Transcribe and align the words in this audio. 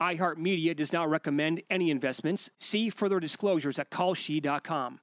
iHeartMedia 0.00 0.76
does 0.76 0.92
not 0.92 1.08
recommend 1.08 1.62
any 1.70 1.90
investments. 1.90 2.50
See 2.58 2.90
further 2.90 3.20
disclosures 3.20 3.78
at 3.78 3.90
kalshi.com. 3.90 5.00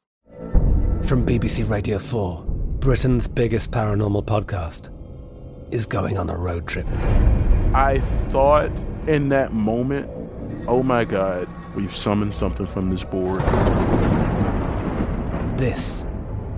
From 1.04 1.26
BBC 1.26 1.70
Radio 1.70 2.00
4, 2.00 2.44
Britain's 2.80 3.28
biggest 3.28 3.72
paranormal 3.72 4.26
podcast 4.26 4.92
is 5.74 5.86
going 5.86 6.18
on 6.18 6.30
a 6.30 6.38
road 6.38 6.68
trip. 6.68 6.88
I 7.74 8.00
thought 8.30 8.72
in 9.08 9.30
that 9.30 9.54
moment, 9.54 10.10
oh 10.68 10.84
my 10.84 11.06
God, 11.06 11.48
we've 11.76 11.96
summoned 11.96 12.34
something 12.34 12.68
from 12.68 12.90
this 12.90 13.04
board. 13.04 13.42
This 15.58 16.08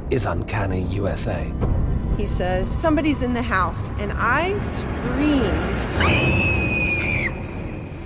is 0.09 0.25
Uncanny 0.25 0.83
USA. 0.83 1.51
He 2.17 2.25
says, 2.25 2.69
Somebody's 2.69 3.21
in 3.21 3.33
the 3.33 3.41
house, 3.41 3.89
and 3.99 4.11
I 4.13 4.59
screamed. 4.61 6.66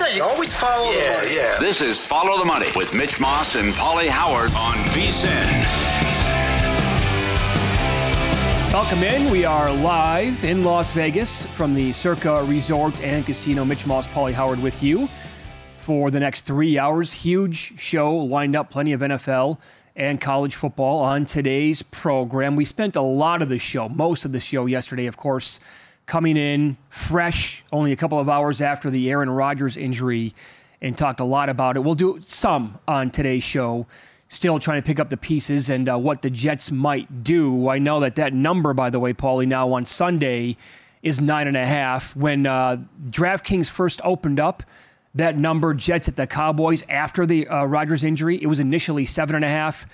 Money. 0.00 0.14
That's 0.14 0.16
what 0.16 0.16
I 0.16 0.16
always 0.16 0.16
say. 0.16 0.16
You 0.16 0.22
always 0.24 0.52
follow 0.52 0.92
the 0.92 1.10
money. 1.10 1.34
yeah. 1.36 1.58
This 1.58 1.80
is 1.80 2.06
Follow 2.06 2.38
the 2.38 2.44
Money 2.44 2.66
with 2.76 2.94
Mitch 2.94 3.20
Moss 3.20 3.54
and 3.56 3.72
Pauly 3.74 4.08
Howard 4.08 4.50
on 4.54 4.74
VSIN. 4.92 5.64
Welcome 8.72 9.02
in. 9.02 9.30
We 9.30 9.44
are 9.44 9.72
live 9.72 10.44
in 10.44 10.64
Las 10.64 10.92
Vegas 10.92 11.44
from 11.56 11.74
the 11.74 11.92
Circa 11.92 12.44
Resort 12.44 13.00
and 13.00 13.24
Casino. 13.24 13.64
Mitch 13.64 13.86
Moss, 13.86 14.06
Polly 14.08 14.32
Howard 14.32 14.62
with 14.62 14.82
you 14.82 15.08
for 15.78 16.10
the 16.10 16.20
next 16.20 16.42
three 16.42 16.78
hours. 16.78 17.12
Huge 17.12 17.78
show 17.80 18.16
lined 18.16 18.54
up, 18.54 18.70
plenty 18.70 18.92
of 18.92 19.00
NFL 19.00 19.58
and 19.94 20.20
college 20.20 20.56
football 20.56 20.98
on 21.00 21.24
today's 21.24 21.80
program. 21.82 22.54
We 22.54 22.66
spent 22.66 22.96
a 22.96 23.00
lot 23.02 23.40
of 23.40 23.48
the 23.48 23.58
show, 23.58 23.88
most 23.88 24.26
of 24.26 24.32
the 24.32 24.40
show 24.40 24.66
yesterday, 24.66 25.06
of 25.06 25.16
course, 25.16 25.58
coming 26.06 26.36
in 26.36 26.76
fresh, 26.88 27.64
only 27.72 27.92
a 27.92 27.96
couple 27.96 28.18
of 28.18 28.28
hours 28.28 28.60
after 28.60 28.90
the 28.90 29.10
Aaron 29.10 29.28
Rodgers 29.28 29.76
injury, 29.76 30.34
and 30.80 30.96
talked 30.96 31.20
a 31.20 31.24
lot 31.24 31.48
about 31.48 31.76
it. 31.76 31.80
We'll 31.80 31.94
do 31.94 32.20
some 32.26 32.78
on 32.86 33.10
today's 33.10 33.44
show. 33.44 33.86
Still 34.28 34.58
trying 34.58 34.80
to 34.82 34.86
pick 34.86 34.98
up 34.98 35.08
the 35.10 35.16
pieces 35.16 35.70
and 35.70 35.88
uh, 35.88 35.98
what 35.98 36.22
the 36.22 36.30
Jets 36.30 36.70
might 36.70 37.24
do. 37.24 37.68
I 37.68 37.78
know 37.78 38.00
that 38.00 38.16
that 38.16 38.32
number, 38.32 38.74
by 38.74 38.90
the 38.90 38.98
way, 38.98 39.12
Paulie, 39.12 39.46
now 39.46 39.72
on 39.72 39.84
Sunday 39.86 40.56
is 41.02 41.20
nine 41.20 41.46
and 41.46 41.56
a 41.56 41.66
half. 41.66 42.14
When 42.16 42.46
uh, 42.46 42.78
DraftKings 43.08 43.68
first 43.68 44.00
opened 44.04 44.40
up 44.40 44.62
that 45.14 45.38
number, 45.38 45.74
Jets 45.74 46.08
at 46.08 46.16
the 46.16 46.26
Cowboys 46.26 46.82
after 46.88 47.24
the 47.24 47.46
uh, 47.48 47.64
Rodgers 47.64 48.04
injury, 48.04 48.40
it 48.42 48.46
was 48.46 48.60
initially 48.60 49.06
seven 49.06 49.36
and 49.36 49.44
a 49.44 49.48
half. 49.48 49.86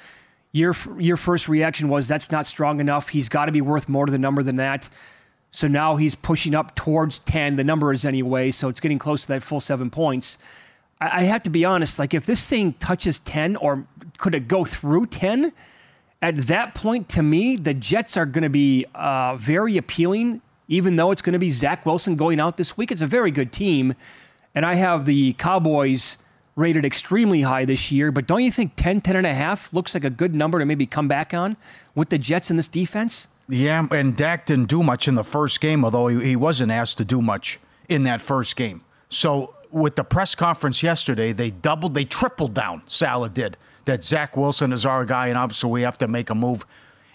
Your 0.52 0.74
your 0.98 1.16
first 1.16 1.48
reaction 1.48 1.88
was 1.88 2.08
that's 2.08 2.30
not 2.30 2.46
strong 2.46 2.80
enough. 2.80 3.08
He's 3.08 3.28
got 3.28 3.46
to 3.46 3.52
be 3.52 3.60
worth 3.60 3.88
more 3.88 4.06
to 4.06 4.12
the 4.12 4.18
number 4.18 4.42
than 4.42 4.56
that. 4.56 4.88
So 5.52 5.68
now 5.68 5.96
he's 5.96 6.14
pushing 6.14 6.54
up 6.54 6.74
towards 6.74 7.18
10. 7.20 7.56
The 7.56 7.64
number 7.64 7.92
is 7.92 8.04
anyway, 8.04 8.50
so 8.50 8.68
it's 8.68 8.80
getting 8.80 8.98
close 8.98 9.22
to 9.22 9.28
that 9.28 9.42
full 9.42 9.60
seven 9.60 9.90
points. 9.90 10.38
I, 11.00 11.20
I 11.20 11.22
have 11.24 11.42
to 11.44 11.50
be 11.50 11.64
honest, 11.64 11.98
like 11.98 12.14
if 12.14 12.24
this 12.26 12.46
thing 12.46 12.72
touches 12.74 13.18
10 13.20 13.56
or 13.56 13.84
could 14.18 14.34
it 14.34 14.48
go 14.48 14.64
through 14.64 15.06
10? 15.06 15.52
At 16.22 16.46
that 16.46 16.74
point, 16.74 17.08
to 17.10 17.22
me, 17.22 17.56
the 17.56 17.74
Jets 17.74 18.16
are 18.16 18.24
going 18.24 18.44
to 18.44 18.48
be 18.48 18.86
uh, 18.94 19.36
very 19.36 19.76
appealing, 19.76 20.40
even 20.68 20.96
though 20.96 21.10
it's 21.10 21.20
going 21.20 21.32
to 21.34 21.38
be 21.38 21.50
Zach 21.50 21.84
Wilson 21.84 22.16
going 22.16 22.40
out 22.40 22.56
this 22.56 22.76
week. 22.76 22.90
It's 22.90 23.02
a 23.02 23.06
very 23.06 23.30
good 23.30 23.52
team. 23.52 23.94
And 24.54 24.64
I 24.64 24.74
have 24.74 25.04
the 25.04 25.34
Cowboys 25.34 26.16
rated 26.54 26.84
extremely 26.84 27.42
high 27.42 27.64
this 27.64 27.90
year, 27.90 28.12
but 28.12 28.26
don't 28.26 28.42
you 28.42 28.52
think 28.52 28.72
10, 28.76 29.00
10 29.00 29.16
and 29.16 29.26
a 29.26 29.34
half 29.34 29.72
looks 29.72 29.94
like 29.94 30.04
a 30.04 30.10
good 30.10 30.34
number 30.34 30.58
to 30.58 30.64
maybe 30.66 30.86
come 30.86 31.08
back 31.08 31.34
on 31.34 31.56
with 31.94 32.10
the 32.10 32.18
Jets 32.18 32.50
in 32.50 32.56
this 32.56 32.68
defense? 32.68 33.26
Yeah, 33.48 33.86
and 33.90 34.16
Dak 34.16 34.46
didn't 34.46 34.68
do 34.68 34.82
much 34.82 35.08
in 35.08 35.14
the 35.14 35.24
first 35.24 35.60
game, 35.60 35.84
although 35.84 36.08
he, 36.08 36.28
he 36.28 36.36
wasn't 36.36 36.72
asked 36.72 36.98
to 36.98 37.04
do 37.04 37.20
much 37.20 37.58
in 37.88 38.04
that 38.04 38.20
first 38.20 38.56
game. 38.56 38.82
So 39.10 39.54
with 39.70 39.96
the 39.96 40.04
press 40.04 40.34
conference 40.34 40.82
yesterday, 40.82 41.32
they 41.32 41.50
doubled, 41.50 41.94
they 41.94 42.04
tripled 42.04 42.54
down. 42.54 42.82
Saleh 42.86 43.32
did 43.32 43.56
that. 43.84 44.04
Zach 44.04 44.36
Wilson 44.36 44.72
is 44.72 44.86
our 44.86 45.04
guy, 45.04 45.28
and 45.28 45.38
obviously 45.38 45.70
we 45.70 45.82
have 45.82 45.98
to 45.98 46.08
make 46.08 46.30
a 46.30 46.34
move 46.34 46.64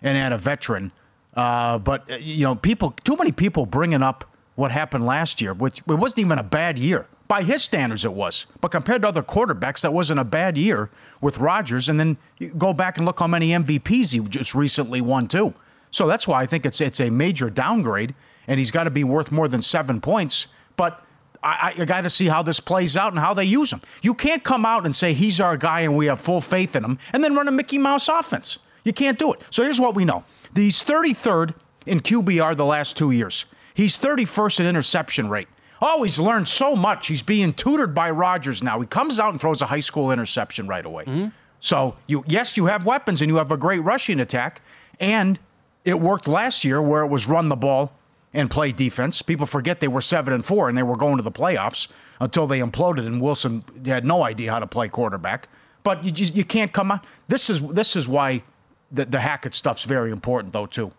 and 0.02 0.18
add 0.18 0.34
a 0.34 0.38
veteran. 0.38 0.92
Uh, 1.36 1.78
but 1.78 2.10
uh, 2.12 2.16
you 2.16 2.44
know, 2.44 2.56
people, 2.56 2.92
too 3.04 3.16
many 3.16 3.32
people 3.32 3.66
bringing 3.66 4.04
up 4.04 4.26
what 4.56 4.72
happened 4.72 5.06
last 5.06 5.40
year, 5.40 5.54
which 5.54 5.80
it 5.80 5.94
wasn't 5.94 6.20
even 6.20 6.40
a 6.40 6.44
bad 6.44 6.78
year 6.80 7.06
by 7.28 7.44
his 7.44 7.64
standards. 7.64 8.06
It 8.06 8.14
was, 8.14 8.48
but 8.60 8.70
compared 8.70 9.04
to 9.04 9.08
other 9.08 9.22
quarterbacks, 9.22 9.82
that 9.82 9.94
wasn't 9.94 10.20
a 10.20 10.24
bad 10.24 10.58
year 10.58 10.90
with 11.22 11.38
Rodgers. 11.38 11.90
And 11.90 12.00
then 12.00 12.18
go 12.58 12.74
back 12.74 12.98
and 12.98 13.06
look 13.06 13.20
how 13.20 13.28
many 13.28 13.50
MVPs 13.50 14.12
he 14.12 14.20
just 14.20 14.56
recently 14.56 15.00
won 15.00 15.28
too. 15.28 15.54
So 15.92 16.08
that's 16.08 16.28
why 16.28 16.42
I 16.42 16.46
think 16.46 16.66
it's 16.66 16.82
it's 16.82 17.00
a 17.00 17.10
major 17.10 17.50
downgrade, 17.50 18.14
and 18.48 18.60
he's 18.60 18.72
got 18.72 18.84
to 18.84 18.92
be 18.92 19.04
worth 19.04 19.32
more 19.32 19.48
than 19.48 19.62
seven 19.62 20.02
points. 20.02 20.48
But 20.76 21.04
I, 21.44 21.74
I 21.78 21.86
got 21.86 22.02
to 22.02 22.10
see 22.10 22.28
how 22.28 22.44
this 22.44 22.60
plays 22.60 22.98
out 22.98 23.14
and 23.14 23.20
how 23.20 23.34
they 23.34 23.46
use 23.46 23.72
him. 23.72 23.82
You 24.02 24.14
can't 24.14 24.44
come 24.44 24.66
out 24.66 24.86
and 24.86 24.96
say 24.96 25.14
he's 25.14 25.40
our 25.40 25.58
guy 25.58 25.82
and 25.82 25.96
we 25.96 26.08
have 26.08 26.20
full 26.20 26.42
faith 26.42 26.76
in 26.76 26.84
him, 26.84 27.00
and 27.14 27.24
then 27.24 27.36
run 27.36 27.48
a 27.48 27.52
Mickey 27.52 27.78
Mouse 27.78 28.08
offense. 28.10 28.60
You 28.84 28.94
can't 28.94 29.20
do 29.20 29.34
it. 29.34 29.42
So 29.50 29.64
here's 29.64 29.80
what 29.80 29.96
we 29.96 30.06
know: 30.06 30.24
he's 30.56 30.84
33rd 30.84 31.54
in 31.86 32.00
QBR 32.00 32.56
the 32.56 32.66
last 32.66 32.98
two 32.98 33.12
years. 33.12 33.46
He's 33.74 33.98
31st 34.00 34.62
in 34.62 34.66
interception 34.66 35.30
rate. 35.30 35.48
Oh, 35.82 36.02
he's 36.04 36.18
learned 36.18 36.48
so 36.48 36.76
much. 36.76 37.08
He's 37.08 37.22
being 37.22 37.54
tutored 37.54 37.94
by 37.94 38.10
Rodgers 38.10 38.64
now. 38.64 38.80
He 38.80 38.88
comes 38.88 39.20
out 39.20 39.32
and 39.32 39.40
throws 39.40 39.62
a 39.62 39.68
high 39.68 39.82
school 39.82 40.12
interception 40.12 40.68
right 40.68 40.86
away. 40.86 41.04
Mm-hmm. 41.04 41.28
So 41.60 41.96
you 42.08 42.24
yes, 42.28 42.58
you 42.58 42.66
have 42.66 42.86
weapons 42.86 43.22
and 43.22 43.30
you 43.30 43.38
have 43.38 43.52
a 43.52 43.58
great 43.58 43.80
rushing 43.80 44.20
attack, 44.20 44.62
and 45.00 45.40
it 45.88 46.00
worked 46.00 46.28
last 46.28 46.66
year 46.66 46.82
where 46.82 47.02
it 47.02 47.08
was 47.08 47.28
run 47.28 47.48
the 47.48 47.56
ball 47.56 47.94
and 48.34 48.52
play 48.52 48.74
defense. 48.74 49.22
People 49.22 49.46
forget 49.46 49.80
they 49.80 49.88
were 49.88 50.02
seven 50.02 50.34
and 50.34 50.46
four 50.46 50.68
and 50.68 50.78
they 50.78 50.84
were 50.84 50.98
going 50.98 51.16
to 51.16 51.24
the 51.24 51.32
playoffs 51.32 51.88
until 52.20 52.46
they 52.46 52.60
imploded 52.60 53.08
and 53.08 53.22
Wilson 53.22 53.64
had 53.86 54.06
no 54.06 54.24
idea 54.24 54.52
how 54.52 54.60
to 54.60 54.68
play 54.68 54.90
quarterback. 54.90 55.48
But 55.84 56.04
you 56.04 56.12
just 56.12 56.36
you 56.36 56.44
can't 56.44 56.74
come 56.74 56.92
out. 56.92 57.06
This 57.30 57.50
is 57.50 57.62
this 57.70 57.96
is 57.96 58.06
why 58.06 58.44
the, 58.92 59.06
the 59.06 59.20
Hackett 59.20 59.54
stuff's 59.54 59.86
very 59.86 60.12
important 60.12 60.52
though 60.52 60.66
too. 60.66 60.92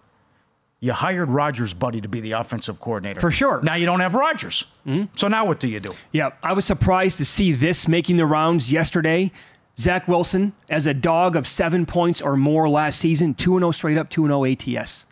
You 0.80 0.92
hired 0.92 1.28
Rodgers' 1.28 1.74
buddy 1.74 2.00
to 2.00 2.08
be 2.08 2.20
the 2.20 2.32
offensive 2.32 2.80
coordinator. 2.80 3.20
For 3.20 3.32
sure. 3.32 3.60
Now 3.62 3.74
you 3.74 3.84
don't 3.84 4.00
have 4.00 4.14
Rodgers. 4.14 4.64
Hmm? 4.84 5.04
So 5.16 5.28
now 5.28 5.44
what 5.44 5.60
do 5.60 5.68
you 5.68 5.80
do? 5.80 5.92
Yeah, 6.12 6.30
I 6.42 6.54
was 6.54 6.64
surprised 6.64 7.18
to 7.18 7.24
see 7.24 7.52
this 7.52 7.88
making 7.88 8.16
the 8.16 8.26
rounds 8.26 8.72
yesterday. 8.72 9.32
Zach 9.78 10.08
Wilson 10.08 10.52
as 10.68 10.86
a 10.86 10.94
dog 10.94 11.36
of 11.36 11.46
seven 11.46 11.86
points 11.86 12.20
or 12.20 12.36
more 12.36 12.68
last 12.68 12.98
season, 12.98 13.34
2 13.34 13.58
0 13.58 13.70
straight 13.70 13.96
up, 13.98 14.10
2 14.10 14.26
0 14.26 14.44
ATS. 14.44 15.06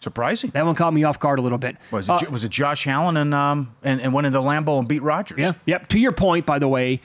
Surprising. 0.00 0.50
That 0.50 0.64
one 0.64 0.74
caught 0.74 0.92
me 0.94 1.02
off 1.04 1.18
guard 1.18 1.38
a 1.38 1.42
little 1.42 1.58
bit. 1.58 1.76
Was 1.90 2.08
it, 2.08 2.12
Uh, 2.12 2.30
was 2.30 2.44
it 2.44 2.50
Josh 2.50 2.86
Allen 2.86 3.16
and 3.16 3.34
um 3.34 3.74
and, 3.82 4.00
and 4.00 4.12
went 4.12 4.26
into 4.26 4.38
Lambeau 4.38 4.78
and 4.78 4.86
beat 4.88 5.02
Rodgers? 5.02 5.38
Yeah. 5.40 5.52
Yep. 5.66 5.88
To 5.88 5.98
your 5.98 6.12
point, 6.12 6.46
by 6.46 6.58
the 6.58 6.68
way, 6.68 7.00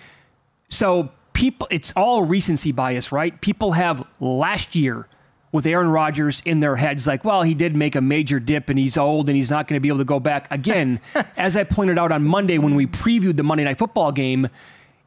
so 0.70 1.10
people, 1.34 1.68
it's 1.72 1.92
all 1.96 2.24
recency 2.24 2.72
bias, 2.72 3.12
right? 3.12 3.40
People 3.42 3.72
have 3.72 4.06
last 4.20 4.76
year 4.76 5.08
with 5.52 5.66
Aaron 5.68 5.90
Rodgers 5.90 6.42
in 6.46 6.60
their 6.62 6.76
heads, 6.76 7.06
like, 7.06 7.24
well, 7.24 7.44
he 7.44 7.54
did 7.54 7.76
make 7.76 7.96
a 7.96 8.02
major 8.02 8.40
dip 8.40 8.70
and 8.70 8.80
he's 8.80 8.98
old 8.98 9.30
and 9.30 9.36
he's 9.36 9.52
not 9.52 9.68
going 9.68 9.76
to 9.78 9.80
be 9.82 9.88
able 9.88 10.00
to 10.00 10.04
go 10.06 10.20
back. 10.20 10.48
Again, 10.52 11.00
as 11.38 11.56
I 11.58 11.64
pointed 11.64 12.00
out 12.00 12.12
on 12.12 12.24
Monday 12.24 12.58
when 12.58 12.74
we 12.76 12.88
previewed 12.88 13.38
the 13.38 13.44
Monday 13.44 13.64
Night 13.64 13.78
Football 13.78 14.12
game, 14.12 14.48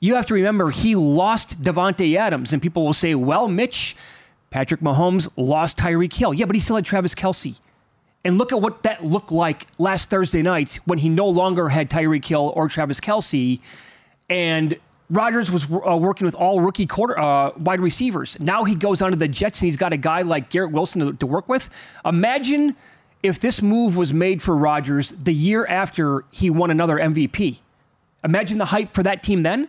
you 0.00 0.14
have 0.14 0.26
to 0.26 0.34
remember 0.34 0.70
he 0.70 0.94
lost 0.94 1.60
Davante 1.62 2.16
Adams, 2.16 2.52
and 2.52 2.60
people 2.60 2.84
will 2.84 2.94
say, 2.94 3.14
well, 3.14 3.48
Mitch, 3.48 3.96
Patrick 4.50 4.80
Mahomes 4.80 5.28
lost 5.36 5.78
Tyreek 5.78 6.12
Hill. 6.12 6.34
Yeah, 6.34 6.46
but 6.46 6.54
he 6.54 6.60
still 6.60 6.76
had 6.76 6.84
Travis 6.84 7.14
Kelce. 7.14 7.58
And 8.24 8.38
look 8.38 8.52
at 8.52 8.60
what 8.60 8.82
that 8.82 9.04
looked 9.04 9.30
like 9.30 9.66
last 9.78 10.10
Thursday 10.10 10.42
night 10.42 10.80
when 10.84 10.98
he 10.98 11.08
no 11.08 11.28
longer 11.28 11.68
had 11.68 11.88
Tyreek 11.88 12.24
Hill 12.24 12.52
or 12.56 12.68
Travis 12.68 13.00
Kelce, 13.00 13.60
and 14.28 14.78
Rodgers 15.08 15.50
was 15.50 15.66
uh, 15.70 15.96
working 15.96 16.24
with 16.24 16.34
all 16.34 16.60
rookie 16.60 16.86
quarter 16.86 17.18
uh, 17.18 17.52
wide 17.58 17.80
receivers. 17.80 18.38
Now 18.40 18.64
he 18.64 18.74
goes 18.74 19.02
onto 19.02 19.16
the 19.16 19.28
Jets 19.28 19.60
and 19.60 19.66
he's 19.66 19.76
got 19.76 19.92
a 19.92 19.96
guy 19.96 20.22
like 20.22 20.50
Garrett 20.50 20.72
Wilson 20.72 21.00
to, 21.00 21.12
to 21.12 21.26
work 21.26 21.48
with. 21.48 21.70
Imagine 22.04 22.74
if 23.22 23.38
this 23.38 23.62
move 23.62 23.96
was 23.96 24.12
made 24.12 24.42
for 24.42 24.56
Rodgers 24.56 25.14
the 25.22 25.32
year 25.32 25.64
after 25.66 26.24
he 26.32 26.50
won 26.50 26.72
another 26.72 26.96
MVP. 26.96 27.60
Imagine 28.24 28.58
the 28.58 28.64
hype 28.64 28.92
for 28.92 29.04
that 29.04 29.22
team 29.22 29.44
then 29.44 29.68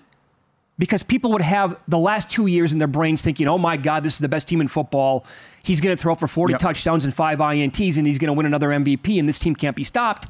because 0.80 1.02
people 1.04 1.32
would 1.32 1.42
have 1.42 1.78
the 1.88 1.98
last 1.98 2.30
two 2.30 2.48
years 2.48 2.72
in 2.74 2.78
their 2.80 2.88
brains 2.88 3.22
thinking, 3.22 3.48
oh 3.48 3.58
my 3.58 3.78
God, 3.78 4.04
this 4.04 4.14
is 4.14 4.20
the 4.20 4.28
best 4.30 4.48
team 4.48 4.62
in 4.62 4.68
football. 4.68 5.26
He's 5.64 5.82
going 5.82 5.96
to 5.96 6.02
throw 6.02 6.16
for 6.16 6.28
40 6.28 6.54
Yep. 6.54 6.62
touchdowns 6.62 7.04
and 7.04 7.14
five 7.14 7.40
INTs, 7.40 7.98
and 7.98 8.06
he's 8.06 8.18
going 8.20 8.28
to 8.28 8.34
win 8.34 8.46
another 8.46 8.70
MVP, 8.70 9.20
and 9.20 9.28
this 9.28 9.40
team 9.40 9.56
can't 9.56 9.76
be 9.76 9.84
stopped. 9.84 10.28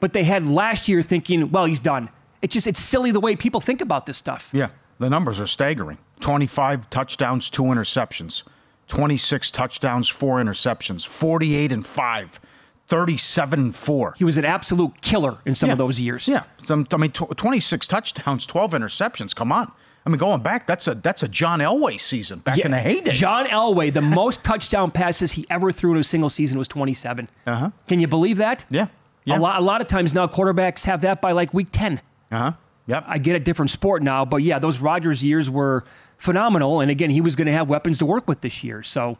But 0.00 0.12
they 0.12 0.24
had 0.24 0.46
last 0.46 0.88
year 0.88 1.00
thinking, 1.02 1.50
well, 1.50 1.64
he's 1.64 1.80
done. 1.80 2.08
It's 2.42 2.52
just, 2.52 2.66
it's 2.66 2.80
silly 2.80 3.10
the 3.12 3.20
way 3.20 3.36
people 3.36 3.60
think 3.60 3.80
about 3.80 4.04
this 4.06 4.18
stuff. 4.18 4.50
Yeah, 4.52 4.68
the 4.98 5.08
numbers 5.08 5.40
are 5.40 5.46
staggering 5.46 5.98
25 6.20 6.90
touchdowns, 6.90 7.48
two 7.48 7.62
interceptions, 7.62 8.42
26 8.88 9.50
touchdowns, 9.52 10.08
four 10.08 10.42
interceptions, 10.42 11.06
48 11.06 11.72
and 11.72 11.86
5, 11.86 12.40
37 12.88 13.58
and 13.60 13.74
4. 13.76 14.14
He 14.18 14.24
was 14.24 14.36
an 14.36 14.44
absolute 14.44 15.00
killer 15.00 15.38
in 15.46 15.54
some 15.54 15.68
Yeah. 15.68 15.72
of 15.72 15.78
those 15.78 15.98
years. 16.00 16.28
Yeah, 16.28 16.42
Some- 16.64 16.86
I 16.92 16.96
mean, 16.98 17.12
tw- 17.12 17.34
26 17.36 17.86
touchdowns, 17.86 18.44
12 18.46 18.72
interceptions. 18.72 19.34
Come 19.34 19.52
on. 19.52 19.72
I 20.06 20.10
mean, 20.10 20.18
going 20.18 20.42
back, 20.42 20.66
that's 20.66 20.86
a 20.86 20.94
that's 20.94 21.22
a 21.22 21.28
John 21.28 21.60
Elway 21.60 21.98
season 21.98 22.40
back 22.40 22.58
in 22.58 22.72
the 22.72 22.78
heyday. 22.78 23.12
John 23.12 23.46
Elway, 23.46 23.92
the 23.92 24.02
most 24.02 24.44
touchdown 24.44 24.90
passes 24.90 25.32
he 25.32 25.46
ever 25.48 25.72
threw 25.72 25.92
in 25.92 25.98
a 25.98 26.04
single 26.04 26.28
season 26.28 26.58
was 26.58 26.68
27. 26.68 27.28
Uh-huh. 27.46 27.70
Can 27.88 28.00
you 28.00 28.06
believe 28.06 28.36
that? 28.36 28.64
yeah, 28.68 28.88
yeah. 29.24 29.38
A, 29.38 29.40
lot, 29.40 29.60
a 29.60 29.64
lot 29.64 29.80
of 29.80 29.86
times 29.86 30.12
now 30.12 30.26
quarterbacks 30.26 30.84
have 30.84 31.00
that 31.02 31.22
by 31.22 31.32
like 31.32 31.54
week 31.54 31.68
10. 31.72 32.00
Uh 32.30 32.38
huh. 32.38 32.52
Yep. 32.86 33.04
I 33.06 33.16
get 33.16 33.34
a 33.34 33.40
different 33.40 33.70
sport 33.70 34.02
now, 34.02 34.26
but 34.26 34.38
yeah, 34.38 34.58
those 34.58 34.78
Rodgers 34.78 35.24
years 35.24 35.48
were 35.48 35.84
phenomenal. 36.18 36.80
And 36.80 36.90
again, 36.90 37.08
he 37.08 37.22
was 37.22 37.34
going 37.34 37.46
to 37.46 37.52
have 37.52 37.66
weapons 37.68 37.98
to 37.98 38.06
work 38.06 38.28
with 38.28 38.42
this 38.42 38.62
year. 38.62 38.82
So 38.82 39.16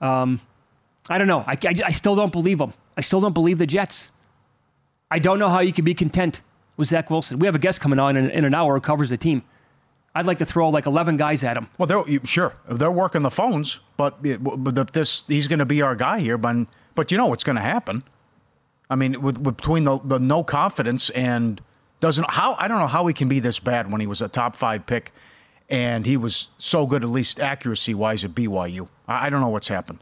um, 0.00 0.40
I 1.08 1.18
don't 1.18 1.28
know. 1.28 1.44
I, 1.46 1.52
I, 1.52 1.74
I 1.86 1.92
still 1.92 2.16
don't 2.16 2.32
believe 2.32 2.58
them. 2.58 2.72
I 2.96 3.02
still 3.02 3.20
don't 3.20 3.32
believe 3.32 3.58
the 3.58 3.66
Jets. 3.66 4.10
I 5.10 5.20
don't 5.20 5.38
know 5.38 5.48
how 5.48 5.60
you 5.60 5.72
can 5.72 5.84
be 5.84 5.94
content 5.94 6.40
with 6.76 6.88
Zach 6.88 7.08
Wilson. 7.08 7.38
We 7.38 7.46
have 7.46 7.54
a 7.54 7.60
guest 7.60 7.80
coming 7.80 8.00
on 8.00 8.16
in, 8.16 8.30
in 8.30 8.44
an 8.44 8.52
hour 8.52 8.74
who 8.74 8.80
covers 8.80 9.10
the 9.10 9.16
team. 9.16 9.44
I'd 10.14 10.26
like 10.26 10.38
to 10.38 10.46
throw 10.46 10.68
like 10.68 10.86
11 10.86 11.16
guys 11.16 11.42
at 11.42 11.56
him. 11.56 11.68
Well, 11.76 11.86
they're 11.86 12.04
sure 12.24 12.54
they're 12.68 12.90
working 12.90 13.22
the 13.22 13.30
phones, 13.30 13.80
but, 13.96 14.18
eh, 14.24 14.36
but 14.38 14.92
this 14.92 15.24
he's 15.26 15.48
going 15.48 15.58
to 15.58 15.64
be 15.64 15.82
our 15.82 15.96
guy 15.96 16.20
here. 16.20 16.38
But 16.38 16.66
but 16.94 17.10
you 17.10 17.18
know 17.18 17.26
what's 17.26 17.44
going 17.44 17.56
to 17.56 17.62
happen? 17.62 18.04
I 18.88 18.96
mean, 18.96 19.20
with, 19.20 19.38
with 19.38 19.56
between 19.56 19.84
the, 19.84 19.98
the 20.04 20.18
no 20.20 20.44
confidence 20.44 21.10
and 21.10 21.60
doesn't 22.00 22.30
how 22.30 22.54
I 22.58 22.68
don't 22.68 22.78
know 22.78 22.86
how 22.86 23.06
he 23.06 23.14
can 23.14 23.28
be 23.28 23.40
this 23.40 23.58
bad 23.58 23.90
when 23.90 24.00
he 24.00 24.06
was 24.06 24.22
a 24.22 24.28
top 24.28 24.54
five 24.54 24.86
pick, 24.86 25.12
and 25.68 26.06
he 26.06 26.16
was 26.16 26.48
so 26.58 26.86
good 26.86 27.02
at 27.02 27.08
least 27.08 27.40
accuracy 27.40 27.94
wise 27.94 28.24
at 28.24 28.32
BYU. 28.34 28.88
I, 29.08 29.26
I 29.26 29.30
don't 29.30 29.40
know 29.40 29.48
what's 29.48 29.68
happened. 29.68 29.98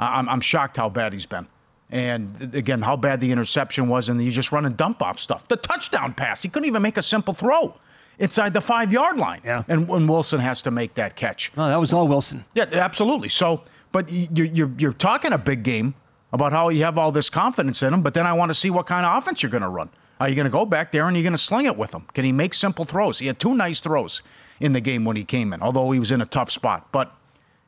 I, 0.00 0.18
I'm 0.18 0.28
I'm 0.28 0.40
shocked 0.40 0.78
how 0.78 0.88
bad 0.88 1.12
he's 1.12 1.26
been. 1.26 1.46
And 1.90 2.54
again, 2.54 2.80
how 2.80 2.96
bad 2.96 3.20
the 3.20 3.30
interception 3.30 3.88
was, 3.88 4.08
and 4.08 4.18
he's 4.18 4.34
just 4.34 4.52
run 4.52 4.64
running 4.64 4.76
dump 4.76 5.02
off 5.02 5.20
stuff. 5.20 5.46
The 5.48 5.56
touchdown 5.58 6.14
pass, 6.14 6.42
he 6.42 6.48
couldn't 6.48 6.66
even 6.66 6.80
make 6.80 6.96
a 6.96 7.02
simple 7.02 7.34
throw 7.34 7.74
inside 8.18 8.52
the 8.52 8.60
five 8.60 8.92
yard 8.92 9.16
line. 9.16 9.40
Yeah. 9.44 9.64
And 9.68 9.88
when 9.88 10.06
Wilson 10.06 10.40
has 10.40 10.62
to 10.62 10.70
make 10.70 10.94
that 10.94 11.16
catch. 11.16 11.52
No, 11.56 11.68
that 11.68 11.76
was 11.76 11.92
all 11.92 12.08
Wilson. 12.08 12.44
Yeah, 12.54 12.66
absolutely. 12.72 13.28
So, 13.28 13.62
but 13.92 14.10
you're, 14.10 14.46
you're, 14.46 14.72
you're 14.78 14.92
talking 14.92 15.32
a 15.32 15.38
big 15.38 15.62
game 15.62 15.94
about 16.32 16.52
how 16.52 16.68
you 16.68 16.84
have 16.84 16.98
all 16.98 17.12
this 17.12 17.30
confidence 17.30 17.82
in 17.82 17.94
him, 17.94 18.02
but 18.02 18.14
then 18.14 18.26
I 18.26 18.32
want 18.32 18.50
to 18.50 18.54
see 18.54 18.70
what 18.70 18.86
kind 18.86 19.06
of 19.06 19.16
offense 19.16 19.42
you're 19.42 19.50
going 19.50 19.62
to 19.62 19.68
run. 19.68 19.88
Are 20.20 20.28
you 20.28 20.34
going 20.34 20.46
to 20.46 20.50
go 20.50 20.64
back 20.64 20.90
there 20.92 21.06
and 21.06 21.16
you're 21.16 21.22
going 21.22 21.32
to 21.32 21.38
sling 21.38 21.66
it 21.66 21.76
with 21.76 21.92
him? 21.92 22.06
Can 22.14 22.24
he 22.24 22.32
make 22.32 22.54
simple 22.54 22.84
throws? 22.84 23.18
He 23.18 23.26
had 23.26 23.38
two 23.38 23.54
nice 23.54 23.80
throws 23.80 24.22
in 24.60 24.72
the 24.72 24.80
game 24.80 25.04
when 25.04 25.16
he 25.16 25.24
came 25.24 25.52
in, 25.52 25.60
although 25.62 25.90
he 25.90 25.98
was 25.98 26.10
in 26.10 26.20
a 26.22 26.26
tough 26.26 26.50
spot. 26.50 26.88
But 26.92 27.12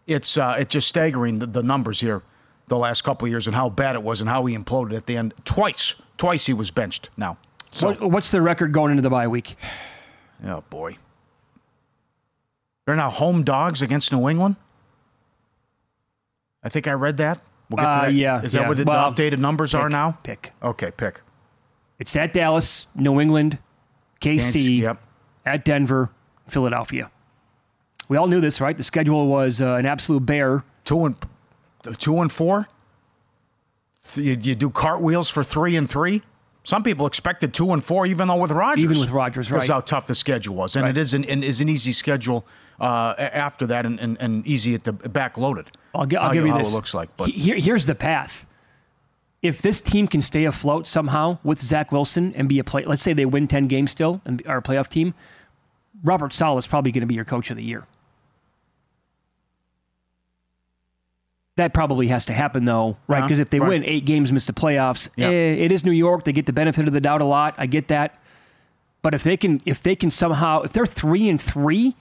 it's 0.06 0.38
uh, 0.38 0.56
it's 0.58 0.70
just 0.70 0.88
staggering 0.88 1.38
the, 1.38 1.46
the 1.46 1.62
numbers 1.62 2.00
here 2.00 2.22
the 2.68 2.76
last 2.76 3.02
couple 3.04 3.26
of 3.26 3.30
years 3.30 3.46
and 3.46 3.54
how 3.54 3.68
bad 3.68 3.94
it 3.94 4.02
was 4.02 4.20
and 4.20 4.28
how 4.28 4.44
he 4.46 4.56
imploded 4.56 4.96
at 4.96 5.06
the 5.06 5.16
end. 5.16 5.34
Twice, 5.44 5.94
twice 6.18 6.46
he 6.46 6.52
was 6.52 6.70
benched 6.70 7.10
now. 7.16 7.36
So, 7.72 7.92
what's 7.94 8.30
the 8.30 8.40
record 8.40 8.72
going 8.72 8.90
into 8.90 9.02
the 9.02 9.10
bye 9.10 9.28
week? 9.28 9.56
Oh 10.44 10.62
boy. 10.70 10.96
They're 12.86 12.96
now 12.96 13.10
home 13.10 13.42
dogs 13.42 13.82
against 13.82 14.12
New 14.12 14.28
England. 14.28 14.56
I 16.62 16.68
think 16.68 16.86
I 16.86 16.92
read 16.92 17.16
that. 17.18 17.40
We'll 17.68 17.76
get 17.78 17.82
to 17.82 17.88
Uh, 17.88 18.02
that. 18.02 18.14
yeah, 18.14 18.42
Is 18.42 18.52
that 18.52 18.62
yeah. 18.62 18.68
what 18.68 18.76
the, 18.76 18.84
the 18.84 18.90
updated 18.90 19.38
numbers 19.38 19.74
are 19.74 19.88
now? 19.88 20.12
Pick. 20.22 20.52
Okay, 20.62 20.90
pick. 20.92 21.20
It's 21.98 22.14
at 22.14 22.32
Dallas, 22.32 22.86
New 22.94 23.20
England, 23.20 23.58
KC, 24.20 24.38
Kansas, 24.38 24.68
yep. 24.68 25.02
at 25.44 25.64
Denver, 25.64 26.10
Philadelphia. 26.48 27.10
We 28.08 28.16
all 28.18 28.28
knew 28.28 28.40
this, 28.40 28.60
right? 28.60 28.76
The 28.76 28.84
schedule 28.84 29.26
was 29.26 29.60
uh, 29.60 29.74
an 29.74 29.86
absolute 29.86 30.24
bear. 30.24 30.62
Two 30.84 31.06
and 31.06 31.16
two 31.98 32.20
and 32.20 32.30
four. 32.30 32.68
You, 34.14 34.36
you 34.40 34.54
do 34.54 34.70
cartwheels 34.70 35.28
for 35.28 35.42
three 35.42 35.74
and 35.76 35.90
three. 35.90 36.22
Some 36.66 36.82
people 36.82 37.06
expected 37.06 37.54
two 37.54 37.70
and 37.70 37.84
four, 37.84 38.06
even 38.06 38.26
though 38.26 38.38
with 38.38 38.50
Rodgers, 38.50 38.82
Even 38.82 38.98
with 38.98 39.10
Rodgers, 39.10 39.48
That's 39.48 39.68
right. 39.68 39.74
how 39.74 39.80
tough 39.80 40.08
the 40.08 40.16
schedule 40.16 40.56
was, 40.56 40.74
and 40.74 40.82
Right. 40.84 40.96
it 40.98 41.00
is 41.00 41.14
an, 41.14 41.22
is 41.22 41.60
an 41.60 41.68
easy 41.68 41.92
schedule 41.92 42.44
uh, 42.80 43.14
after 43.18 43.68
that, 43.68 43.86
and, 43.86 44.00
and, 44.00 44.16
and 44.20 44.44
easy 44.44 44.74
at 44.74 44.82
the 44.82 44.92
back 44.92 45.38
loaded. 45.38 45.66
I'll, 45.94 46.06
gi- 46.06 46.16
I'll 46.16 46.32
give 46.32 46.44
you 46.44 46.52
this. 46.58 46.68
it 46.68 46.74
looks 46.74 46.92
like, 46.92 47.08
but 47.16 47.28
here, 47.28 47.54
here's 47.54 47.86
the 47.86 47.94
path. 47.94 48.46
If 49.42 49.62
this 49.62 49.80
team 49.80 50.08
can 50.08 50.20
stay 50.20 50.44
afloat 50.46 50.88
somehow 50.88 51.38
with 51.44 51.60
Zach 51.62 51.92
Wilson 51.92 52.32
and 52.34 52.48
be 52.48 52.58
a 52.58 52.64
play, 52.64 52.84
let's 52.84 53.00
say 53.02 53.12
they 53.12 53.26
win 53.26 53.46
ten 53.46 53.68
games 53.68 53.92
still 53.92 54.20
and 54.24 54.42
are 54.48 54.58
a 54.58 54.62
playoff 54.62 54.88
team, 54.88 55.14
Robert 56.02 56.32
Saleh 56.32 56.58
is 56.58 56.66
probably 56.66 56.90
going 56.90 57.02
to 57.02 57.06
be 57.06 57.14
your 57.14 57.24
coach 57.24 57.48
of 57.52 57.56
the 57.56 57.62
year. 57.62 57.86
That 61.56 61.72
probably 61.72 62.08
has 62.08 62.26
to 62.26 62.32
happen 62.34 62.64
though, 62.66 62.96
right? 63.08 63.18
Uh-huh, 63.18 63.26
Because 63.28 63.38
if 63.38 63.48
they 63.50 63.58
right. 63.60 63.68
win 63.70 63.84
eight 63.84 64.04
games, 64.04 64.30
miss 64.30 64.46
the 64.46 64.52
playoffs, 64.52 65.08
Yeah. 65.16 65.28
eh, 65.28 65.54
it 65.64 65.72
is 65.72 65.84
New 65.84 65.90
York. 65.92 66.24
They 66.24 66.32
get 66.32 66.46
the 66.46 66.52
benefit 66.52 66.86
of 66.86 66.92
the 66.92 67.00
doubt 67.00 67.22
a 67.22 67.24
lot. 67.24 67.54
I 67.58 67.66
get 67.66 67.88
that. 67.88 68.18
But 69.02 69.14
if 69.14 69.22
they 69.22 69.36
can, 69.36 69.62
if 69.64 69.82
they 69.82 69.96
can 69.96 70.10
somehow, 70.10 70.62
if 70.62 70.72
they're 70.72 70.84
three 70.86 71.28
and 71.28 71.40
three, 71.40 71.94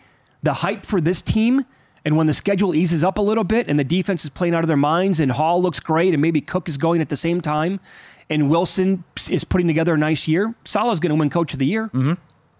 the 0.43 0.53
hype 0.53 0.85
for 0.85 0.99
this 0.99 1.21
team, 1.21 1.65
and 2.03 2.17
when 2.17 2.27
the 2.27 2.33
schedule 2.33 2.75
eases 2.75 3.03
up 3.03 3.17
a 3.17 3.21
little 3.21 3.43
bit, 3.43 3.67
and 3.69 3.79
the 3.79 3.83
defense 3.83 4.23
is 4.25 4.29
playing 4.29 4.53
out 4.55 4.63
of 4.63 4.67
their 4.67 4.77
minds, 4.77 5.19
and 5.19 5.31
Hall 5.31 5.61
looks 5.61 5.79
great, 5.79 6.13
and 6.13 6.21
maybe 6.21 6.41
Cook 6.41 6.67
is 6.67 6.77
going 6.77 7.01
at 7.01 7.09
the 7.09 7.17
same 7.17 7.41
time, 7.41 7.79
and 8.29 8.49
Wilson 8.49 9.03
is 9.29 9.43
putting 9.43 9.67
together 9.67 9.93
a 9.93 9.97
nice 9.97 10.27
year, 10.27 10.53
Saleh's 10.65 10.99
going 10.99 11.11
to 11.11 11.15
win 11.15 11.29
Coach 11.29 11.53
of 11.53 11.59
the 11.59 11.65
Year. 11.65 11.85
Mm-hmm. 11.87 12.13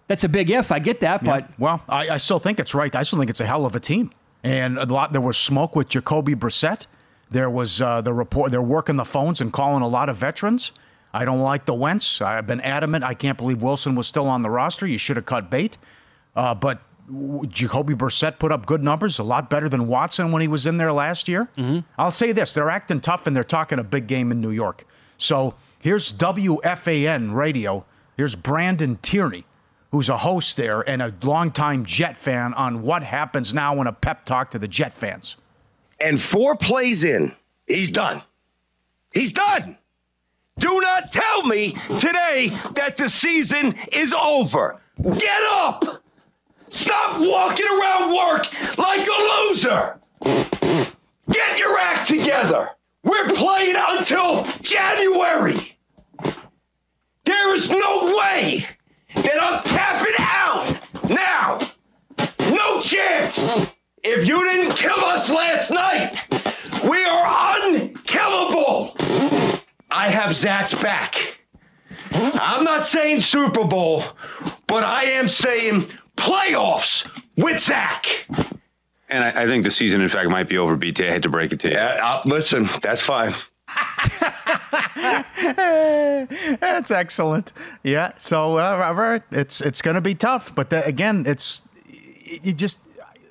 That's 0.08 0.22
a 0.24 0.28
big 0.28 0.48
if. 0.50 0.70
I 0.72 0.78
get 0.78 1.00
that, 1.00 1.24
but 1.24 1.48
Well, 1.58 1.82
I, 1.88 2.10
I 2.10 2.16
still 2.18 2.38
think 2.38 2.60
it's 2.60 2.74
right. 2.74 2.94
I 2.94 3.02
still 3.02 3.18
think 3.18 3.28
it's 3.30 3.40
a 3.40 3.46
hell 3.46 3.66
of 3.66 3.74
a 3.74 3.80
team. 3.80 4.12
And 4.44 4.78
a 4.78 4.84
lot 4.84 5.12
there 5.12 5.20
was 5.20 5.36
smoke 5.36 5.74
with 5.74 5.88
Jacoby 5.88 6.34
Brissett. 6.34 6.86
There 7.30 7.50
was 7.50 7.80
uh, 7.80 8.00
the 8.02 8.12
report. 8.12 8.50
They're 8.50 8.62
working 8.62 8.96
the 8.96 9.04
phones 9.04 9.40
and 9.40 9.52
calling 9.52 9.82
a 9.82 9.88
lot 9.88 10.08
of 10.08 10.16
veterans. 10.16 10.72
I 11.12 11.24
don't 11.24 11.40
like 11.40 11.64
the 11.64 11.74
Wentz. 11.74 12.20
I've 12.20 12.46
been 12.46 12.60
adamant. 12.60 13.02
I 13.02 13.14
can't 13.14 13.38
believe 13.38 13.62
Wilson 13.62 13.94
was 13.94 14.06
still 14.06 14.26
on 14.26 14.42
the 14.42 14.50
roster. 14.50 14.86
You 14.86 14.98
should 14.98 15.16
have 15.16 15.26
cut 15.26 15.50
bait. 15.50 15.78
Uh, 16.36 16.54
but 16.54 16.80
Jacoby 17.48 17.94
Brissett 17.94 18.38
put 18.38 18.52
up 18.52 18.66
good 18.66 18.82
numbers, 18.82 19.18
a 19.18 19.22
lot 19.22 19.48
better 19.48 19.68
than 19.68 19.86
Watson 19.86 20.32
when 20.32 20.42
he 20.42 20.48
was 20.48 20.66
in 20.66 20.76
there 20.76 20.92
last 20.92 21.28
year. 21.28 21.48
Mm-hmm. 21.56 21.80
I'll 21.98 22.10
say 22.10 22.32
this: 22.32 22.52
they're 22.52 22.68
acting 22.68 23.00
tough 23.00 23.26
and 23.26 23.34
they're 23.34 23.44
talking 23.44 23.78
a 23.78 23.84
big 23.84 24.06
game 24.06 24.30
in 24.32 24.40
New 24.40 24.50
York. 24.50 24.84
So 25.18 25.54
here's 25.78 26.12
WFAN 26.12 27.34
radio. 27.34 27.84
Here's 28.16 28.34
Brandon 28.34 28.98
Tierney, 29.02 29.44
who's 29.90 30.08
a 30.08 30.16
host 30.16 30.56
there 30.56 30.82
and 30.82 31.00
a 31.02 31.14
longtime 31.22 31.84
Jet 31.84 32.16
fan, 32.16 32.54
on 32.54 32.82
what 32.82 33.02
happens 33.02 33.54
now 33.54 33.80
in 33.80 33.86
a 33.86 33.92
pep 33.92 34.24
talk 34.24 34.50
to 34.50 34.58
the 34.58 34.68
Jet 34.68 34.92
fans. 34.92 35.36
And 36.00 36.20
four 36.20 36.56
plays 36.56 37.04
in, 37.04 37.34
he's 37.66 37.88
done. 37.88 38.22
He's 39.12 39.32
done. 39.32 39.78
Do 40.58 40.80
not 40.80 41.12
tell 41.12 41.42
me 41.44 41.72
today 41.98 42.50
that 42.74 42.96
the 42.96 43.08
season 43.08 43.74
is 43.92 44.12
over. 44.12 44.80
Get 45.02 45.42
up. 45.50 45.84
Stop 46.70 47.20
walking 47.20 47.66
around 47.66 48.14
work 48.14 48.78
like 48.78 49.06
a 49.06 49.48
loser. 49.48 50.00
Get 51.30 51.58
your 51.58 51.78
act 51.78 52.08
together. 52.08 52.68
We're 53.02 53.28
playing 53.28 53.76
until 53.76 54.44
January. 54.62 55.76
There 57.24 57.54
is 57.54 57.70
no 57.70 58.16
way 58.18 58.66
that 59.16 59.38
I'm 59.42 59.62
tapping 59.64 60.14
out 60.18 61.08
now. 61.08 61.60
No 62.50 62.80
chance. 62.80 63.66
If 64.02 64.26
you 64.26 64.44
didn't 64.44 64.76
kill 64.76 65.04
us 65.04 65.30
last 65.30 65.70
night, 65.70 66.14
we 66.88 67.04
are 67.04 67.62
unkillable. 67.64 68.96
I 69.90 70.08
have 70.08 70.32
Zach's 70.34 70.74
back. 70.74 71.40
I'm 72.12 72.64
not 72.64 72.84
saying 72.84 73.20
Super 73.20 73.66
Bowl, 73.66 74.02
but 74.66 74.84
I 74.84 75.04
am 75.04 75.28
saying 75.28 75.86
playoffs 76.16 77.08
with 77.36 77.60
Zach. 77.60 78.26
And 79.08 79.24
I, 79.24 79.42
I 79.42 79.46
think 79.46 79.64
the 79.64 79.70
season, 79.70 80.00
in 80.00 80.08
fact, 80.08 80.28
might 80.30 80.48
be 80.48 80.58
over, 80.58 80.76
BT. 80.76 81.06
I 81.06 81.12
hate 81.12 81.22
to 81.22 81.28
break 81.28 81.52
it 81.52 81.60
to 81.60 81.70
you. 81.70 81.76
Uh, 81.76 81.98
uh, 82.02 82.22
listen, 82.24 82.68
that's 82.82 83.00
fine. 83.00 83.34
That's 86.60 86.90
excellent. 86.90 87.52
Yeah. 87.82 88.12
So, 88.18 88.58
uh, 88.58 88.76
Robert, 88.78 89.22
it's 89.30 89.60
it's 89.60 89.82
going 89.82 89.94
to 89.94 90.00
be 90.00 90.14
tough, 90.14 90.54
but 90.54 90.70
the, 90.70 90.84
again, 90.84 91.24
it's 91.26 91.62
you 92.42 92.52
just 92.52 92.80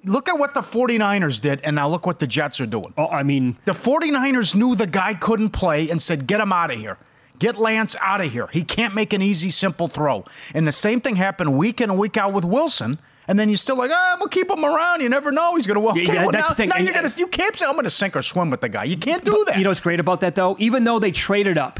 look 0.03 0.29
at 0.29 0.37
what 0.37 0.53
the 0.53 0.61
49ers 0.61 1.41
did 1.41 1.61
and 1.61 1.75
now 1.75 1.87
look 1.89 2.05
what 2.05 2.19
the 2.19 2.27
Jets 2.27 2.59
are 2.61 2.65
doing. 2.65 2.93
Oh, 2.97 3.07
I 3.07 3.23
mean, 3.23 3.57
The 3.65 3.71
49ers 3.73 4.53
knew 4.55 4.75
the 4.75 4.87
guy 4.87 5.13
couldn't 5.15 5.49
play 5.49 5.89
and 5.89 6.01
said, 6.01 6.27
"Get 6.27 6.39
him 6.39 6.51
out 6.53 6.71
of 6.71 6.79
here." 6.79 6.97
Get 7.37 7.57
Lance 7.57 7.97
out 8.01 8.21
of 8.21 8.31
here. 8.31 8.47
He 8.53 8.63
can't 8.63 8.95
make 8.95 9.11
an 9.11 9.21
easy, 9.21 9.51
simple 9.51 9.89
throw. 9.89 10.23
And 10.53 10.65
the 10.65 10.71
same 10.71 11.01
thing 11.01 11.17
happened 11.17 11.57
week 11.57 11.81
in 11.81 11.89
and 11.89 11.99
week 11.99 12.15
out 12.15 12.31
with 12.31 12.45
Wilson. 12.45 12.97
And 13.27 13.39
then 13.39 13.49
you're 13.49 13.57
still 13.57 13.75
like, 13.77 13.91
oh, 13.93 14.15
gonna 14.19 14.29
keep 14.29 14.49
him 14.49 14.63
around. 14.63 15.01
You 15.01 15.09
never 15.09 15.31
know. 15.31 15.55
He's 15.55 15.65
going 15.67 15.75
to 15.75 15.79
well, 15.81 15.97
Yeah, 15.97 16.03
okay, 16.03 16.13
yeah, 16.13 16.21
well, 16.23 16.31
now, 16.31 16.49
thing. 16.53 16.69
now 16.69 16.75
And- 16.75 16.85
you're 16.85 16.93
gonna, 16.93 17.09
you 17.17 17.27
can't 17.27 17.55
say 17.55 17.65
I'm 17.65 17.73
going 17.73 17.83
to 17.85 17.89
sink 17.89 18.15
or 18.15 18.21
swim 18.21 18.49
with 18.49 18.61
the 18.61 18.69
guy. 18.69 18.83
You 18.83 18.97
can't 18.97 19.23
do 19.25 19.43
that. 19.47 19.57
You 19.57 19.63
know 19.63 19.69
what's 19.71 19.79
great 19.79 19.99
about 19.99 20.21
that 20.21 20.35
though? 20.35 20.55
Even 20.59 20.83
though 20.83 20.99
they 20.99 21.11
traded 21.11 21.57
up 21.57 21.79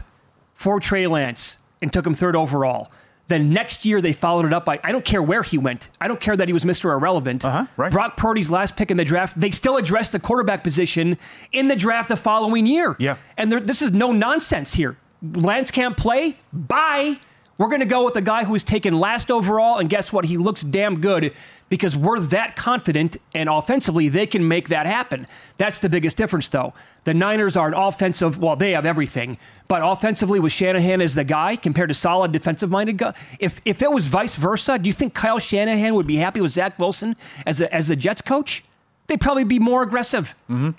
for 0.53 0.79
Trey 0.79 1.07
Lance 1.07 1.57
and 1.81 1.91
took 1.93 2.05
him 2.07 2.15
third 2.15 2.35
overall, 2.35 2.91
then 3.27 3.49
next 3.49 3.85
year 3.85 4.01
they 4.01 4.13
followed 4.13 4.45
it 4.45 4.53
up 4.53 4.65
by 4.65 4.79
I 4.83 4.91
don't 4.91 5.03
care 5.05 5.21
where 5.21 5.41
he 5.43 5.57
went. 5.57 5.89
I 5.99 6.07
don't 6.07 6.19
care 6.19 6.37
that 6.37 6.47
he 6.47 6.53
was 6.53 6.63
Mr. 6.63 6.91
Irrelevant. 6.93 7.43
Uh-huh, 7.43 7.65
right. 7.75 7.91
Brock 7.91 8.17
Purdy's 8.17 8.49
last 8.51 8.75
pick 8.75 8.91
in 8.91 8.97
the 8.97 9.05
draft. 9.05 9.39
They 9.39 9.51
still 9.51 9.77
addressed 9.77 10.11
the 10.11 10.19
quarterback 10.19 10.63
position 10.63 11.17
in 11.51 11.67
the 11.67 11.75
draft 11.75 12.09
the 12.09 12.15
following 12.17 12.65
year. 12.67 12.95
Yeah. 12.99 13.17
And 13.37 13.51
this 13.51 13.81
is 13.81 13.91
no 13.91 14.11
nonsense 14.11 14.73
here. 14.73 14.97
Lance 15.23 15.71
can't 15.71 15.97
play. 15.97 16.37
Bye. 16.53 17.19
We're 17.57 17.69
going 17.69 17.79
to 17.79 17.85
go 17.85 18.03
with 18.03 18.15
a 18.17 18.21
guy 18.21 18.43
who 18.43 18.51
was 18.51 18.63
taken 18.63 18.99
last 18.99 19.31
overall, 19.31 19.77
and 19.77 19.89
guess 19.89 20.11
what? 20.11 20.25
He 20.25 20.35
looks 20.37 20.61
damn 20.61 20.99
good 20.99 21.33
because 21.69 21.95
we're 21.95 22.19
that 22.19 22.55
confident, 22.55 23.17
and 23.33 23.49
offensively, 23.49 24.09
they 24.09 24.27
can 24.27 24.47
make 24.47 24.69
that 24.69 24.85
happen. 24.85 25.25
That's 25.57 25.79
the 25.79 25.89
biggest 25.89 26.17
difference, 26.17 26.49
though. 26.49 26.73
The 27.05 27.13
Niners 27.13 27.55
are 27.55 27.67
an 27.67 27.73
offensive, 27.73 28.37
well, 28.37 28.55
they 28.55 28.73
have 28.73 28.85
everything, 28.85 29.37
but 29.67 29.81
offensively, 29.83 30.39
with 30.39 30.51
Shanahan 30.51 31.01
as 31.01 31.15
the 31.15 31.23
guy 31.23 31.55
compared 31.55 31.89
to 31.89 31.95
solid 31.95 32.31
defensive 32.31 32.69
minded 32.69 32.97
guy, 32.97 33.13
if, 33.39 33.61
if 33.63 33.81
it 33.81 33.91
was 33.91 34.05
vice 34.05 34.35
versa, 34.35 34.77
do 34.77 34.87
you 34.87 34.93
think 34.93 35.13
Kyle 35.13 35.39
Shanahan 35.39 35.95
would 35.95 36.07
be 36.07 36.17
happy 36.17 36.41
with 36.41 36.51
Zach 36.51 36.77
Wilson 36.77 37.15
as 37.45 37.61
a, 37.61 37.73
as 37.73 37.89
a 37.89 37.95
Jets 37.95 38.21
coach? 38.21 38.63
They'd 39.07 39.21
probably 39.21 39.43
be 39.43 39.59
more 39.59 39.81
aggressive. 39.81 40.35
Mm-hmm. 40.49 40.71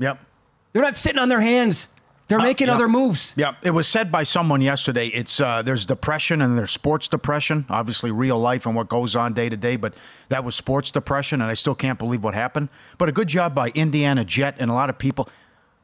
Yep. 0.00 0.18
They're 0.72 0.82
not 0.82 0.96
sitting 0.96 1.18
on 1.18 1.28
their 1.28 1.40
hands. 1.40 1.88
They're 2.28 2.38
making 2.38 2.66
yeah. 2.68 2.74
other 2.74 2.88
moves. 2.88 3.32
Yeah, 3.36 3.54
it 3.62 3.70
was 3.70 3.88
said 3.88 4.12
by 4.12 4.22
someone 4.22 4.60
yesterday. 4.60 5.08
It's 5.08 5.40
uh, 5.40 5.62
there's 5.62 5.86
depression 5.86 6.42
and 6.42 6.58
there's 6.58 6.70
sports 6.70 7.08
depression. 7.08 7.64
Obviously, 7.70 8.10
real 8.10 8.38
life 8.38 8.66
and 8.66 8.76
what 8.76 8.88
goes 8.88 9.16
on 9.16 9.32
day 9.32 9.48
to 9.48 9.56
day. 9.56 9.76
But 9.76 9.94
that 10.28 10.44
was 10.44 10.54
sports 10.54 10.90
depression, 10.90 11.40
and 11.40 11.50
I 11.50 11.54
still 11.54 11.74
can't 11.74 11.98
believe 11.98 12.22
what 12.22 12.34
happened. 12.34 12.68
But 12.98 13.08
a 13.08 13.12
good 13.12 13.28
job 13.28 13.54
by 13.54 13.70
Indiana 13.70 14.24
Jet 14.24 14.56
and 14.58 14.70
a 14.70 14.74
lot 14.74 14.90
of 14.90 14.98
people. 14.98 15.28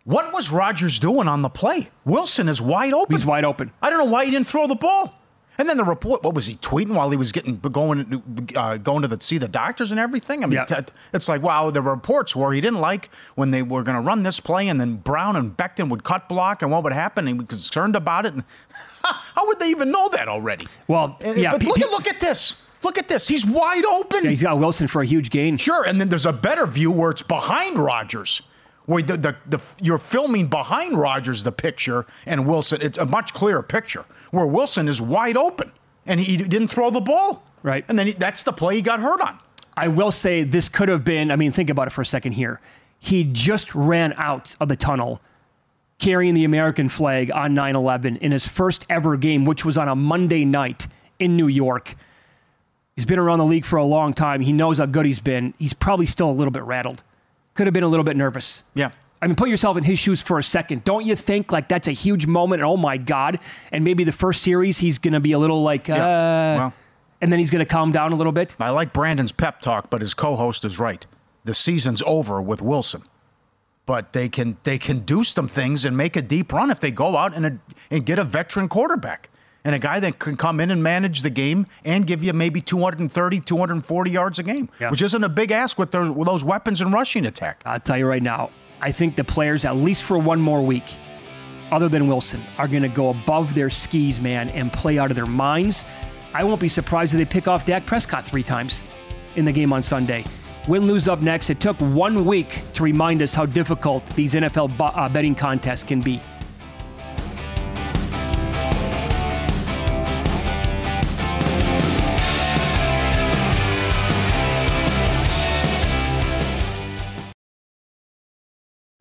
What 0.05 0.35
was 0.35 0.51
Rodgers 0.51 1.01
doing 1.01 1.29
on 1.29 1.41
the 1.41 1.49
play? 1.49 1.89
Wilson 2.05 2.51
is 2.51 2.61
wide 2.61 2.93
open. 2.93 3.17
He's 3.17 3.25
wide 3.25 3.47
open. 3.47 3.73
I 3.81 3.89
don't 3.89 3.99
know 3.99 4.13
why 4.13 4.27
he 4.27 4.31
didn't 4.31 4.49
throw 4.49 4.67
the 4.67 4.75
ball. 4.75 5.19
And 5.59 5.69
then 5.69 5.77
the 5.77 5.85
report, 5.85 6.23
what 6.25 6.35
was 6.35 6.47
he 6.47 6.57
tweeting 6.57 6.95
while 6.97 7.11
he 7.11 7.17
was 7.17 7.31
getting 7.31 7.59
going 7.59 8.23
uh, 8.57 8.77
going 8.79 9.03
to 9.03 9.09
the, 9.09 9.21
see 9.21 9.39
the 9.39 9.47
doctors 9.49 9.91
and 9.93 10.01
everything? 10.01 10.43
I 10.43 10.47
mean, 10.47 10.55
Yeah. 10.55 10.65
t- 10.65 10.93
it's 11.13 11.29
like 11.29 11.43
wow. 11.43 11.71
The 11.71 11.81
reports 11.83 12.35
were 12.35 12.53
he 12.53 12.61
didn't 12.61 12.81
like 12.81 13.11
when 13.37 13.51
they 13.53 13.63
were 13.63 13.83
going 13.83 13.95
to 13.97 14.01
run 14.03 14.23
this 14.25 14.41
play, 14.41 14.69
and 14.69 14.81
then 14.81 14.97
Brown 14.97 15.37
and 15.37 15.57
Becton 15.57 15.89
would 15.91 16.03
cut 16.03 16.29
block, 16.29 16.63
and 16.63 16.71
what 16.73 16.83
would 16.83 16.93
happen? 16.93 17.29
And 17.29 17.37
he 17.37 17.39
was 17.39 17.47
concerned 17.49 17.95
about 17.97 18.27
it. 18.27 18.35
And 18.35 18.43
how 19.03 19.47
would 19.47 19.61
they 19.61 19.69
even 19.71 19.91
know 19.91 20.09
that 20.09 20.29
already? 20.29 20.67
Well, 20.89 21.17
And- 21.21 21.39
yeah, 21.39 21.53
but 21.53 21.63
look 21.63 21.81
at 21.81 21.91
look 21.91 22.09
at 22.09 22.21
this. 22.21 22.57
Look 22.83 22.99
at 22.99 23.09
this. 23.09 23.27
He's 23.27 23.47
wide 23.47 23.85
open. 23.87 24.25
Yeah, 24.25 24.31
he's 24.31 24.43
got 24.43 24.59
Wilson 24.59 24.89
for 24.89 25.01
a 25.01 25.07
huge 25.07 25.31
gain. 25.31 25.57
Sure, 25.57 25.85
and 25.87 25.99
then 26.01 26.09
there's 26.11 26.27
a 26.27 26.33
better 26.33 26.67
view 26.67 26.91
where 26.91 27.11
it's 27.11 27.23
behind 27.23 27.79
Rodgers, 27.79 28.43
where 28.87 29.03
the, 29.03 29.17
the, 29.17 29.37
the 29.47 29.61
you're 29.81 29.99
filming 29.99 30.47
behind 30.47 30.99
Rodgers 30.99 31.43
the 31.43 31.53
picture 31.53 32.07
and 32.27 32.47
Wilson. 32.47 32.81
It's 32.83 32.99
a 32.99 33.07
much 33.07 33.33
clearer 33.35 33.63
picture 33.63 34.05
where 34.31 34.47
Wilson 34.47 34.89
is 34.89 35.01
wide 35.01 35.37
open 35.37 35.73
and 36.07 36.21
he, 36.21 36.37
didn't 36.37 36.69
throw 36.69 36.91
the 36.91 37.01
ball. 37.01 37.45
Right. 37.63 37.85
and 37.89 37.99
then 37.99 38.09
he, 38.09 38.13
that's 38.13 38.43
the 38.43 38.53
play 38.53 38.77
he 38.77 38.83
got 38.83 39.01
hurt 39.01 39.23
on. 39.23 39.39
I 39.77 39.89
will 39.89 40.13
say 40.13 40.45
this 40.45 40.69
could 40.69 40.89
have 40.89 41.03
been, 41.03 41.33
I 41.33 41.37
mean, 41.37 41.51
think 41.51 41.71
about 41.71 41.87
it 41.87 41.91
for 41.91 42.03
a 42.03 42.07
second 42.07 42.33
here. 42.33 42.61
He 42.99 43.25
just 43.25 43.75
ran 43.75 44.13
out 44.17 44.55
of 44.61 44.69
the 44.69 44.77
tunnel 44.77 45.21
carrying 45.99 46.35
the 46.35 46.45
American 46.45 46.89
flag 46.89 47.31
on 47.33 47.55
9 47.55 47.77
11 47.77 48.17
in 48.19 48.33
his 48.33 48.47
first 48.47 48.85
ever 48.91 49.17
game, 49.17 49.45
which 49.45 49.65
was 49.65 49.79
on 49.79 49.89
a 49.89 49.97
Monday 49.97 50.45
night 50.45 50.87
in 51.19 51.37
New 51.37 51.49
York. 51.49 51.97
He's 52.95 53.05
been 53.05 53.19
around 53.19 53.39
the 53.39 53.45
league 53.45 53.65
for 53.65 53.77
a 53.77 53.85
long 53.85 54.15
time. 54.15 54.41
He 54.41 54.53
knows 54.53 54.79
how 54.79 54.87
good 54.87 55.07
he's 55.07 55.21
been. 55.21 55.55
He's 55.59 55.73
probably 55.73 56.07
still 56.07 56.31
a 56.31 56.33
little 56.33 56.53
bit 56.53 56.63
rattled. 56.63 57.03
Could 57.55 57.67
have 57.67 57.75
been 57.75 57.85
a 57.85 57.89
little 57.89 58.05
bit 58.05 58.17
nervous. 58.17 58.63
Yeah. 58.75 58.91
I 59.23 59.27
mean, 59.27 59.37
put 59.37 59.49
yourself 59.49 59.77
in 59.77 59.85
his 59.85 59.99
shoes 59.99 60.21
for 60.21 60.39
a 60.39 60.43
second. 60.43 60.85
Don't 60.85 61.07
you 61.07 61.17
think 61.17 61.51
like 61.51 61.69
that's 61.69 61.89
a 61.89 61.93
huge 61.93 62.27
moment? 62.27 62.61
And 62.61 62.69
oh 62.69 62.77
my 62.77 62.99
God! 62.99 63.39
And 63.73 63.83
maybe 63.83 64.05
the 64.05 64.13
first 64.13 64.43
series 64.43 64.79
he's 64.79 64.99
going 64.99 65.15
to 65.15 65.21
be 65.21 65.33
a 65.33 65.39
little 65.39 65.63
like, 65.63 65.89
uh, 65.89 65.95
Well, 65.97 66.75
and 67.23 67.33
then 67.33 67.39
he's 67.39 67.51
going 67.51 67.65
to 67.65 67.71
calm 67.71 67.91
down 67.91 68.13
a 68.13 68.17
little 68.17 68.33
bit. 68.33 68.55
I 68.61 68.71
like 68.71 68.93
Brandon's 68.93 69.33
pep 69.33 69.61
talk, 69.61 69.89
but 69.89 70.03
his 70.03 70.13
co-host 70.13 70.65
is 70.65 70.79
right. 70.79 71.07
The 71.45 71.55
season's 71.55 72.03
over 72.05 72.43
with 72.43 72.61
Wilson, 72.61 73.03
but 73.87 74.13
they 74.13 74.29
can 74.29 74.59
they 74.65 74.77
can 74.79 75.01
do 75.01 75.25
some 75.25 75.49
things 75.49 75.87
and 75.87 75.97
make 75.97 76.17
a 76.17 76.23
deep 76.23 76.53
run 76.53 76.71
if 76.71 76.81
they 76.81 76.91
go 76.91 77.17
out 77.17 77.35
and 77.35 77.61
and 77.91 78.05
get 78.05 78.19
a 78.19 78.25
veteran 78.25 78.69
quarterback 78.69 79.31
and 79.65 79.75
a 79.75 79.79
guy 79.79 79.99
that 80.01 80.19
can 80.19 80.37
come 80.37 80.61
in 80.61 80.71
and 80.71 80.83
manage 80.83 81.23
the 81.23 81.31
game 81.31 81.67
and 81.85 82.07
give 82.07 82.23
you 82.23 82.33
maybe 82.33 82.61
230, 82.61 83.41
240 83.41 84.11
yards 84.11 84.39
a 84.39 84.43
game, 84.43 84.69
Yeah. 84.81 84.91
which 84.91 85.01
isn't 85.03 85.25
a 85.25 85.29
big 85.29 85.51
ask 85.53 85.79
with 85.79 85.91
those, 85.91 86.11
with 86.11 86.27
those 86.27 86.45
weapons 86.45 86.81
in 86.81 86.93
rushing 86.93 87.27
attack. 87.27 87.63
I'll 87.65 87.81
tell 87.81 87.97
you 87.97 88.07
right 88.07 88.23
now, 88.23 88.51
I 88.81 88.93
think 88.93 89.17
the 89.17 89.25
players, 89.25 89.65
at 89.65 89.77
least 89.77 90.03
for 90.05 90.19
one 90.19 90.41
more 90.41 90.63
week, 90.63 90.85
other 91.73 91.89
than 91.89 92.09
Wilson, 92.09 92.43
are 92.59 92.69
going 92.69 92.83
to 92.83 92.89
go 92.89 93.09
above 93.11 93.55
their 93.55 93.71
skis, 93.71 94.21
man, 94.21 94.51
and 94.51 94.71
play 94.73 94.99
out 94.99 95.11
of 95.11 95.17
their 95.17 95.27
minds. 95.27 95.87
I 96.35 96.45
won't 96.45 96.61
be 96.61 96.69
surprised 96.69 97.15
if 97.15 97.19
they 97.19 97.25
pick 97.25 97.49
off 97.49 97.65
Dak 97.65 97.87
Prescott 97.87 98.27
three 98.27 98.43
times 98.43 98.83
in 99.37 99.45
the 99.47 99.53
game 99.53 99.73
on 99.73 99.83
Sunday. 99.83 100.25
Win 100.69 100.87
lose 100.87 101.09
up 101.09 101.21
next. 101.21 101.51
It 101.51 101.61
took 101.61 101.79
one 101.81 102.25
week 102.25 102.63
to 102.75 102.83
remind 102.83 103.23
us 103.23 103.35
how 103.35 103.47
difficult 103.47 104.05
these 104.15 104.35
NFL 104.35 104.73
uh, 104.79 105.09
betting 105.09 105.35
contests 105.35 105.85
can 105.85 106.01
be. 106.01 106.23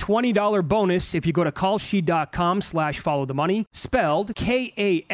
$20 0.00 0.66
bonus 0.66 1.14
if 1.14 1.26
you 1.26 1.32
go 1.32 1.44
to 1.44 1.52
kalshi.com 1.52 2.60
slash 2.60 2.98
follow 2.98 3.24
the 3.24 3.34
money, 3.34 3.66
spelled 3.72 4.34
K-A-L-S-H-I, 4.34 5.04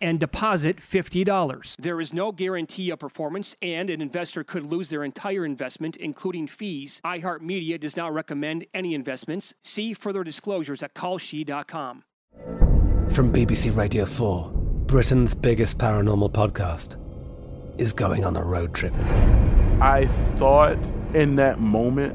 and 0.00 0.20
deposit 0.20 0.76
$50. 0.76 1.76
There 1.78 2.00
is 2.00 2.12
no 2.12 2.30
guarantee 2.30 2.90
of 2.90 2.98
performance, 2.98 3.56
and 3.62 3.90
an 3.90 4.00
investor 4.00 4.44
could 4.44 4.66
lose 4.66 4.90
their 4.90 5.02
entire 5.02 5.44
investment, 5.44 5.96
including 5.96 6.46
fees. 6.46 7.00
iHeartMedia 7.04 7.80
does 7.80 7.96
not 7.96 8.12
recommend 8.12 8.66
any 8.74 8.94
investments. 8.94 9.54
See 9.62 9.94
further 9.94 10.22
disclosures 10.22 10.82
at 10.82 10.94
kalshi.com. 10.94 12.04
From 13.10 13.32
BBC 13.32 13.74
Radio 13.76 14.04
4, 14.04 14.50
Britain's 14.86 15.34
biggest 15.34 15.78
paranormal 15.78 16.30
podcast 16.32 16.96
is 17.80 17.92
going 17.92 18.24
on 18.24 18.36
a 18.36 18.44
road 18.44 18.74
trip. 18.74 18.92
I 19.80 20.06
thought 20.36 20.76
in 21.14 21.36
that 21.36 21.58
moment, 21.58 22.14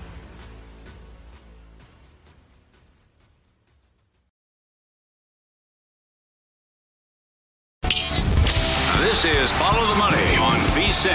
This 9.21 9.51
is 9.51 9.51
Follow 9.51 9.85
the 9.85 9.99
Money 9.99 10.35
on 10.37 10.57
VSIN. 10.71 11.13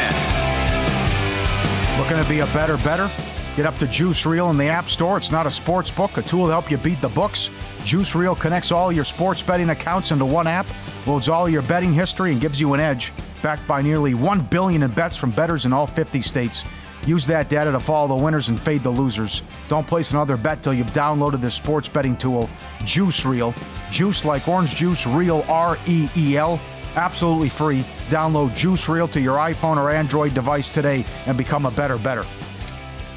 Looking 1.98 2.22
to 2.22 2.28
be 2.28 2.38
a 2.38 2.46
better 2.54 2.76
better? 2.76 3.10
Get 3.56 3.66
up 3.66 3.76
to 3.78 3.88
Juice 3.88 4.24
Reel 4.24 4.48
in 4.50 4.56
the 4.56 4.68
App 4.68 4.88
Store. 4.88 5.16
It's 5.16 5.32
not 5.32 5.44
a 5.44 5.50
sports 5.50 5.90
book, 5.90 6.16
a 6.16 6.22
tool 6.22 6.46
to 6.46 6.52
help 6.52 6.70
you 6.70 6.76
beat 6.76 7.00
the 7.00 7.08
books. 7.08 7.50
Juice 7.82 8.14
Reel 8.14 8.36
connects 8.36 8.70
all 8.70 8.92
your 8.92 9.02
sports 9.02 9.42
betting 9.42 9.70
accounts 9.70 10.12
into 10.12 10.24
one 10.24 10.46
app, 10.46 10.66
loads 11.04 11.28
all 11.28 11.48
your 11.48 11.62
betting 11.62 11.92
history, 11.92 12.30
and 12.30 12.40
gives 12.40 12.60
you 12.60 12.74
an 12.74 12.80
edge. 12.80 13.12
Backed 13.42 13.66
by 13.66 13.82
nearly 13.82 14.14
1 14.14 14.42
billion 14.42 14.84
in 14.84 14.92
bets 14.92 15.16
from 15.16 15.32
bettors 15.32 15.64
in 15.64 15.72
all 15.72 15.88
50 15.88 16.22
states. 16.22 16.62
Use 17.08 17.26
that 17.26 17.48
data 17.48 17.72
to 17.72 17.80
follow 17.80 18.06
the 18.06 18.22
winners 18.22 18.50
and 18.50 18.60
fade 18.60 18.84
the 18.84 18.90
losers. 18.90 19.42
Don't 19.68 19.86
place 19.86 20.12
another 20.12 20.36
bet 20.36 20.62
till 20.62 20.74
you've 20.74 20.92
downloaded 20.92 21.40
this 21.40 21.56
sports 21.56 21.88
betting 21.88 22.16
tool, 22.16 22.48
Juice 22.84 23.24
Reel. 23.24 23.52
Juice 23.90 24.24
like 24.24 24.46
orange 24.46 24.76
juice, 24.76 25.06
real 25.08 25.44
R 25.48 25.76
E 25.88 26.08
E 26.16 26.36
L. 26.36 26.60
Absolutely 26.96 27.50
free. 27.50 27.84
Download 28.08 28.54
Juice 28.56 28.88
Reel 28.88 29.06
to 29.08 29.20
your 29.20 29.36
iPhone 29.36 29.76
or 29.76 29.90
Android 29.90 30.32
device 30.32 30.72
today 30.72 31.04
and 31.26 31.36
become 31.36 31.66
a 31.66 31.70
better 31.70 31.98
better. 31.98 32.24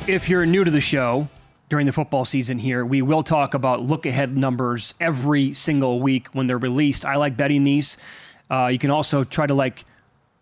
If 0.05 0.27
you're 0.27 0.45
new 0.45 0.65
to 0.65 0.71
the 0.71 0.81
show 0.81 1.29
during 1.69 1.85
the 1.85 1.93
football 1.93 2.25
season 2.25 2.59
here, 2.59 2.85
we 2.85 3.01
will 3.01 3.23
talk 3.23 3.53
about 3.53 3.81
look 3.81 4.05
ahead 4.05 4.35
numbers 4.35 4.93
every 4.99 5.53
single 5.53 6.01
week 6.01 6.27
when 6.33 6.45
they're 6.45 6.57
released. 6.57 7.05
I 7.05 7.15
like 7.15 7.37
betting 7.37 7.63
these. 7.63 7.97
Uh, 8.51 8.67
you 8.67 8.79
can 8.79 8.91
also 8.91 9.23
try 9.23 9.47
to 9.47 9.53
like 9.53 9.85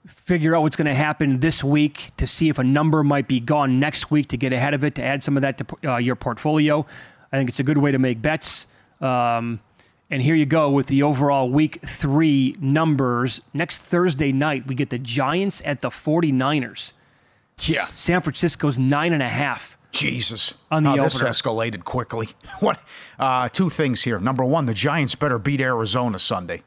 figure 0.08 0.56
out 0.56 0.64
what's 0.64 0.76
going 0.76 0.88
to 0.88 0.96
happen 0.96 1.40
this 1.40 1.64
week 1.64 2.12
to 2.18 2.26
see 2.26 2.50
if 2.50 2.58
a 2.58 2.64
number 2.64 3.04
might 3.04 3.28
be 3.28 3.40
gone 3.40 3.80
next 3.80 4.10
week 4.10 4.30
to 4.30 4.38
get 4.38 4.52
ahead 4.52 4.74
of 4.74 4.84
it 4.84 4.96
to 4.96 5.04
add 5.04 5.22
some 5.22 5.38
of 5.38 5.42
that 5.42 5.58
to 5.60 5.92
uh, 5.92 5.98
your 5.98 6.16
portfolio. 6.16 6.86
I 7.32 7.38
think 7.38 7.50
it's 7.50 7.60
a 7.60 7.64
good 7.64 7.78
way 7.78 7.92
to 7.92 8.00
make 8.00 8.20
bets. 8.20 8.66
Um, 9.00 9.60
and 10.10 10.22
here 10.22 10.36
you 10.36 10.46
go 10.46 10.70
with 10.72 10.88
the 10.88 11.04
overall 11.04 11.50
week 11.50 11.82
three 11.86 12.56
numbers. 12.60 13.42
Next 13.54 13.80
Thursday 13.80 14.32
night, 14.32 14.68
we 14.68 14.76
get 14.76 14.90
the 14.90 15.00
Giants 15.00 15.62
at 15.66 15.82
the 15.82 15.90
49ers. 15.90 16.94
Yeah. 17.60 17.82
S- 17.82 17.94
San 18.00 18.22
Francisco's 18.22 18.78
nine 18.78 19.14
and 19.14 19.22
a 19.24 19.28
half. 19.30 19.78
Jesus. 19.92 20.54
On 20.72 20.84
the 20.84 20.92
How 20.92 21.04
this 21.04 21.22
escalated 21.22 21.84
quickly. 21.84 22.30
What? 22.60 22.80
Uh, 23.20 23.50
two 23.50 23.70
things 23.70 24.02
here. 24.02 24.20
Number 24.20 24.44
one, 24.44 24.66
the 24.66 24.74
Giants 24.74 25.16
better 25.16 25.40
beat 25.40 25.62
Arizona 25.62 26.20
Sunday. 26.20 26.64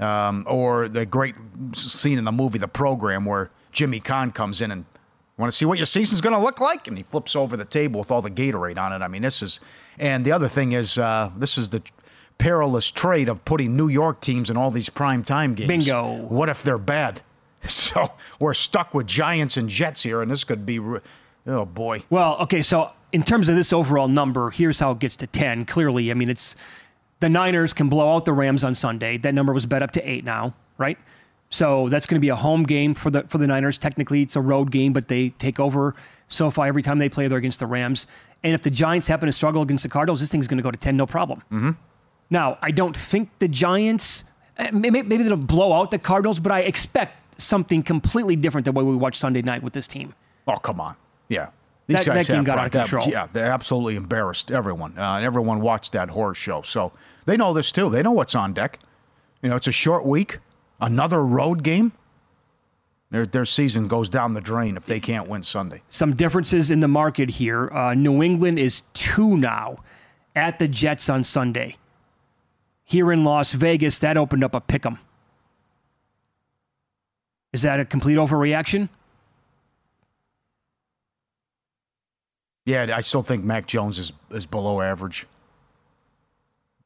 Um, 0.00 0.44
or 0.48 0.88
the 0.88 1.06
great 1.06 1.34
scene 1.72 2.18
in 2.18 2.24
the 2.24 2.32
movie, 2.32 2.58
The 2.58 2.68
Program, 2.68 3.24
where 3.24 3.50
Jimmy 3.72 4.00
Kahn 4.00 4.32
comes 4.32 4.60
in 4.60 4.70
and 4.72 4.84
want 5.38 5.50
to 5.50 5.56
see 5.56 5.64
what 5.64 5.78
your 5.78 5.86
season's 5.86 6.20
going 6.20 6.34
to 6.34 6.40
look 6.40 6.60
like? 6.60 6.88
And 6.88 6.96
he 6.96 7.04
flips 7.04 7.36
over 7.36 7.56
the 7.56 7.64
table 7.64 8.00
with 8.00 8.10
all 8.10 8.20
the 8.22 8.30
Gatorade 8.30 8.78
on 8.78 8.92
it. 8.92 9.04
I 9.04 9.08
mean, 9.08 9.22
this 9.22 9.42
is. 9.42 9.60
And 9.98 10.24
the 10.24 10.32
other 10.32 10.48
thing 10.48 10.72
is, 10.72 10.98
uh, 10.98 11.30
this 11.36 11.56
is 11.58 11.68
the 11.68 11.80
perilous 12.38 12.90
trade 12.90 13.28
of 13.28 13.44
putting 13.44 13.76
New 13.76 13.88
York 13.88 14.20
teams 14.20 14.50
in 14.50 14.56
all 14.56 14.70
these 14.70 14.88
prime 14.88 15.24
time 15.24 15.54
games. 15.54 15.68
Bingo. 15.68 16.16
What 16.28 16.48
if 16.48 16.62
they're 16.62 16.78
bad? 16.78 17.20
So 17.66 18.12
we're 18.38 18.52
stuck 18.52 18.92
with 18.92 19.06
Giants 19.06 19.56
and 19.56 19.70
Jets 19.70 20.02
here, 20.02 20.20
and 20.20 20.30
this 20.30 20.44
could 20.44 20.66
be. 20.66 20.78
re- 20.78 21.00
Oh 21.46 21.64
boy. 21.64 22.02
Well, 22.10 22.36
okay, 22.40 22.60
so 22.60 22.90
in 23.12 23.22
terms 23.22 23.48
of 23.48 23.56
this 23.56 23.72
overall 23.72 24.06
number, 24.08 24.50
here's 24.50 24.78
how 24.78 24.90
it 24.90 24.98
gets 24.98 25.16
to 25.16 25.26
10. 25.26 25.64
Clearly, 25.64 26.10
I 26.10 26.14
mean, 26.14 26.28
it's 26.28 26.56
the 27.20 27.28
Niners 27.30 27.72
can 27.72 27.88
blow 27.88 28.14
out 28.14 28.26
the 28.26 28.34
Rams 28.34 28.64
on 28.64 28.74
Sunday. 28.74 29.16
That 29.16 29.32
number 29.32 29.54
was 29.54 29.64
bet 29.64 29.82
up 29.82 29.92
to 29.92 30.02
8 30.10 30.24
now, 30.24 30.52
right? 30.76 30.98
So 31.48 31.88
that's 31.88 32.04
going 32.06 32.16
to 32.16 32.20
be 32.20 32.28
a 32.28 32.36
home 32.36 32.64
game 32.64 32.94
for 32.94 33.08
the 33.10 33.22
for 33.28 33.38
the 33.38 33.46
Niners. 33.46 33.78
Technically, 33.78 34.20
it's 34.22 34.36
a 34.36 34.40
road 34.42 34.70
game, 34.70 34.92
but 34.92 35.08
they 35.08 35.30
take 35.30 35.58
over 35.58 35.94
SoFi 36.28 36.62
every 36.62 36.82
time 36.82 36.98
they 36.98 37.08
play. 37.08 37.28
They're 37.28 37.38
against 37.38 37.60
the 37.60 37.66
Rams. 37.66 38.06
And 38.42 38.52
if 38.54 38.62
the 38.62 38.70
Giants 38.70 39.06
happen 39.06 39.26
to 39.26 39.32
struggle 39.32 39.62
against 39.62 39.84
the 39.84 39.88
Cardinals, 39.88 40.20
this 40.20 40.28
thing's 40.28 40.48
going 40.48 40.58
to 40.58 40.62
go 40.62 40.70
to 40.70 40.76
10, 40.76 40.96
no 40.98 41.06
problem. 41.06 41.42
Mm-hmm. 41.50 41.70
Now, 42.30 42.58
I 42.62 42.70
don't 42.70 42.96
think 42.96 43.28
the 43.38 43.48
Giants, 43.48 44.24
eh, 44.56 44.70
maybe, 44.72 45.02
maybe 45.02 45.22
they'll 45.24 45.36
blow 45.36 45.72
out 45.72 45.90
the 45.90 45.98
Cardinals, 45.98 46.40
but 46.40 46.52
I 46.52 46.60
expect 46.60 47.40
something 47.40 47.82
completely 47.82 48.36
different 48.36 48.64
than 48.64 48.74
what 48.74 48.84
we 48.84 48.96
watched 48.96 49.20
Sunday 49.20 49.42
night 49.42 49.62
with 49.62 49.72
this 49.72 49.86
team. 49.86 50.14
Oh, 50.48 50.56
come 50.56 50.80
on. 50.80 50.94
Yeah. 51.28 51.48
That- 51.88 52.04
that 52.06 52.26
game 52.26 52.44
got 52.44 52.58
out 52.58 52.66
of 52.66 52.72
pride. 52.72 52.82
That- 52.84 52.88
control. 52.88 53.08
yeah, 53.12 53.26
they 53.32 53.42
absolutely 53.42 53.96
embarrassed 53.96 54.50
everyone. 54.50 54.94
Uh, 54.98 55.16
and 55.16 55.24
everyone 55.24 55.60
watched 55.60 55.92
that 55.92 56.08
horror 56.08 56.34
show. 56.34 56.62
So 56.62 56.92
they 57.26 57.36
know 57.36 57.52
this 57.52 57.70
too. 57.72 57.90
They 57.90 58.02
know 58.02 58.12
what's 58.12 58.34
on 58.34 58.52
deck. 58.54 58.78
You 59.42 59.50
know, 59.50 59.56
it's 59.56 59.66
a 59.66 59.72
short 59.72 60.06
week, 60.06 60.38
another 60.80 61.22
road 61.24 61.62
game. 61.62 61.92
Their, 63.10 63.26
their 63.26 63.44
season 63.44 63.86
goes 63.86 64.08
down 64.08 64.32
the 64.34 64.40
drain 64.40 64.76
if 64.76 64.86
they 64.86 64.98
can't 64.98 65.28
win 65.28 65.42
Sunday. 65.42 65.82
some 65.90 66.16
differences 66.16 66.70
in 66.70 66.80
the 66.80 66.88
market 66.88 67.28
here. 67.28 67.70
Uh, 67.70 67.94
New 67.94 68.22
England 68.22 68.58
is 68.58 68.82
two 68.94 69.36
now 69.36 69.76
at 70.34 70.58
the 70.58 70.66
Jets 70.66 71.08
on 71.08 71.22
Sunday. 71.22 71.76
Here 72.84 73.10
in 73.12 73.24
Las 73.24 73.52
Vegas, 73.52 73.98
that 74.00 74.16
opened 74.16 74.44
up 74.44 74.54
a 74.54 74.60
pick 74.60 74.84
'em. 74.84 74.98
Is 77.52 77.62
that 77.62 77.80
a 77.80 77.84
complete 77.84 78.16
overreaction? 78.16 78.88
Yeah, 82.66 82.94
I 82.96 83.00
still 83.00 83.22
think 83.22 83.44
Mac 83.44 83.66
Jones 83.66 83.98
is, 83.98 84.12
is 84.30 84.46
below 84.46 84.80
average. 84.80 85.26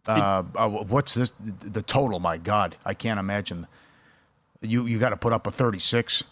Uh, 0.07 0.43
uh, 0.57 0.69
what's 0.69 1.15
this? 1.15 1.33
The 1.41 1.83
total, 1.83 2.19
my 2.19 2.39
God, 2.39 2.77
I 2.85 2.95
can't 2.95 3.21
imagine. 3.21 3.67
You 4.61 4.87
you 4.87 4.99
got 4.99 5.11
to 5.11 5.17
put 5.17 5.33
up 5.33 5.47
a 5.47 5.51
36 5.51 6.25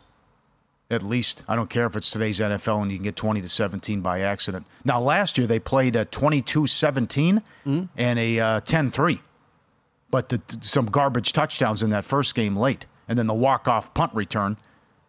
at 0.91 1.03
least. 1.03 1.43
I 1.49 1.57
don't 1.57 1.69
care 1.69 1.87
if 1.87 1.95
it's 1.95 2.11
today's 2.11 2.41
NFL 2.41 2.83
and 2.83 2.91
you 2.91 2.97
can 2.99 3.05
get 3.05 3.17
20 3.17 3.41
to 3.43 3.49
17 3.49 4.01
by 4.01 4.21
accident. 4.21 4.67
Now, 4.85 5.01
last 5.01 5.37
year 5.37 5.47
they 5.47 5.59
played 5.59 5.95
a 5.97 6.05
22 6.05 6.67
17 6.67 7.43
and 7.97 8.19
a 8.19 8.39
uh, 8.41 8.61
10 8.61 8.91
3, 8.91 9.21
but 10.11 10.29
the, 10.29 10.41
some 10.61 10.87
garbage 10.87 11.33
touchdowns 11.33 11.83
in 11.83 11.91
that 11.91 12.05
first 12.05 12.35
game 12.35 12.57
late, 12.57 12.87
and 13.09 13.19
then 13.19 13.27
the 13.27 13.35
walk 13.35 13.69
off 13.69 13.93
punt 13.95 14.15
return 14.15 14.57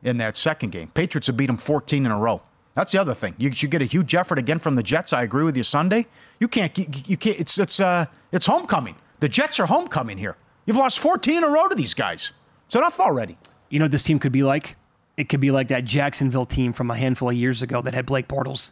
in 0.03 0.17
that 0.17 0.37
second 0.37 0.71
game. 0.71 0.89
Patriots 0.89 1.27
have 1.27 1.37
beat 1.37 1.47
them 1.47 1.57
14 1.57 2.05
in 2.05 2.11
a 2.11 2.17
row. 2.17 2.41
That's 2.75 2.91
the 2.91 3.01
other 3.01 3.15
thing. 3.15 3.33
You 3.37 3.51
should 3.53 3.71
get 3.71 3.81
a 3.81 3.85
huge 3.85 4.13
effort 4.13 4.37
again 4.37 4.59
from 4.59 4.75
the 4.75 4.83
Jets. 4.83 5.11
I 5.11 5.23
agree 5.23 5.43
with 5.43 5.57
you. 5.57 5.63
Sunday, 5.63 6.05
you 6.39 6.47
can't. 6.47 6.77
You 7.09 7.17
can't. 7.17 7.39
It's 7.39 7.57
it's 7.57 7.79
uh 7.79 8.05
it's 8.31 8.45
homecoming. 8.45 8.95
The 9.19 9.27
Jets 9.27 9.59
are 9.59 9.65
homecoming 9.65 10.17
here. 10.17 10.35
You've 10.67 10.77
lost 10.77 10.99
14 10.99 11.37
in 11.37 11.43
a 11.43 11.47
row 11.47 11.67
to 11.67 11.75
these 11.75 11.95
guys. 11.95 12.33
It's 12.67 12.75
enough 12.75 12.99
already. 12.99 13.35
You 13.69 13.79
know 13.79 13.85
what 13.85 13.91
this 13.91 14.03
team 14.03 14.19
could 14.19 14.31
be 14.31 14.43
like? 14.43 14.75
It 15.17 15.29
could 15.29 15.39
be 15.39 15.49
like 15.49 15.69
that 15.69 15.85
Jacksonville 15.85 16.45
team 16.45 16.71
from 16.71 16.91
a 16.91 16.95
handful 16.95 17.29
of 17.29 17.35
years 17.35 17.63
ago 17.63 17.81
that 17.81 17.95
had 17.95 18.05
Blake 18.05 18.27
Bortles. 18.27 18.69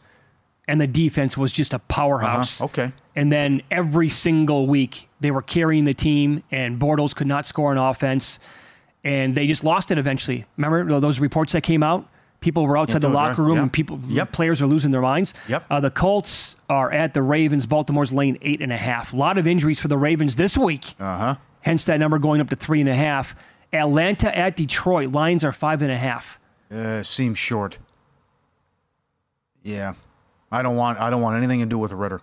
And 0.67 0.81
the 0.81 0.87
defense 0.87 1.37
was 1.37 1.51
just 1.51 1.73
a 1.73 1.79
powerhouse. 1.79 2.59
Uh-huh. 2.59 2.65
Okay. 2.65 2.93
And 3.15 3.31
then 3.31 3.61
every 3.69 4.09
single 4.09 4.65
week 4.67 5.07
they 5.19 5.29
were 5.31 5.41
carrying 5.43 5.83
the 5.83 5.93
team, 5.93 6.43
and 6.51 6.79
Bortles 6.79 7.15
could 7.15 7.27
not 7.27 7.45
score 7.47 7.71
on 7.71 7.77
offense, 7.77 8.39
and 9.03 9.35
they 9.35 9.45
just 9.47 9.63
lost 9.63 9.91
it 9.91 9.97
eventually. 9.97 10.45
Remember 10.57 10.99
those 10.99 11.19
reports 11.19 11.53
that 11.53 11.61
came 11.61 11.83
out? 11.83 12.07
People 12.41 12.65
were 12.67 12.77
outside 12.77 13.01
the 13.01 13.09
locker 13.09 13.41
room, 13.43 13.55
Yep. 13.55 13.61
and 13.63 13.73
people, 13.73 13.99
Yep. 14.07 14.31
players 14.31 14.61
are 14.61 14.67
losing 14.67 14.91
their 14.91 15.01
minds. 15.01 15.33
Yep. 15.47 15.65
Uh, 15.69 15.79
the 15.79 15.89
Colts 15.91 16.55
are 16.69 16.91
at 16.91 17.13
the 17.13 17.21
Ravens. 17.21 17.65
Baltimore's 17.65 18.11
laying 18.11 18.37
eight 18.41 18.61
and 18.61 18.71
a 18.73 18.77
half. 18.77 19.13
A 19.13 19.17
lot 19.17 19.37
of 19.37 19.47
injuries 19.47 19.79
for 19.79 19.87
the 19.87 19.97
Ravens 19.97 20.35
this 20.35 20.57
week. 20.57 20.95
Uh 20.99 21.17
huh. 21.17 21.35
Hence 21.61 21.85
that 21.85 21.99
number 21.99 22.19
going 22.19 22.41
up 22.41 22.49
to 22.49 22.55
three 22.55 22.81
and 22.81 22.89
a 22.89 22.95
half. 22.95 23.35
Atlanta 23.73 24.35
at 24.37 24.55
Detroit. 24.55 25.11
Lines 25.11 25.43
are 25.43 25.51
five 25.51 25.81
and 25.81 25.91
a 25.91 25.97
half. 25.97 26.39
Uh, 26.71 27.01
seems 27.01 27.39
short. 27.39 27.77
Yeah, 29.63 29.93
I 30.51 30.61
don't 30.61 30.75
want. 30.75 30.99
I 30.99 31.09
don't 31.09 31.21
want 31.21 31.37
anything 31.37 31.59
to 31.59 31.65
do 31.65 31.77
with 31.77 31.91
Ridder. 31.91 32.21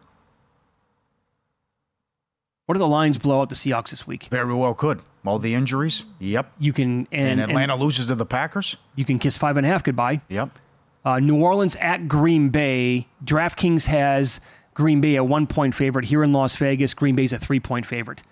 What 2.67 2.75
do 2.75 2.79
the 2.79 2.89
Lions 2.89 3.19
blow 3.19 3.41
out 3.41 3.49
the 3.49 3.55
Seahawks 3.55 3.91
this 3.91 4.07
week? 4.07 4.29
Very 4.31 4.55
well 4.55 4.75
could. 4.75 5.01
All 5.27 5.39
the 5.39 5.55
injuries. 5.55 6.05
Yep. 6.21 6.53
You 6.59 6.73
can 6.73 7.07
And, 7.13 7.41
and, 7.41 7.41
Atlanta 7.41 7.75
and 7.75 7.83
loses 7.83 8.07
to 8.07 8.15
the 8.15 8.27
Packers. 8.27 8.77
you 8.97 9.05
can 9.05 9.19
kiss 9.19 9.37
five 9.37 9.57
and 9.57 9.67
a 9.67 9.69
half 9.69 9.85
goodbye. 9.85 10.21
Yep. 10.29 10.59
Uh, 11.05 11.19
New 11.19 11.41
Orleans 11.43 11.77
at 11.77 12.09
Green 12.09 12.49
Bay. 12.51 13.09
DraftKings 13.25 13.87
has 13.87 14.41
Green 14.75 15.01
Bay 15.01 15.17
a 15.17 15.25
one 15.25 15.47
point 15.47 15.75
favorite. 15.75 16.05
Here 16.05 16.23
in 16.23 16.33
Las 16.33 16.57
Vegas, 16.57 16.95
Green 16.95 17.15
Bay's 17.15 17.33
a 17.33 17.39
three 17.39 17.61
point 17.61 17.87
favorite. 17.87 18.23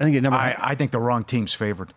I 0.00 0.04
think 0.04 0.20
number. 0.22 0.38
I, 0.38 0.56
I 0.58 0.74
think 0.74 0.90
the 0.90 1.00
wrong 1.00 1.24
team's 1.24 1.54
favored. 1.54 1.94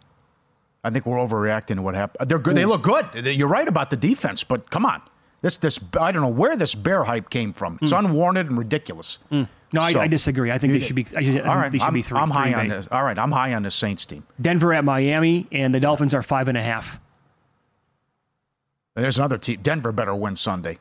I 0.84 0.90
think 0.90 1.06
we're 1.06 1.18
overreacting 1.18 1.76
to 1.76 1.82
what 1.82 1.96
happened. 1.96 2.30
They're 2.30 2.40
good. 2.40 2.56
They 2.56 2.66
look 2.66 2.84
good. 2.84 3.26
You're 3.26 3.48
right 3.48 3.68
about 3.68 3.90
the 3.90 3.98
defense, 3.98 4.44
but 4.44 4.70
come 4.70 4.86
on. 4.86 5.02
This 5.42 5.58
this 5.58 5.80
I 6.00 6.12
don't 6.12 6.22
know 6.22 6.30
where 6.30 6.56
this 6.56 6.76
bear 6.76 7.04
hype 7.04 7.30
came 7.30 7.54
from. 7.54 7.78
It's 7.82 7.92
hmm. 7.92 8.06
unwarranted 8.06 8.48
and 8.48 8.58
ridiculous. 8.58 9.20
Hmm. 9.30 9.44
no, 9.72 9.82
I, 9.82 9.94
so- 9.94 10.00
I 10.00 10.08
disagree. 10.08 10.52
I 10.52 10.58
think 10.58 10.74
they 10.74 10.80
should 10.80 10.96
be. 10.96 11.06
I, 11.16 11.20
I 11.20 11.40
All 11.48 11.58
right, 11.58 11.72
they 11.72 11.78
should 11.78 11.88
I'm, 11.88 11.94
be 11.94 12.02
three. 12.02 12.18
I'm 12.18 12.30
high 12.30 12.52
Green 12.52 12.60
on 12.60 12.68
this. 12.70 12.88
All 12.92 13.04
right, 13.04 13.18
I'm 13.18 13.32
high 13.32 13.54
on 13.54 13.64
the 13.64 13.72
Saints 13.72 14.06
team. 14.06 14.26
Denver 14.42 14.74
at 14.74 14.84
Miami, 14.84 15.48
and 15.52 15.74
the 15.74 15.80
Dolphins 15.80 16.14
are 16.14 16.24
five 16.24 16.48
and 16.48 16.58
a 16.58 16.62
half. 16.62 17.00
There's 18.96 19.18
another 19.18 19.38
team. 19.38 19.60
Denver 19.62 19.92
better 19.92 20.16
win 20.16 20.36
Sunday. 20.36 20.80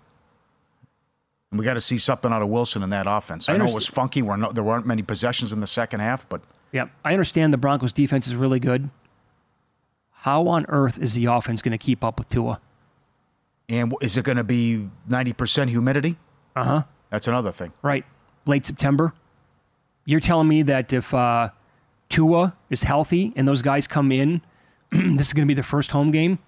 And 1.50 1.58
we 1.58 1.64
got 1.64 1.74
to 1.74 1.80
see 1.80 1.98
something 1.98 2.32
out 2.32 2.42
of 2.42 2.48
Wilson 2.48 2.82
in 2.82 2.90
that 2.90 3.06
offense. 3.06 3.48
I 3.48 3.54
I, 3.54 3.56
know 3.58 3.66
it 3.66 3.74
was 3.74 3.86
funky. 3.86 4.22
We're 4.22 4.36
no, 4.36 4.50
there 4.50 4.64
weren't 4.64 4.86
many 4.86 5.02
possessions 5.02 5.52
in 5.52 5.60
the 5.60 5.66
second 5.66 6.00
half, 6.00 6.28
but 6.28 6.40
yeah, 6.72 6.88
I 7.04 7.12
understand 7.12 7.52
the 7.52 7.58
Broncos' 7.58 7.92
defense 7.92 8.26
is 8.26 8.34
really 8.34 8.58
good. 8.58 8.90
How 10.10 10.48
on 10.48 10.66
earth 10.68 10.98
is 10.98 11.14
the 11.14 11.26
offense 11.26 11.62
going 11.62 11.72
to 11.72 11.78
keep 11.78 12.02
up 12.02 12.18
with 12.18 12.28
Tua? 12.28 12.60
And 13.68 13.94
is 14.00 14.16
it 14.16 14.24
going 14.24 14.36
to 14.36 14.44
be 14.44 14.88
90% 15.08 15.68
humidity? 15.68 16.16
Uh 16.54 16.64
huh. 16.64 16.82
That's 17.10 17.28
another 17.28 17.52
thing. 17.52 17.72
Right. 17.82 18.04
Late 18.46 18.66
September. 18.66 19.12
You're 20.04 20.20
telling 20.20 20.48
me 20.48 20.62
that 20.62 20.92
if 20.92 21.12
uh, 21.12 21.50
Tua 22.08 22.56
is 22.70 22.82
healthy 22.82 23.32
and 23.36 23.46
those 23.46 23.62
guys 23.62 23.86
come 23.86 24.12
in, 24.12 24.40
this 24.92 25.28
is 25.28 25.32
going 25.32 25.46
to 25.46 25.52
be 25.52 25.54
the 25.54 25.62
first 25.62 25.90
home 25.90 26.10
game. 26.10 26.38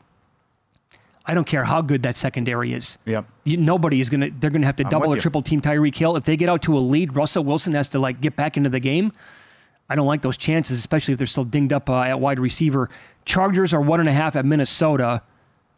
I 1.27 1.35
don't 1.35 1.45
care 1.45 1.65
how 1.65 1.83
good 1.83 2.03
that 2.05 2.17
secondary 2.17 2.73
is. 2.73 2.97
Yep. 3.05 3.27
You, 3.45 3.59
nobody 3.59 4.01
is 4.01 4.09
going 4.09 4.23
to. 4.23 4.31
They're 4.31 4.49
going 4.49 4.63
to 4.63 4.67
have 4.67 4.77
to 4.77 4.85
I'm 4.85 4.91
double 4.91 5.13
or 5.13 5.17
you. 5.17 5.21
triple 5.21 5.43
team 5.43 5.61
Tyreek 5.61 5.95
Hill. 5.95 6.17
If 6.17 6.25
they 6.25 6.39
get 6.39 6.49
out 6.49 6.63
to 6.63 6.77
a 6.77 6.81
lead, 6.81 7.15
Russell 7.15 7.45
Wilson 7.45 7.75
has 7.75 7.89
to 7.89 7.99
like 7.99 8.23
get 8.23 8.35
back 8.35 8.57
into 8.57 8.71
the 8.71 8.81
game. 8.81 9.13
I 9.91 9.95
don't 9.95 10.07
like 10.07 10.23
those 10.23 10.37
chances, 10.37 10.79
especially 10.79 11.13
if 11.13 11.19
they're 11.19 11.27
still 11.27 11.45
dinged 11.45 11.73
up 11.73 11.91
uh, 11.91 12.03
at 12.03 12.19
wide 12.21 12.39
receiver. 12.39 12.89
Chargers 13.27 13.75
are 13.75 13.81
one 13.81 14.01
and 14.01 14.09
a 14.09 14.13
half 14.13 14.37
at 14.37 14.45
Minnesota. 14.47 15.23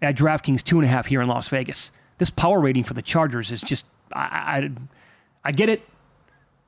At 0.02 0.16
DraftKings, 0.16 0.62
two 0.62 0.78
and 0.78 0.86
a 0.86 0.88
half 0.88 1.06
here 1.06 1.20
in 1.20 1.28
Las 1.28 1.48
Vegas. 1.48 1.92
This 2.18 2.30
power 2.30 2.58
rating 2.60 2.84
for 2.84 2.94
the 2.94 3.02
Chargers 3.02 3.50
is 3.50 3.60
just. 3.60 3.84
I, 4.12 4.20
I, 4.20 4.70
I 5.44 5.52
get 5.52 5.68
it. 5.68 5.82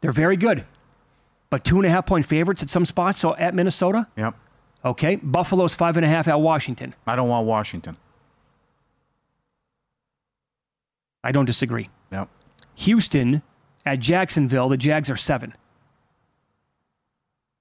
They're 0.00 0.12
very 0.12 0.36
good, 0.36 0.64
but 1.50 1.64
two 1.64 1.76
and 1.76 1.86
a 1.86 1.90
half 1.90 2.06
point 2.06 2.26
favorites 2.26 2.62
at 2.62 2.70
some 2.70 2.84
spots. 2.84 3.20
So 3.20 3.34
at 3.36 3.54
Minnesota, 3.54 4.06
Yep. 4.16 4.34
okay. 4.84 5.16
Buffalo's 5.16 5.74
five 5.74 5.96
and 5.96 6.04
a 6.04 6.08
half 6.08 6.28
at 6.28 6.40
Washington. 6.40 6.94
I 7.06 7.16
don't 7.16 7.28
want 7.28 7.46
Washington. 7.46 7.96
I 11.24 11.32
don't 11.32 11.44
disagree. 11.44 11.88
Yep. 12.10 12.28
Houston 12.76 13.42
at 13.86 14.00
Jacksonville. 14.00 14.68
The 14.68 14.76
Jags 14.76 15.08
are 15.10 15.16
seven. 15.16 15.54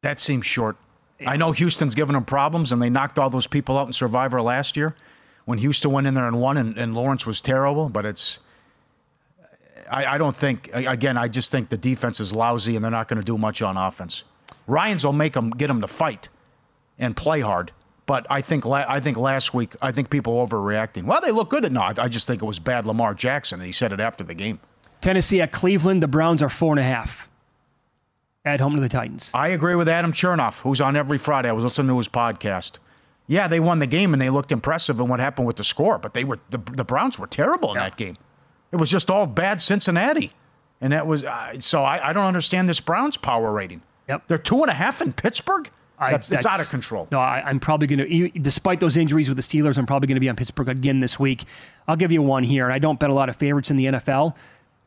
That 0.01 0.19
seems 0.19 0.45
short. 0.45 0.77
I 1.25 1.37
know 1.37 1.51
Houston's 1.51 1.93
given 1.93 2.13
them 2.15 2.25
problems, 2.25 2.71
and 2.71 2.81
they 2.81 2.89
knocked 2.89 3.19
all 3.19 3.29
those 3.29 3.45
people 3.45 3.77
out 3.77 3.85
in 3.85 3.93
Survivor 3.93 4.41
last 4.41 4.75
year 4.75 4.95
when 5.45 5.57
Houston 5.59 5.91
went 5.91 6.07
in 6.07 6.13
there 6.13 6.25
and 6.25 6.39
won, 6.39 6.57
and, 6.57 6.77
and 6.77 6.93
Lawrence 6.93 7.25
was 7.25 7.41
terrible. 7.41 7.89
But 7.89 8.05
it's, 8.05 8.39
I, 9.89 10.05
I 10.05 10.17
don't 10.17 10.35
think. 10.35 10.69
Again, 10.73 11.17
I 11.17 11.27
just 11.27 11.51
think 11.51 11.69
the 11.69 11.77
defense 11.77 12.19
is 12.19 12.33
lousy, 12.33 12.75
and 12.75 12.83
they're 12.83 12.91
not 12.91 13.07
going 13.07 13.19
to 13.19 13.25
do 13.25 13.37
much 13.37 13.61
on 13.61 13.77
offense. 13.77 14.23
Ryans 14.67 15.05
will 15.05 15.13
make 15.13 15.33
them 15.33 15.49
get 15.51 15.67
them 15.67 15.81
to 15.81 15.87
fight 15.87 16.29
and 16.99 17.15
play 17.15 17.39
hard. 17.41 17.71
But 18.05 18.27
I 18.29 18.41
think 18.41 18.65
la- 18.65 18.85
I 18.87 18.99
think 18.99 19.17
last 19.17 19.53
week 19.53 19.75
I 19.81 19.91
think 19.91 20.09
people 20.09 20.45
overreacting. 20.45 21.05
Well, 21.05 21.21
they 21.21 21.31
look 21.31 21.49
good 21.49 21.65
at 21.65 21.71
no. 21.71 21.81
I 21.81 21.93
I 21.97 22.07
just 22.07 22.27
think 22.27 22.41
it 22.41 22.45
was 22.45 22.59
bad 22.59 22.85
Lamar 22.85 23.13
Jackson, 23.13 23.59
and 23.59 23.65
he 23.65 23.71
said 23.71 23.93
it 23.93 23.99
after 23.99 24.23
the 24.23 24.33
game. 24.33 24.59
Tennessee 25.01 25.41
at 25.41 25.51
Cleveland. 25.51 26.03
The 26.03 26.07
Browns 26.07 26.41
are 26.41 26.49
four 26.49 26.73
and 26.73 26.79
a 26.79 26.83
half 26.83 27.29
at 28.43 28.59
home 28.59 28.75
to 28.75 28.81
the 28.81 28.89
Titans. 28.89 29.31
I 29.33 29.49
agree 29.49 29.75
with 29.75 29.87
Adam 29.87 30.11
Chernoff, 30.11 30.61
who's 30.61 30.81
on 30.81 30.95
every 30.95 31.17
Friday. 31.17 31.49
I 31.49 31.53
was 31.53 31.63
listening 31.63 31.87
to 31.87 31.97
his 31.97 32.07
podcast. 32.07 32.77
Yeah, 33.27 33.47
they 33.47 33.59
won 33.59 33.79
the 33.79 33.87
game 33.87 34.13
and 34.13 34.21
they 34.21 34.29
looked 34.29 34.51
impressive 34.51 34.99
and 34.99 35.09
what 35.09 35.19
happened 35.19 35.47
with 35.47 35.55
the 35.55 35.63
score, 35.63 35.97
but 35.97 36.13
they 36.13 36.23
were 36.23 36.39
the, 36.49 36.57
the 36.57 36.83
Browns 36.83 37.17
were 37.17 37.27
terrible 37.27 37.69
in 37.69 37.75
that 37.77 37.95
game. 37.95 38.17
It 38.71 38.75
was 38.77 38.89
just 38.89 39.09
all 39.09 39.25
bad 39.25 39.61
Cincinnati, 39.61 40.33
and 40.81 40.91
that 40.93 41.05
was 41.07 41.23
uh, 41.23 41.59
so. 41.59 41.83
I, 41.83 42.09
I 42.09 42.13
don't 42.13 42.25
understand 42.25 42.67
this 42.67 42.79
Browns 42.79 43.17
power 43.17 43.51
rating. 43.51 43.81
Yep. 44.09 44.27
They're 44.27 44.37
two 44.37 44.61
and 44.61 44.69
a 44.69 44.73
half 44.73 45.01
in 45.01 45.13
Pittsburgh. 45.13 45.69
I- 45.99 46.11
That's, 46.11 46.31
it's 46.31 46.45
out 46.47 46.59
of 46.59 46.67
control. 46.69 47.07
No, 47.11 47.19
I, 47.19 47.43
I'm 47.45 47.59
probably 47.59 47.85
going 47.87 47.99
to, 47.99 48.39
despite 48.39 48.79
those 48.79 48.97
injuries 48.97 49.29
with 49.29 49.37
the 49.37 49.43
Steelers, 49.43 49.77
I'm 49.77 49.85
probably 49.85 50.07
going 50.07 50.15
to 50.15 50.19
be 50.21 50.29
on 50.29 50.35
Pittsburgh 50.35 50.67
again 50.69 50.99
this 50.99 51.19
week. 51.19 51.43
I'll 51.87 51.95
give 51.95 52.11
you 52.11 52.21
one 52.23 52.43
here. 52.43 52.65
And 52.65 52.73
I 52.73 52.79
don't 52.79 52.99
bet 52.99 53.11
a 53.11 53.13
lot 53.13 53.29
of 53.29 53.35
favorites 53.35 53.69
in 53.69 53.77
the 53.77 53.85
NFL. 53.85 54.35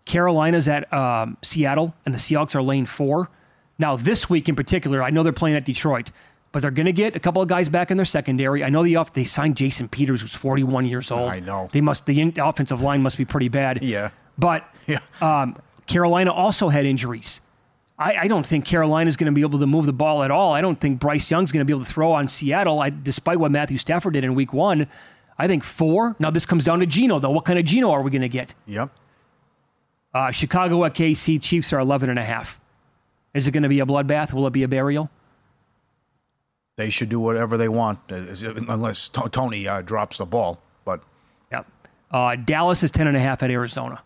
Carolina's 0.06 0.66
at 0.68 0.92
um, 0.92 1.36
Seattle, 1.42 1.94
and 2.04 2.14
the 2.14 2.18
Seahawks 2.18 2.54
are 2.54 2.62
lane 2.62 2.84
four. 2.86 3.30
Now, 3.78 3.96
this 3.96 4.28
week 4.28 4.48
in 4.48 4.56
particular, 4.56 5.02
I 5.02 5.10
know 5.10 5.22
they're 5.22 5.32
playing 5.32 5.56
at 5.56 5.64
Detroit, 5.64 6.10
but 6.54 6.62
they're 6.62 6.70
going 6.70 6.86
to 6.86 6.92
get 6.92 7.16
a 7.16 7.18
couple 7.18 7.42
of 7.42 7.48
guys 7.48 7.68
back 7.68 7.90
in 7.90 7.96
their 7.96 8.06
secondary. 8.06 8.62
I 8.62 8.68
know 8.68 8.84
the 8.84 8.94
off 8.94 9.12
they 9.12 9.24
signed 9.24 9.56
Jason 9.56 9.88
Peters, 9.88 10.20
who's 10.22 10.34
41 10.34 10.86
years 10.86 11.10
old. 11.10 11.28
I 11.28 11.40
know. 11.40 11.68
they 11.72 11.80
must 11.80 12.06
the 12.06 12.20
in, 12.20 12.32
offensive 12.38 12.80
line 12.80 13.02
must 13.02 13.18
be 13.18 13.24
pretty 13.24 13.48
bad. 13.48 13.82
Yeah. 13.82 14.10
but 14.38 14.64
Yeah. 14.86 15.00
um, 15.20 15.56
Carolina 15.88 16.32
also 16.32 16.68
had 16.68 16.86
injuries. 16.86 17.40
I, 17.98 18.14
I 18.22 18.28
don't 18.28 18.46
think 18.46 18.64
Carolina 18.66 19.08
is 19.08 19.16
going 19.16 19.26
to 19.26 19.32
be 19.32 19.40
able 19.40 19.58
to 19.58 19.66
move 19.66 19.86
the 19.86 19.92
ball 19.92 20.22
at 20.22 20.30
all. 20.30 20.52
I 20.52 20.60
don't 20.60 20.80
think 20.80 21.00
Bryce 21.00 21.28
Young's 21.28 21.50
going 21.50 21.58
to 21.60 21.64
be 21.64 21.72
able 21.72 21.84
to 21.84 21.92
throw 21.92 22.12
on 22.12 22.28
Seattle, 22.28 22.78
I, 22.80 22.90
despite 22.90 23.40
what 23.40 23.50
Matthew 23.50 23.76
Stafford 23.78 24.12
did 24.14 24.22
in 24.22 24.36
Week 24.36 24.52
One. 24.52 24.86
I 25.36 25.48
think 25.48 25.64
four. 25.64 26.14
Now 26.20 26.30
this 26.30 26.46
comes 26.46 26.64
down 26.64 26.78
to 26.80 26.86
Geno, 26.86 27.18
though. 27.18 27.30
What 27.30 27.44
kind 27.44 27.58
of 27.58 27.64
Geno 27.64 27.90
are 27.90 28.02
we 28.04 28.12
going 28.12 28.22
to 28.22 28.28
get? 28.28 28.54
Yep. 28.66 28.90
Uh, 30.14 30.30
Chicago 30.30 30.84
at 30.84 30.94
KC. 30.94 31.42
Chiefs 31.42 31.72
are 31.72 31.80
11 31.80 32.10
and 32.10 32.18
a 32.20 32.24
half. 32.24 32.60
Is 33.34 33.48
it 33.48 33.50
going 33.50 33.64
to 33.64 33.68
be 33.68 33.80
a 33.80 33.86
bloodbath? 33.86 34.32
Will 34.32 34.46
it 34.46 34.52
be 34.52 34.62
a 34.62 34.68
burial? 34.68 35.10
They 36.76 36.90
should 36.90 37.08
do 37.08 37.20
whatever 37.20 37.56
they 37.56 37.68
want, 37.68 37.98
uh, 38.10 38.24
unless 38.68 39.08
T- 39.08 39.20
Tony 39.30 39.68
uh, 39.68 39.80
drops 39.82 40.18
the 40.18 40.26
ball. 40.26 40.60
But 40.84 41.00
yeah, 41.52 41.62
Uh, 42.10 42.36
Dallas 42.36 42.82
is 42.82 42.90
10 42.90 43.06
and 43.06 43.16
a 43.16 43.20
half 43.20 43.42
at 43.42 43.50
Arizona. 43.50 44.02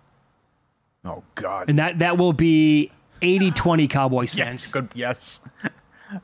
oh 1.05 1.23
god, 1.35 1.71
And 1.71 1.79
that, 1.79 1.99
that 2.01 2.19
will 2.19 2.33
be 2.35 2.91
80-20 3.23 3.89
Cowboys 3.91 4.35
yes, 4.35 4.47
fans. 4.47 4.67
good, 4.73 4.89
yes. 4.95 5.41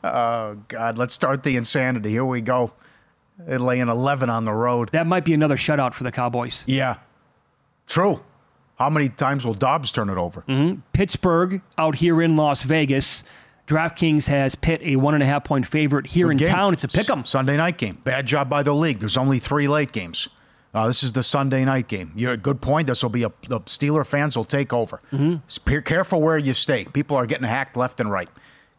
Oh 0.02 0.56
god, 0.68 0.96
let's 0.96 1.12
start 1.12 1.42
the 1.42 1.56
insanity. 1.58 2.08
Here 2.08 2.24
we 2.24 2.40
go. 2.40 2.72
They're 3.38 3.58
laying 3.58 3.88
eleven 3.90 4.30
on 4.30 4.46
the 4.46 4.52
road. 4.54 4.88
That 4.92 5.06
might 5.06 5.26
be 5.26 5.34
another 5.34 5.58
shutout 5.58 5.92
for 5.92 6.04
the 6.04 6.10
Cowboys. 6.12 6.64
Yeah, 6.66 6.96
true. 7.86 8.20
How 8.78 8.88
many 8.88 9.10
times 9.10 9.44
will 9.44 9.52
Dobbs 9.52 9.92
turn 9.92 10.08
it 10.08 10.16
over? 10.16 10.42
Pittsburgh 10.94 11.60
out 11.76 11.96
here 11.96 12.22
in 12.22 12.34
Las 12.34 12.62
Vegas. 12.62 13.24
DraftKings 13.66 14.26
has 14.26 14.54
Pitt 14.54 14.80
a 14.82 14.96
one 14.96 15.14
and 15.14 15.22
a 15.22 15.26
half 15.26 15.44
point 15.44 15.66
favorite 15.66 16.06
here 16.06 16.30
in 16.30 16.36
game. 16.36 16.48
town. 16.48 16.72
It's 16.74 16.84
a 16.84 16.88
pick 16.88 17.08
'em. 17.08 17.24
Sunday 17.24 17.56
night 17.56 17.78
game. 17.78 17.98
Bad 18.04 18.26
job 18.26 18.48
by 18.50 18.62
the 18.62 18.74
league. 18.74 19.00
There's 19.00 19.16
only 19.16 19.38
three 19.38 19.68
late 19.68 19.92
games. 19.92 20.28
Uh, 20.74 20.86
this 20.88 21.02
is 21.02 21.12
the 21.12 21.22
Sunday 21.22 21.64
night 21.64 21.86
game. 21.88 22.12
You're 22.16 22.32
a 22.32 22.36
good 22.36 22.60
point. 22.60 22.88
This 22.88 23.02
will 23.02 23.10
be 23.10 23.22
a 23.22 23.32
the 23.48 23.60
Steeler 23.60 24.04
fans 24.04 24.36
will 24.36 24.44
take 24.44 24.72
over. 24.72 25.00
Mm-hmm. 25.12 25.36
Be 25.64 25.80
careful 25.82 26.20
where 26.20 26.36
you 26.36 26.52
stay. 26.52 26.84
People 26.84 27.16
are 27.16 27.26
getting 27.26 27.46
hacked 27.46 27.76
left 27.76 28.00
and 28.00 28.10
right. 28.10 28.28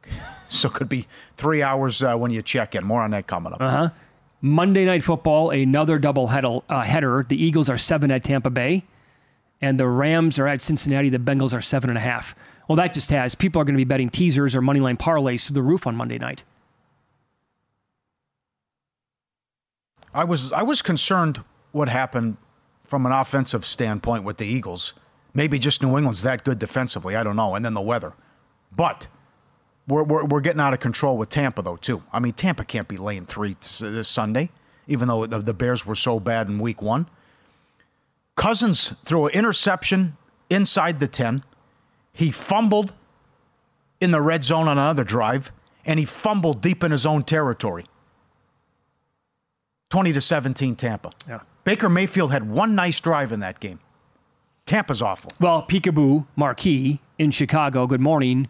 So 0.48 0.68
it 0.68 0.76
could 0.76 0.90
be 0.90 1.08
three 1.38 1.64
hours 1.64 2.04
uh, 2.04 2.16
when 2.16 2.30
you 2.30 2.44
check 2.44 2.76
in. 2.76 2.84
More 2.86 3.02
on 3.02 3.10
that 3.12 3.26
coming 3.26 3.52
up. 3.52 3.60
Uh-huh. 3.62 3.90
Monday 4.42 4.86
Night 4.86 5.04
Football, 5.04 5.50
another 5.50 5.98
double 5.98 6.28
header, 6.28 6.60
uh, 6.70 6.82
header. 6.84 7.26
The 7.28 7.44
Eagles 7.44 7.68
are 7.68 7.80
seven 7.80 8.12
at 8.12 8.24
Tampa 8.24 8.52
Bay, 8.52 8.84
and 9.60 9.80
the 9.80 9.88
Rams 9.88 10.38
are 10.38 10.48
at 10.48 10.62
Cincinnati. 10.62 11.10
The 11.10 11.18
Bengals 11.18 11.52
are 11.52 11.64
seven 11.64 11.90
and 11.90 11.98
a 11.98 12.02
half. 12.02 12.36
Well, 12.68 12.76
that 12.78 12.94
just 12.94 13.10
has 13.12 13.36
people 13.36 13.62
are 13.62 13.66
going 13.66 13.76
to 13.76 13.78
be 13.78 13.86
betting 13.86 14.10
teasers 14.10 14.56
or 14.56 14.62
moneyline 14.62 14.98
parlays 14.98 15.46
through 15.46 15.56
the 15.56 15.64
roof 15.64 15.86
on 15.88 15.96
Monday 15.96 16.18
night. 16.18 16.44
I 20.14 20.24
was 20.24 20.52
I 20.54 20.64
was 20.64 20.82
concerned 20.82 21.44
what 21.74 21.90
happened 21.90 22.38
from 22.84 23.06
an 23.06 23.12
offensive 23.12 23.66
standpoint 23.66 24.24
with 24.24 24.38
the 24.38 24.46
Eagles. 24.46 24.94
Maybe 25.34 25.60
just 25.60 25.84
New 25.84 25.98
England's 25.98 26.22
that 26.22 26.46
good 26.46 26.58
defensively. 26.58 27.16
I 27.16 27.24
don't 27.24 27.36
know. 27.36 27.56
And 27.56 27.66
then 27.66 27.74
the 27.74 27.82
weather, 27.82 28.14
but 28.76 29.08
we're 29.88 30.04
we're, 30.04 30.24
we're 30.24 30.40
getting 30.40 30.62
out 30.62 30.74
of 30.74 30.80
control 30.80 31.18
with 31.18 31.30
Tampa 31.30 31.62
though 31.62 31.76
too. 31.76 32.02
I 32.14 32.20
mean 32.20 32.34
Tampa 32.34 32.64
can't 32.64 32.88
be 32.88 32.98
laying 32.98 33.26
three 33.26 33.58
this 33.60 34.08
Sunday, 34.08 34.50
even 34.88 35.08
though 35.08 35.26
the, 35.26 35.40
the 35.40 35.54
Bears 35.54 35.86
were 35.86 35.96
so 35.96 36.20
bad 36.20 36.48
in 36.48 36.60
Week 36.60 36.82
One. 36.82 37.08
Cousins 38.36 38.94
threw 39.06 39.28
an 39.28 39.34
interception 39.34 40.16
inside 40.50 41.00
the 41.00 41.08
10. 41.08 41.44
He 42.16 42.32
fumbled 42.32 42.94
in 44.00 44.12
the 44.12 44.22
red 44.22 44.46
zone 44.46 44.70
on 44.70 44.78
another 44.78 45.04
drive, 45.04 45.52
and 45.86 46.00
he 46.00 46.06
fumbled 46.06 46.62
deep 46.62 46.82
in 46.82 46.92
his 46.92 47.06
own 47.06 47.24
territory. 47.24 47.86
20 49.90 50.14
to 50.14 50.22
17 50.22 50.78
Tampa. 50.78 51.12
Yeah. 51.28 51.42
Baker 51.66 51.90
Mayfield 51.90 52.32
had 52.32 52.50
one 52.50 52.74
nice 52.74 53.02
drive 53.02 53.34
in 53.34 53.42
that 53.42 53.60
game. 53.60 53.80
Tampa's 54.66 55.02
awful. 55.02 55.30
Well, 55.42 55.64
Peekaboo 55.68 56.26
Marquee 56.38 57.02
in 57.20 57.32
Chicago, 57.32 57.86
good 57.86 58.02
morning. 58.02 58.48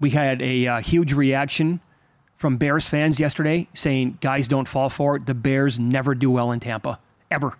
We 0.00 0.10
had 0.10 0.42
a 0.42 0.66
uh, 0.66 0.80
huge 0.80 1.14
reaction 1.14 1.80
from 2.36 2.58
Bears 2.58 2.86
fans 2.86 3.18
yesterday 3.18 3.66
saying, 3.72 4.18
guys, 4.20 4.48
don't 4.48 4.68
fall 4.68 4.90
for 4.90 5.16
it. 5.16 5.24
The 5.24 5.34
Bears 5.34 5.78
never 5.78 6.14
do 6.14 6.30
well 6.30 6.52
in 6.52 6.60
Tampa, 6.60 7.00
ever. 7.30 7.56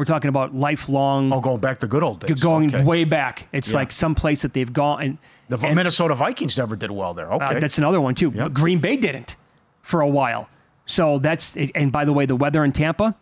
We're 0.00 0.06
talking 0.06 0.30
about 0.30 0.54
lifelong. 0.54 1.30
Oh, 1.30 1.42
going 1.42 1.60
back 1.60 1.80
to 1.80 1.86
good 1.86 2.02
old 2.02 2.20
days. 2.20 2.40
Going 2.40 2.74
okay. 2.74 2.82
way 2.82 3.04
back. 3.04 3.48
It's 3.52 3.68
Yeah. 3.68 3.76
like 3.80 3.92
some 3.92 4.14
place 4.14 4.40
that 4.40 4.54
they've 4.54 4.72
gone. 4.72 5.02
And, 5.02 5.18
The 5.50 5.58
and, 5.58 5.76
Minnesota 5.76 6.14
Vikings 6.14 6.56
never 6.56 6.74
did 6.74 6.90
well 6.90 7.12
there. 7.12 7.30
Okay. 7.30 7.44
uh, 7.56 7.60
that's 7.60 7.76
another 7.76 8.00
one, 8.00 8.14
too. 8.14 8.30
But 8.30 8.54
Green 8.54 8.78
Bay 8.78 8.96
didn't 8.96 9.36
for 9.82 10.00
a 10.00 10.08
while. 10.08 10.48
So 10.86 11.18
that's, 11.18 11.54
and 11.74 11.92
by 11.92 12.06
the 12.06 12.14
way, 12.14 12.24
the 12.24 12.34
weather 12.34 12.64
in 12.64 12.72
Tampa, 12.72 13.14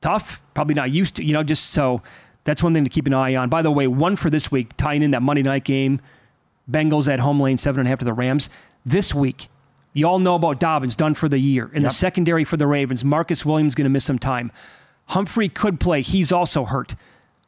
tough. 0.00 0.42
Probably 0.54 0.74
not 0.74 0.90
used 0.90 1.14
to, 1.16 1.24
you 1.24 1.32
know, 1.32 1.44
just 1.44 1.70
so 1.70 2.02
that's 2.42 2.64
one 2.64 2.74
thing 2.74 2.82
to 2.82 2.90
keep 2.90 3.06
an 3.06 3.14
eye 3.14 3.36
on. 3.36 3.48
By 3.48 3.62
the 3.62 3.70
way, 3.70 3.86
one 3.86 4.16
for 4.16 4.28
this 4.28 4.50
week, 4.50 4.76
tying 4.76 5.04
in 5.04 5.12
that 5.12 5.22
Monday 5.22 5.44
night 5.44 5.62
game, 5.62 6.00
Bengals 6.68 7.06
at 7.06 7.20
home 7.20 7.38
lane, 7.38 7.58
seven 7.58 7.78
and 7.78 7.86
a 7.86 7.90
half 7.90 8.00
to 8.00 8.04
the 8.04 8.12
Rams. 8.12 8.50
This 8.84 9.14
week, 9.14 9.46
you 9.92 10.08
all 10.08 10.18
know 10.18 10.34
about 10.34 10.58
Dobbins, 10.58 10.96
done 10.96 11.14
for 11.14 11.28
the 11.28 11.38
year. 11.38 11.70
In 11.72 11.82
Yep. 11.82 11.90
the 11.92 11.94
secondary 11.94 12.42
for 12.42 12.56
the 12.56 12.66
Ravens, 12.66 13.04
Marcus 13.04 13.46
Williams 13.46 13.76
going 13.76 13.84
to 13.84 13.88
miss 13.90 14.04
some 14.04 14.18
time. 14.18 14.50
Humphrey 15.06 15.48
could 15.48 15.80
play. 15.80 16.02
He's 16.02 16.32
also 16.32 16.64
hurt. 16.64 16.94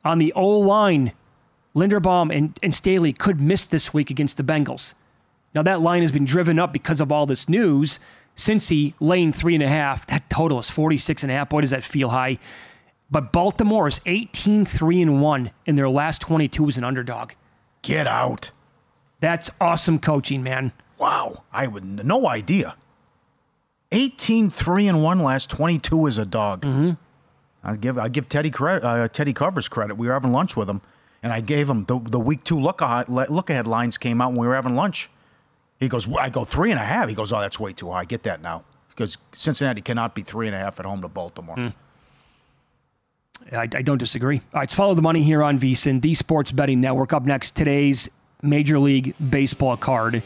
On 0.04 0.18
the 0.18 0.32
O 0.34 0.46
line, 0.46 1.12
Linderbaum 1.74 2.34
and, 2.34 2.58
and 2.62 2.74
Staley 2.74 3.12
could 3.12 3.40
miss 3.40 3.64
this 3.64 3.92
week 3.92 4.10
against 4.10 4.36
the 4.36 4.42
Bengals. 4.42 4.94
Now, 5.54 5.62
that 5.62 5.80
line 5.80 6.02
has 6.02 6.12
been 6.12 6.24
driven 6.24 6.58
up 6.58 6.72
because 6.72 7.00
of 7.00 7.10
all 7.10 7.26
this 7.26 7.48
news. 7.48 7.98
Cincy, 8.36 8.94
lane 9.00 9.32
three 9.32 9.54
and 9.54 9.64
a 9.64 9.68
half. 9.68 10.06
That 10.06 10.28
total 10.30 10.60
is 10.60 10.70
46 10.70 11.24
and 11.24 11.32
a 11.32 11.34
half. 11.34 11.48
Boy, 11.48 11.62
does 11.62 11.70
that 11.70 11.84
feel 11.84 12.10
high. 12.10 12.38
But 13.10 13.32
Baltimore 13.32 13.88
is 13.88 14.00
18 14.06 14.64
3 14.64 15.02
and 15.02 15.22
1 15.22 15.50
in 15.66 15.76
their 15.76 15.88
last 15.88 16.20
22 16.20 16.68
as 16.68 16.76
an 16.76 16.84
underdog. 16.84 17.32
Get 17.82 18.06
out. 18.06 18.50
That's 19.20 19.50
awesome 19.60 19.98
coaching, 19.98 20.42
man. 20.42 20.72
Wow. 20.98 21.42
I 21.52 21.66
would 21.66 22.04
no 22.04 22.28
idea. 22.28 22.76
18 23.92 24.50
3 24.50 24.88
and 24.88 25.02
1 25.02 25.18
last 25.20 25.50
22 25.50 26.06
as 26.06 26.18
a 26.18 26.26
dog. 26.26 26.62
Mm-hmm. 26.62 26.90
I 27.64 27.76
give 27.76 27.98
I 27.98 28.08
give 28.08 28.28
Teddy 28.28 28.50
credit 28.50 28.84
uh, 28.84 29.08
Teddy 29.08 29.32
Covers 29.32 29.68
credit. 29.68 29.96
We 29.96 30.06
were 30.06 30.12
having 30.12 30.32
lunch 30.32 30.56
with 30.56 30.68
him 30.68 30.80
and 31.22 31.32
I 31.32 31.40
gave 31.40 31.68
him 31.68 31.84
the 31.84 31.98
the 31.98 32.20
week 32.20 32.44
2 32.44 32.58
look 32.60 32.80
ahead, 32.80 33.08
look 33.08 33.50
ahead 33.50 33.66
lines 33.66 33.98
came 33.98 34.20
out 34.20 34.30
when 34.30 34.40
we 34.40 34.46
were 34.46 34.54
having 34.54 34.76
lunch. 34.76 35.10
He 35.80 35.88
goes, 35.88 36.08
I 36.16 36.28
go 36.28 36.44
three 36.44 36.70
and 36.70 36.80
a 36.80 36.84
half. 36.84 37.08
He 37.08 37.14
goes, 37.14 37.32
oh, 37.32 37.40
that's 37.40 37.60
way 37.60 37.72
too 37.72 37.90
high. 37.90 38.00
I 38.00 38.04
Get 38.04 38.24
that 38.24 38.42
now. 38.42 38.64
Because 38.88 39.16
Cincinnati 39.32 39.80
cannot 39.80 40.14
be 40.14 40.22
three 40.22 40.48
and 40.48 40.56
a 40.56 40.58
half 40.58 40.80
at 40.80 40.86
home 40.86 41.02
to 41.02 41.08
Baltimore. 41.08 41.72
I, 43.52 43.62
I 43.62 43.66
don't 43.66 43.98
disagree. 43.98 44.38
All 44.38 44.42
right, 44.54 44.62
let's 44.62 44.74
follow 44.74 44.94
the 44.94 45.02
money 45.02 45.22
here 45.22 45.40
on 45.42 45.60
VSIN, 45.60 46.02
the 46.02 46.14
Sports 46.14 46.50
Betting 46.50 46.80
Network. 46.80 47.12
Up 47.12 47.24
next, 47.24 47.54
today's 47.54 48.08
Major 48.42 48.80
League 48.80 49.14
Baseball 49.30 49.76
card. 49.76 50.20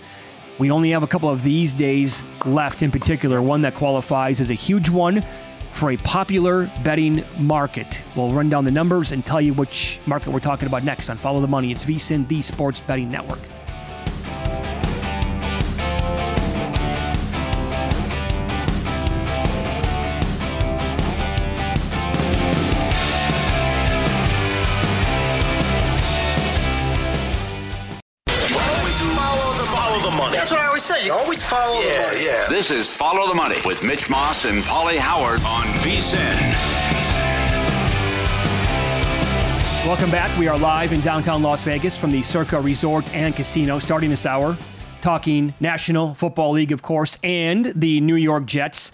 We 0.59 0.71
only 0.71 0.91
have 0.91 1.03
a 1.03 1.07
couple 1.07 1.29
of 1.29 1.43
these 1.43 1.75
days 1.75 2.25
left 2.47 2.83
in 2.83 2.91
particular, 2.91 3.43
one 3.43 3.61
that 3.63 3.75
qualifies 3.75 4.41
as 4.41 4.49
a 4.51 4.55
huge 4.55 4.89
one 4.89 5.25
for 5.73 5.91
a 5.93 5.97
popular 5.97 6.71
betting 6.85 7.25
market. 7.39 8.03
We'll 8.17 8.33
run 8.33 8.49
down 8.49 8.65
the 8.65 8.71
numbers 8.71 9.13
and 9.13 9.25
tell 9.25 9.41
you 9.41 9.55
which 9.55 10.01
market 10.07 10.31
we're 10.31 10.41
talking 10.41 10.67
about 10.67 10.85
next 10.85 11.09
on 11.11 11.19
Follow 11.19 11.41
the 11.41 11.49
Money. 11.49 11.73
It's 11.73 11.85
VSIN, 11.85 12.29
the 12.29 12.43
Sports 12.43 12.81
Betting 12.81 13.11
Network. 13.11 13.41
Is 32.73 32.91
Follow 32.97 33.29
the 33.29 33.35
Money 33.35 33.59
with 33.67 33.85
Mitch 33.85 34.09
Moss 34.09 34.47
and 34.47 34.63
Pauly 34.63 34.97
Howard 34.97 35.41
on 35.41 35.65
VSIN. 35.85 36.41
Welcome 39.87 40.11
back. 40.11 40.37
We 40.39 40.49
are 40.49 40.57
live 40.57 40.95
in 40.95 41.03
downtown 41.03 41.43
Las 41.43 41.63
Vegas 41.65 41.99
from 41.99 42.13
the 42.13 42.23
Circa 42.23 42.59
Resort 42.59 43.13
and 43.13 43.37
Casino, 43.37 43.79
starting 43.79 44.09
this 44.09 44.25
hour, 44.25 44.57
talking 45.03 45.53
National 45.61 46.15
Football 46.15 46.53
League, 46.53 46.73
of 46.73 46.81
course, 46.81 47.19
and 47.23 47.75
the 47.77 48.01
New 48.01 48.17
York 48.17 48.47
Jets. 48.47 48.91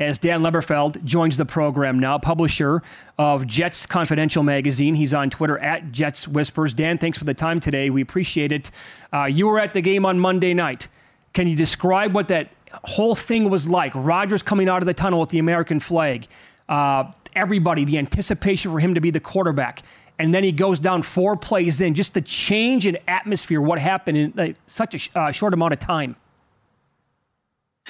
As 0.00 0.18
Dan 0.18 0.40
Leberfeld 0.40 1.04
joins 1.04 1.36
the 1.36 1.46
program 1.46 2.00
now, 2.00 2.18
publisher 2.18 2.82
of 3.16 3.46
Jets 3.46 3.86
Confidential 3.86 4.42
magazine. 4.42 4.96
He's 4.96 5.14
on 5.14 5.30
Twitter 5.30 5.58
at 5.60 5.92
Jets 5.92 6.26
Whispers. 6.26 6.74
Dan, 6.74 6.98
thanks 6.98 7.16
for 7.16 7.24
the 7.24 7.34
time 7.34 7.60
today. 7.60 7.90
We 7.90 8.02
appreciate 8.02 8.50
it. 8.50 8.72
Uh, 9.12 9.26
you 9.26 9.46
were 9.46 9.60
at 9.60 9.72
the 9.72 9.82
game 9.82 10.04
on 10.04 10.18
Monday 10.18 10.52
night. 10.52 10.88
Can 11.32 11.46
you 11.46 11.54
describe 11.54 12.12
what 12.12 12.26
that 12.28 12.48
whole 12.84 13.14
thing 13.14 13.50
was 13.50 13.68
like? 13.68 13.92
Rodgers 13.94 14.42
coming 14.42 14.68
out 14.68 14.82
of 14.82 14.86
the 14.86 14.94
tunnel 14.94 15.20
with 15.20 15.30
the 15.30 15.38
American 15.38 15.80
flag. 15.80 16.26
Uh, 16.68 17.10
everybody, 17.34 17.84
the 17.84 17.98
anticipation 17.98 18.70
for 18.70 18.80
him 18.80 18.94
to 18.94 19.00
be 19.00 19.10
the 19.10 19.20
quarterback 19.20 19.82
and 20.20 20.34
then 20.34 20.44
he 20.44 20.52
goes 20.52 20.78
down 20.78 21.02
four 21.02 21.34
plays 21.34 21.80
in. 21.80 21.94
Just 21.94 22.12
the 22.12 22.20
change 22.20 22.86
in 22.86 22.98
atmosphere, 23.08 23.62
what 23.62 23.78
happened 23.78 24.18
in 24.18 24.54
such 24.66 24.94
a 24.94 24.98
sh- 24.98 25.08
uh, 25.14 25.32
short 25.32 25.54
amount 25.54 25.72
of 25.72 25.78
time. 25.78 26.14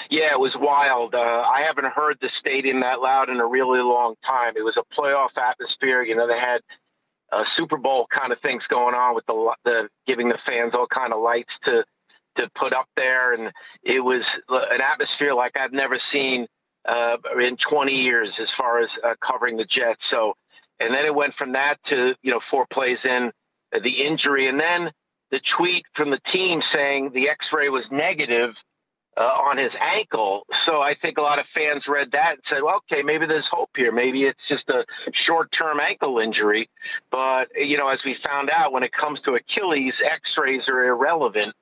Yeah, 0.09 0.31
it 0.31 0.39
was 0.39 0.53
wild. 0.57 1.13
Uh, 1.13 1.19
I 1.19 1.65
haven't 1.67 1.93
heard 1.93 2.19
the 2.21 2.31
stadium 2.39 2.81
that 2.83 3.01
loud 3.01 3.31
in 3.31 3.41
a 3.41 3.47
really 3.47 3.81
long 3.81 4.15
time. 4.25 4.57
It 4.57 4.63
was 4.63 4.77
a 4.77 4.85
playoff 4.95 5.37
atmosphere. 5.37 6.05
You 6.05 6.15
know, 6.15 6.29
they 6.29 6.39
had 6.39 6.61
uh, 7.33 7.43
Super 7.57 7.77
Bowl 7.77 8.07
kind 8.17 8.33
of 8.33 8.39
things 8.43 8.63
going 8.71 8.95
on 8.95 9.17
with 9.17 9.27
the, 9.27 9.55
the 9.65 9.89
giving 10.07 10.29
the 10.29 10.39
fans 10.47 10.73
all 10.73 10.87
kind 10.87 11.13
of 11.13 11.21
lights 11.21 11.53
to 11.65 11.83
to 12.41 12.51
put 12.59 12.73
up 12.73 12.87
there, 12.97 13.35
and 13.35 13.51
it 13.83 14.01
was 14.01 14.23
an 14.49 14.81
atmosphere 14.81 15.35
like 15.35 15.59
I've 15.59 15.73
never 15.73 15.99
seen 16.13 16.47
uh, 16.89 17.17
in 17.39 17.57
20 17.69 17.93
years 17.93 18.31
as 18.41 18.49
far 18.59 18.81
as 18.81 18.89
uh, 19.05 19.15
covering 19.25 19.57
the 19.57 19.65
Jets. 19.67 20.01
So, 20.11 20.35
and 20.79 20.95
then 20.95 21.05
it 21.05 21.15
went 21.15 21.35
from 21.37 21.53
that 21.53 21.77
to 21.89 22.15
you 22.23 22.31
know 22.31 22.41
four 22.51 22.67
plays 22.73 22.99
in 23.05 23.31
uh, 23.75 23.79
the 23.83 24.03
injury, 24.03 24.49
and 24.49 24.59
then 24.59 24.91
the 25.31 25.41
tweet 25.57 25.85
from 25.95 26.11
the 26.11 26.21
team 26.33 26.61
saying 26.75 27.11
the 27.15 27.29
X-ray 27.29 27.69
was 27.69 27.85
negative 27.91 28.55
uh, 29.17 29.23
on 29.23 29.59
his 29.59 29.73
ankle. 29.81 30.47
So 30.67 30.81
I 30.81 30.95
think 31.01 31.19
a 31.19 31.23
lot 31.23 31.39
of 31.39 31.47
fans 31.55 31.85
read 31.89 32.11
that 32.13 32.33
and 32.33 32.43
said, 32.49 32.63
well, 32.63 32.81
okay, 32.91 33.03
maybe 33.03 33.27
there's 33.27 33.47
hope 33.51 33.71
here. 33.77 33.93
Maybe 33.93 34.25
it's 34.25 34.41
just 34.49 34.69
a 34.69 34.85
short 35.27 35.51
term 35.53 35.81
ankle 35.81 36.19
injury. 36.19 36.69
But, 37.11 37.49
you 37.55 37.77
know, 37.77 37.89
as 37.89 37.99
we 38.05 38.17
found 38.25 38.51
out, 38.51 38.73
when 38.73 38.83
it 38.83 38.93
comes 38.93 39.21
to 39.23 39.35
Achilles, 39.35 39.95
x 40.05 40.21
rays 40.43 40.63
are 40.69 40.85
irrelevant. 40.85 41.55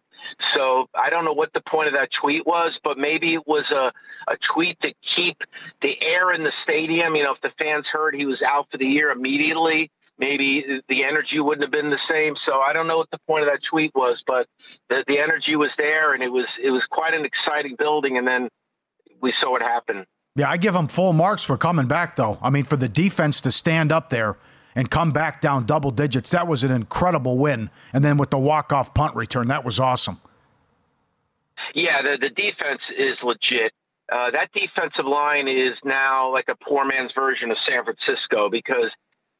So 0.54 0.88
I 0.94 1.10
don't 1.10 1.24
know 1.24 1.32
what 1.32 1.52
the 1.52 1.60
point 1.60 1.88
of 1.88 1.94
that 1.94 2.08
tweet 2.20 2.46
was, 2.46 2.78
but 2.84 2.98
maybe 2.98 3.34
it 3.34 3.46
was 3.46 3.64
a, 3.70 3.92
a 4.30 4.36
tweet 4.54 4.80
to 4.82 4.92
keep 5.16 5.38
the 5.82 6.00
air 6.02 6.32
in 6.32 6.44
the 6.44 6.52
stadium. 6.62 7.16
You 7.16 7.24
know, 7.24 7.34
if 7.34 7.40
the 7.40 7.52
fans 7.58 7.86
heard 7.92 8.14
he 8.14 8.26
was 8.26 8.42
out 8.42 8.66
for 8.70 8.78
the 8.78 8.86
year 8.86 9.10
immediately, 9.10 9.90
maybe 10.18 10.80
the 10.88 11.04
energy 11.04 11.40
wouldn't 11.40 11.62
have 11.62 11.70
been 11.70 11.90
the 11.90 11.98
same. 12.08 12.34
So 12.46 12.60
I 12.60 12.72
don't 12.72 12.86
know 12.86 12.98
what 12.98 13.10
the 13.10 13.18
point 13.26 13.44
of 13.44 13.50
that 13.50 13.60
tweet 13.68 13.92
was, 13.94 14.22
but 14.26 14.46
the, 14.88 15.04
the 15.06 15.18
energy 15.18 15.56
was 15.56 15.70
there, 15.78 16.14
and 16.14 16.22
it 16.22 16.32
was 16.32 16.46
it 16.62 16.70
was 16.70 16.82
quite 16.90 17.14
an 17.14 17.24
exciting 17.24 17.76
building. 17.78 18.18
And 18.18 18.26
then 18.26 18.48
we 19.20 19.32
saw 19.40 19.52
what 19.52 19.62
happened. 19.62 20.06
Yeah, 20.36 20.50
I 20.50 20.56
give 20.56 20.74
them 20.74 20.86
full 20.86 21.12
marks 21.12 21.42
for 21.42 21.56
coming 21.56 21.86
back, 21.86 22.14
though. 22.14 22.38
I 22.40 22.50
mean, 22.50 22.64
for 22.64 22.76
the 22.76 22.88
defense 22.88 23.40
to 23.40 23.50
stand 23.50 23.90
up 23.90 24.10
there 24.10 24.36
and 24.78 24.88
come 24.88 25.10
back 25.10 25.40
down 25.40 25.66
double 25.66 25.90
digits, 25.90 26.30
that 26.30 26.46
was 26.46 26.62
an 26.62 26.70
incredible 26.70 27.36
win. 27.36 27.68
And 27.92 28.04
then 28.04 28.16
with 28.16 28.30
the 28.30 28.38
walk-off 28.38 28.94
punt 28.94 29.16
return, 29.16 29.48
that 29.48 29.64
was 29.64 29.80
awesome. 29.80 30.20
Yeah, 31.74 32.00
the 32.00 32.16
the 32.16 32.30
defense 32.30 32.80
is 32.96 33.16
legit. 33.24 33.72
Uh, 34.10 34.30
that 34.30 34.50
defensive 34.54 35.04
line 35.04 35.48
is 35.48 35.74
now 35.84 36.32
like 36.32 36.44
a 36.48 36.54
poor 36.54 36.84
man's 36.86 37.10
version 37.12 37.50
of 37.50 37.56
San 37.68 37.82
Francisco 37.84 38.48
because 38.48 38.92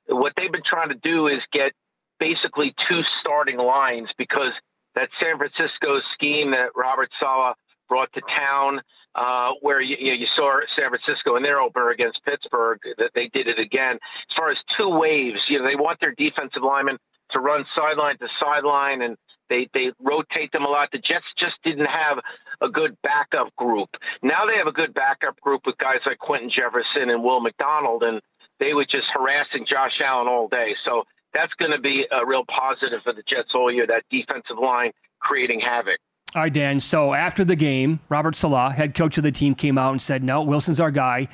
what 0.08 0.32
they've 0.36 0.50
been 0.50 0.66
trying 0.68 0.88
to 0.88 0.98
do 1.04 1.28
is 1.28 1.38
get 1.52 1.72
basically 2.18 2.74
two 2.88 3.02
starting 3.20 3.58
lines 3.58 4.08
because 4.18 4.52
that 4.96 5.08
San 5.22 5.38
Francisco 5.38 6.00
scheme 6.14 6.50
that 6.50 6.70
Robert 6.74 7.10
Saleh 7.20 7.54
brought 7.88 8.12
to 8.14 8.20
town, 8.44 8.80
uh, 9.18 9.50
where 9.62 9.80
you, 9.80 9.96
you, 9.98 10.12
know, 10.12 10.18
you 10.18 10.26
saw 10.36 10.60
San 10.76 10.90
Francisco 10.90 11.34
in 11.36 11.42
their 11.42 11.60
opener 11.60 11.90
against 11.90 12.24
Pittsburgh, 12.24 12.78
that 12.98 13.10
they 13.14 13.28
did 13.28 13.48
it 13.48 13.58
again. 13.58 13.96
As 13.96 14.36
far 14.36 14.50
as 14.50 14.58
two 14.76 14.88
waves, 14.88 15.40
you 15.48 15.58
know, 15.58 15.64
they 15.64 15.74
want 15.74 15.98
their 16.00 16.14
defensive 16.16 16.62
linemen 16.62 16.98
to 17.32 17.40
run 17.40 17.64
sideline 17.74 18.16
to 18.18 18.28
sideline, 18.40 19.02
and 19.02 19.16
they 19.50 19.68
they 19.74 19.90
rotate 20.00 20.52
them 20.52 20.64
a 20.64 20.68
lot. 20.68 20.90
The 20.92 20.98
Jets 20.98 21.26
just 21.36 21.56
didn't 21.64 21.86
have 21.86 22.18
a 22.60 22.68
good 22.68 22.96
backup 23.02 23.54
group. 23.56 23.90
Now 24.22 24.46
they 24.46 24.56
have 24.56 24.68
a 24.68 24.72
good 24.72 24.94
backup 24.94 25.40
group 25.40 25.62
with 25.66 25.76
guys 25.78 25.98
like 26.06 26.18
Quinton 26.18 26.50
Jefferson 26.50 27.10
and 27.10 27.22
Will 27.22 27.40
McDonald, 27.40 28.04
and 28.04 28.20
they 28.60 28.72
were 28.72 28.86
just 28.86 29.08
harassing 29.12 29.66
Josh 29.68 30.00
Allen 30.04 30.28
all 30.28 30.46
day. 30.46 30.76
So 30.84 31.02
that's 31.34 31.52
going 31.54 31.72
to 31.72 31.80
be 31.80 32.06
a 32.10 32.24
real 32.24 32.44
positive 32.46 33.00
for 33.02 33.12
the 33.12 33.22
Jets 33.28 33.50
all 33.54 33.72
year. 33.72 33.86
That 33.86 34.04
defensive 34.10 34.58
line 34.62 34.92
creating 35.20 35.60
havoc. 35.60 35.98
All 36.34 36.42
right, 36.42 36.52
Dan. 36.52 36.78
So 36.78 37.14
after 37.14 37.44
the 37.44 37.56
game, 37.56 38.00
Robert 38.08 38.36
Saleh, 38.36 38.72
head 38.72 38.94
coach 38.94 39.16
of 39.16 39.24
the 39.24 39.32
team, 39.32 39.54
came 39.54 39.78
out 39.78 39.92
and 39.92 40.02
said, 40.02 40.22
"No, 40.22 40.42
Wilson's 40.42 40.78
our 40.78 40.90
guy. 40.90 41.26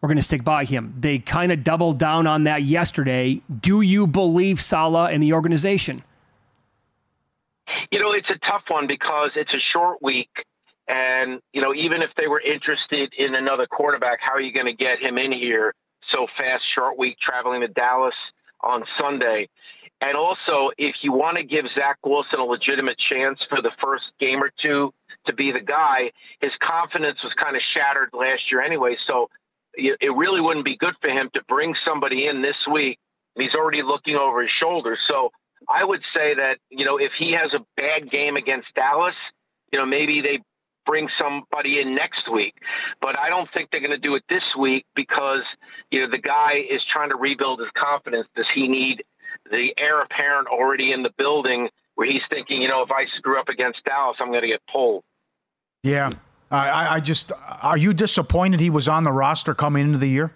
We're 0.00 0.08
going 0.08 0.16
to 0.16 0.22
stick 0.22 0.44
by 0.44 0.64
him." 0.64 0.94
They 0.98 1.18
kind 1.18 1.52
of 1.52 1.62
doubled 1.62 1.98
down 1.98 2.26
on 2.26 2.44
that 2.44 2.62
yesterday. 2.62 3.42
Do 3.60 3.82
you 3.82 4.06
believe 4.06 4.60
Saleh 4.60 5.12
and 5.12 5.22
the 5.22 5.34
organization? 5.34 6.02
You 7.90 8.00
know, 8.00 8.12
it's 8.12 8.30
a 8.30 8.38
tough 8.46 8.62
one 8.68 8.86
because 8.86 9.30
it's 9.36 9.52
a 9.52 9.60
short 9.72 10.02
week. 10.02 10.30
And, 10.88 11.40
you 11.52 11.62
know, 11.62 11.72
even 11.74 12.02
if 12.02 12.10
they 12.16 12.26
were 12.26 12.40
interested 12.40 13.12
in 13.16 13.34
another 13.34 13.66
quarterback, 13.66 14.18
how 14.20 14.32
are 14.32 14.40
you 14.40 14.52
going 14.52 14.66
to 14.66 14.72
get 14.72 14.98
him 14.98 15.18
in 15.18 15.30
here 15.30 15.74
so 16.12 16.26
fast, 16.36 16.64
short 16.74 16.98
week, 16.98 17.16
traveling 17.20 17.60
to 17.60 17.68
Dallas 17.68 18.14
on 18.62 18.82
Sunday? 18.98 19.48
And 20.00 20.16
also, 20.16 20.70
if 20.78 20.96
you 21.02 21.12
want 21.12 21.36
to 21.36 21.42
give 21.42 21.66
Zach 21.74 21.98
Wilson 22.04 22.40
a 22.40 22.44
legitimate 22.44 22.96
chance 22.98 23.38
for 23.48 23.60
the 23.60 23.70
first 23.82 24.04
game 24.18 24.42
or 24.42 24.50
two 24.60 24.92
to 25.26 25.34
be 25.34 25.52
the 25.52 25.60
guy, 25.60 26.10
his 26.40 26.52
confidence 26.62 27.18
was 27.22 27.34
kind 27.34 27.54
of 27.54 27.62
shattered 27.74 28.10
last 28.14 28.50
year 28.50 28.62
anyway. 28.62 28.96
So 29.06 29.28
it 29.74 30.16
really 30.16 30.40
wouldn't 30.40 30.64
be 30.64 30.76
good 30.76 30.94
for 31.00 31.10
him 31.10 31.30
to 31.34 31.42
bring 31.48 31.74
somebody 31.84 32.26
in 32.26 32.42
this 32.42 32.56
week. 32.72 32.98
He's 33.36 33.54
already 33.54 33.82
looking 33.82 34.16
over 34.16 34.42
his 34.42 34.50
shoulder. 34.50 34.98
So 35.06 35.30
I 35.68 35.84
would 35.84 36.00
say 36.14 36.34
that, 36.34 36.58
you 36.70 36.84
know, 36.84 36.96
if 36.96 37.12
he 37.18 37.32
has 37.32 37.52
a 37.54 37.64
bad 37.76 38.10
game 38.10 38.36
against 38.36 38.68
Dallas, 38.74 39.14
you 39.72 39.78
know, 39.78 39.86
maybe 39.86 40.22
they 40.22 40.40
bring 40.86 41.08
somebody 41.18 41.80
in 41.80 41.94
next 41.94 42.30
week. 42.32 42.54
But 43.00 43.18
I 43.18 43.28
don't 43.28 43.48
think 43.54 43.70
they're 43.70 43.80
going 43.80 43.92
to 43.92 43.98
do 43.98 44.14
it 44.16 44.24
this 44.28 44.42
week 44.58 44.86
because, 44.96 45.42
you 45.90 46.00
know, 46.00 46.10
the 46.10 46.18
guy 46.18 46.64
is 46.68 46.80
trying 46.92 47.10
to 47.10 47.16
rebuild 47.16 47.60
his 47.60 47.68
confidence. 47.76 48.26
Does 48.34 48.48
he 48.54 48.66
need 48.66 49.04
the 49.50 49.74
heir 49.78 50.00
apparent 50.00 50.48
already 50.48 50.92
in 50.92 51.02
the 51.02 51.10
building 51.16 51.68
where 51.94 52.10
he's 52.10 52.22
thinking, 52.30 52.62
you 52.62 52.68
know, 52.68 52.82
if 52.82 52.90
I 52.90 53.06
screw 53.18 53.38
up 53.38 53.48
against 53.48 53.84
Dallas, 53.84 54.16
I'm 54.20 54.30
going 54.30 54.42
to 54.42 54.48
get 54.48 54.62
pulled? 54.70 55.04
Yeah. 55.82 56.10
I, 56.50 56.96
I 56.96 57.00
just, 57.00 57.30
are 57.62 57.76
you 57.76 57.94
disappointed 57.94 58.58
he 58.58 58.70
was 58.70 58.88
on 58.88 59.04
the 59.04 59.12
roster 59.12 59.54
coming 59.54 59.84
into 59.86 59.98
the 59.98 60.08
year? 60.08 60.32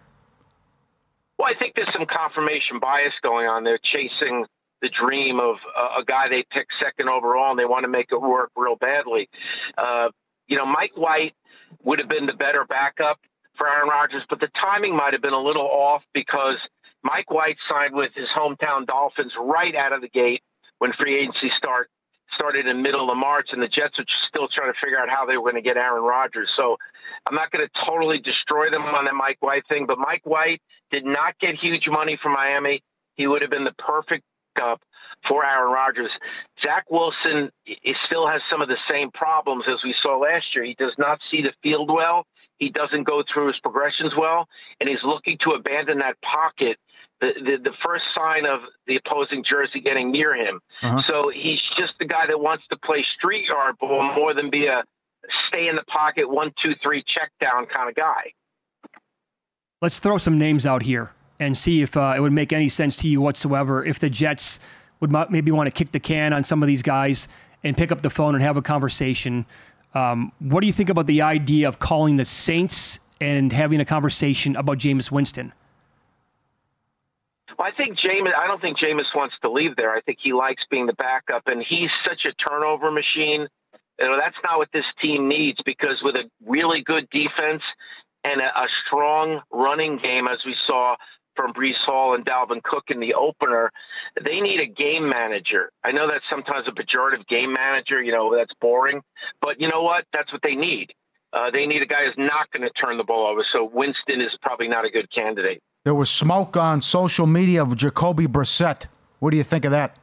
Well, 1.39 1.49
I 1.49 1.59
think 1.59 1.75
there's 1.75 1.93
some 1.93 2.07
confirmation 2.07 2.79
bias 2.81 3.13
going 3.23 3.49
on 3.49 3.65
there, 3.65 3.79
chasing 3.83 4.47
the 4.81 4.91
dream 4.91 5.41
of 5.41 5.57
a, 5.77 6.01
a 6.01 6.05
guy 6.05 6.29
they 6.29 6.45
picked 6.51 6.73
second 6.81 7.09
overall 7.09 7.51
and 7.51 7.59
they 7.59 7.65
want 7.65 7.83
to 7.83 7.89
make 7.89 8.09
it 8.13 8.21
work 8.21 8.51
real 8.57 8.77
badly. 8.77 9.29
Uh, 9.77 10.11
you 10.47 10.57
know, 10.57 10.67
Mike 10.67 10.93
White 10.95 11.35
would 11.83 11.99
have 11.99 12.09
been 12.09 12.27
the 12.27 12.35
better 12.35 12.65
backup 12.65 13.19
for 13.57 13.69
Aaron 13.69 13.89
Rodgers, 13.89 14.23
but 14.29 14.41
the 14.41 14.49
timing 14.61 14.95
might 14.95 15.13
have 15.13 15.23
been 15.23 15.33
a 15.33 15.43
little 15.43 15.67
off 15.67 16.03
because 16.13 16.59
Mike 17.05 17.31
White 17.31 17.59
signed 17.69 17.95
with 17.95 18.13
his 18.15 18.29
hometown 18.37 18.87
Dolphins 18.87 19.33
right 19.39 19.75
out 19.77 19.93
of 19.93 20.01
the 20.01 20.09
gate 20.09 20.43
when 20.79 20.93
free 20.95 21.19
agency 21.21 21.51
start 21.57 21.89
started 22.35 22.67
in 22.67 22.83
middle 22.83 23.11
of 23.11 23.17
March, 23.17 23.51
and 23.53 23.63
the 23.63 23.69
Jets 23.69 23.99
are 23.99 24.05
still 24.29 24.49
trying 24.49 24.73
to 24.73 24.79
figure 24.83 24.99
out 24.99 25.09
how 25.09 25.27
they 25.27 25.37
were 25.37 25.51
going 25.53 25.63
to 25.63 25.69
get 25.69 25.77
Aaron 25.77 26.03
Rodgers. 26.03 26.51
So 26.57 26.77
I'm 27.29 27.35
not 27.35 27.51
going 27.51 27.65
to 27.65 27.71
totally 27.87 28.19
destroy 28.19 28.71
them 28.71 28.83
on 28.83 29.05
that 29.05 29.15
Mike 29.15 29.37
White 29.41 29.63
thing, 29.69 29.87
but 29.87 29.99
Mike 29.99 30.23
White 30.25 30.61
did 30.91 31.05
not 31.05 31.39
get 31.39 31.55
huge 31.55 31.87
money 31.87 32.19
from 32.21 32.33
Miami. 32.33 32.83
He 33.15 33.27
would 33.27 33.43
have 33.43 33.51
been 33.51 33.65
the 33.65 33.75
perfect 33.79 34.25
up 34.61 34.81
for 35.29 35.45
Aaron 35.45 35.73
Rodgers. 35.73 36.11
Zach 36.63 36.85
Wilson 36.91 37.51
he 37.65 37.95
still 38.07 38.27
has 38.27 38.41
some 38.51 38.63
of 38.63 38.69
the 38.69 38.77
same 38.89 39.11
problems 39.11 39.65
as 39.69 39.83
we 39.83 39.95
saw 40.03 40.19
last 40.19 40.47
year. 40.55 40.65
He 40.65 40.75
does 40.75 40.95
not 40.99 41.19
see 41.31 41.43
the 41.43 41.53
field 41.63 41.91
well. 41.91 42.27
He 42.59 42.71
doesn't 42.71 43.05
go 43.05 43.23
through 43.33 43.49
his 43.49 43.59
progressions 43.61 44.13
well, 44.17 44.47
and 44.81 44.89
he's 44.89 45.03
looking 45.03 45.39
to 45.43 45.51
abandon 45.51 45.99
that 45.99 46.21
pocket. 46.23 46.79
The, 47.21 47.33
the, 47.37 47.71
the 47.71 47.77
first 47.83 48.05
sign 48.15 48.45
of 48.45 48.61
the 48.87 48.97
opposing 48.97 49.45
jersey 49.49 49.81
getting 49.81 50.11
near 50.11 50.35
him. 50.35 50.61
Uh-huh. 50.83 51.03
So 51.07 51.31
he's 51.33 51.61
just 51.79 51.95
the 51.99 52.05
guy 52.05 52.27
that 52.27 52.39
wants 52.39 52.65
to 52.71 52.77
play 52.85 53.05
street 53.17 53.47
yard 53.47 53.77
ball 53.81 54.13
more 54.15 54.35
than 54.35 54.51
be 54.51 54.67
a 54.67 54.83
stay 55.49 55.69
in 55.69 55.77
the 55.77 55.85
pocket, 55.85 56.29
one, 56.29 56.53
two, 56.63 56.75
three, 56.83 57.03
check 57.07 57.31
down 57.41 57.67
kind 57.67 57.89
of 57.89 57.95
guy. 57.95 58.33
Let's 59.81 60.01
throw 60.01 60.19
some 60.19 60.39
names 60.39 60.67
out 60.67 60.83
here 60.83 61.13
and 61.41 61.57
see 61.57 61.83
if 61.83 61.97
uh, 61.97 62.15
it 62.17 62.21
would 62.21 62.33
make 62.33 62.53
any 62.53 62.69
sense 62.69 62.97
to 62.99 63.09
you 63.09 63.21
whatsoever 63.21 63.85
if 63.85 63.99
the 63.99 64.11
Jets 64.11 64.61
would 65.01 65.13
maybe 65.31 65.51
want 65.51 65.67
to 65.67 65.73
kick 65.73 65.93
the 65.93 66.01
can 66.01 66.33
on 66.33 66.45
some 66.45 66.63
of 66.63 66.67
these 66.67 66.83
guys 66.83 67.29
and 67.63 67.77
pick 67.77 67.93
up 67.93 68.03
the 68.03 68.11
phone 68.11 68.35
and 68.35 68.43
have 68.43 68.57
a 68.57 68.63
conversation. 68.63 69.47
Um, 69.95 70.33
what 70.39 70.61
do 70.61 70.67
you 70.67 70.73
think 70.73 70.89
about 70.89 71.07
the 71.07 71.23
idea 71.23 71.69
of 71.69 71.79
calling 71.79 72.17
the 72.17 72.25
Saints 72.25 72.99
and 73.21 73.53
having 73.53 73.81
a 73.81 73.85
conversation 73.85 74.57
about 74.57 74.79
Jameis 74.79 75.11
Winston? 75.11 75.53
I 77.65 77.71
think 77.71 77.99
Jameis. 77.99 78.35
I 78.37 78.47
don't 78.47 78.61
think 78.61 78.79
Jameis 78.79 79.07
wants 79.15 79.37
to 79.41 79.51
leave 79.51 79.75
there. 79.77 79.91
I 79.91 80.03
think 80.03 80.19
he 80.21 80.35
likes 80.35 80.63
being 80.71 80.85
the 80.85 80.93
backup, 80.93 81.45
and 81.47 81.65
he's 81.67 81.89
such 82.07 82.27
a 82.27 82.35
turnover 82.35 82.91
machine. 82.91 83.49
You 83.99 84.07
know, 84.07 84.19
that's 84.21 84.37
not 84.45 84.59
what 84.59 84.69
this 84.75 84.85
team 85.01 85.29
needs 85.29 85.59
because 85.65 86.03
with 86.03 86.15
a 86.15 86.25
really 86.45 86.83
good 86.83 87.09
defense 87.09 87.63
and 88.23 88.43
a, 88.43 88.61
a 88.61 88.67
strong 88.85 89.41
running 89.51 89.99
game, 89.99 90.29
as 90.29 90.41
we 90.45 90.55
saw 90.67 90.95
from 91.37 91.55
Breece 91.55 91.83
Hall 91.87 92.15
and 92.15 92.25
Dalvin 92.27 92.63
Cook 92.63 92.85
in 92.89 93.01
the 93.01 93.15
opener. 93.15 93.71
They 94.23 94.41
need 94.41 94.61
a 94.61 94.67
game 94.67 95.09
manager. 95.09 95.71
I 95.83 95.91
know 95.91 96.07
that's 96.07 96.25
sometimes 96.31 96.69
a 96.69 96.71
pejorative 96.71 97.27
game 97.29 97.53
manager, 97.53 98.01
you 98.03 98.13
know, 98.13 98.37
that's 98.37 98.53
boring, 98.61 99.01
but 99.41 99.61
you 99.61 99.69
know 99.69 99.83
what? 99.83 100.05
That's 100.13 100.33
what 100.33 100.43
they 100.43 100.55
need. 100.55 100.93
Uh, 101.33 101.51
they 101.51 101.67
need 101.67 101.83
a 101.83 101.87
guy 101.87 102.05
who's 102.05 102.15
not 102.17 102.51
going 102.53 102.63
to 102.63 102.71
turn 102.81 102.99
the 102.99 103.05
ball 103.05 103.27
over. 103.27 103.45
So 103.53 103.69
Winston 103.73 104.21
is 104.21 104.31
probably 104.43 104.69
not 104.69 104.85
a 104.85 104.91
good 104.91 105.11
candidate. 105.13 105.61
There 105.85 105.95
was 105.95 106.11
smoke 106.11 106.57
on 106.57 106.81
social 106.81 107.27
media 107.27 107.63
of 107.63 107.77
Jacoby 107.77 108.27
Brissett. 108.27 108.87
What 109.19 109.31
do 109.31 109.37
you 109.37 109.45
think 109.45 109.67
of 109.67 109.73
that? 109.73 109.97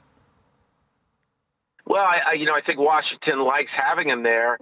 Well, 1.85 2.03
I, 2.03 2.19
I 2.29 2.33
you 2.33 2.45
know 2.45 2.53
I 2.53 2.61
think 2.61 2.79
Washington 2.79 3.43
likes 3.43 3.71
having 3.75 4.09
him 4.09 4.21
there 4.23 4.59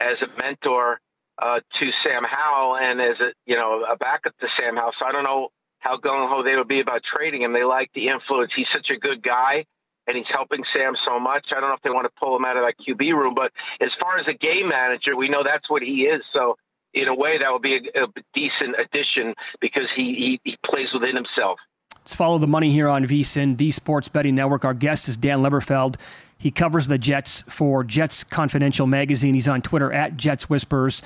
as 0.00 0.18
a 0.22 0.42
mentor 0.42 1.00
uh, 1.40 1.60
to 1.78 1.90
Sam 2.04 2.22
Howell 2.24 2.76
and 2.76 3.00
as 3.00 3.18
a 3.20 3.32
you 3.46 3.56
know 3.56 3.84
a 3.90 3.96
backup 3.96 4.36
to 4.38 4.46
Sam 4.58 4.76
Howell. 4.76 4.92
So 4.98 5.06
I 5.06 5.12
don't 5.12 5.24
know 5.24 5.48
how 5.78 5.96
gung 5.96 6.28
ho 6.28 6.42
they 6.42 6.56
would 6.56 6.68
be 6.68 6.80
about 6.80 7.02
trading 7.02 7.42
him. 7.42 7.54
They 7.54 7.64
like 7.64 7.90
the 7.94 8.08
influence. 8.08 8.52
He's 8.54 8.68
such 8.70 8.90
a 8.90 8.98
good 8.98 9.22
guy, 9.22 9.64
and 10.06 10.16
he's 10.16 10.28
helping 10.30 10.62
Sam 10.74 10.92
so 11.06 11.18
much. 11.18 11.46
I 11.56 11.60
don't 11.60 11.70
know 11.70 11.74
if 11.74 11.82
they 11.82 11.90
want 11.90 12.04
to 12.04 12.12
pull 12.20 12.36
him 12.36 12.44
out 12.44 12.58
of 12.58 12.64
that 12.64 12.74
QB 12.78 13.14
room, 13.14 13.34
but 13.34 13.50
as 13.80 13.90
far 13.98 14.18
as 14.18 14.26
a 14.28 14.34
game 14.34 14.68
manager, 14.68 15.16
we 15.16 15.30
know 15.30 15.42
that's 15.42 15.70
what 15.70 15.80
he 15.80 16.02
is. 16.02 16.22
So 16.34 16.56
in 16.94 17.08
a 17.08 17.14
way, 17.14 17.38
that 17.38 17.52
would 17.52 17.62
be 17.62 17.76
a, 17.76 18.04
a 18.04 18.06
decent 18.34 18.76
addition 18.78 19.34
because 19.60 19.86
he, 19.94 20.38
he, 20.44 20.50
he 20.50 20.56
plays 20.64 20.88
within 20.92 21.14
himself. 21.14 21.58
Let's 21.98 22.14
follow 22.14 22.38
the 22.38 22.46
money 22.46 22.72
here 22.72 22.88
on 22.88 23.06
VSIN, 23.06 23.56
the 23.56 23.70
Sports 23.70 24.08
Betting 24.08 24.34
Network. 24.34 24.64
Our 24.64 24.74
guest 24.74 25.08
is 25.08 25.16
Dan 25.16 25.42
Leberfeld. 25.42 25.96
He 26.38 26.50
covers 26.50 26.86
the 26.86 26.96
Jets 26.96 27.44
for 27.48 27.84
Jets 27.84 28.24
Confidential 28.24 28.86
magazine. 28.86 29.34
He's 29.34 29.48
on 29.48 29.60
Twitter 29.60 29.92
at 29.92 30.16
Jets 30.16 30.48
Whispers. 30.48 31.02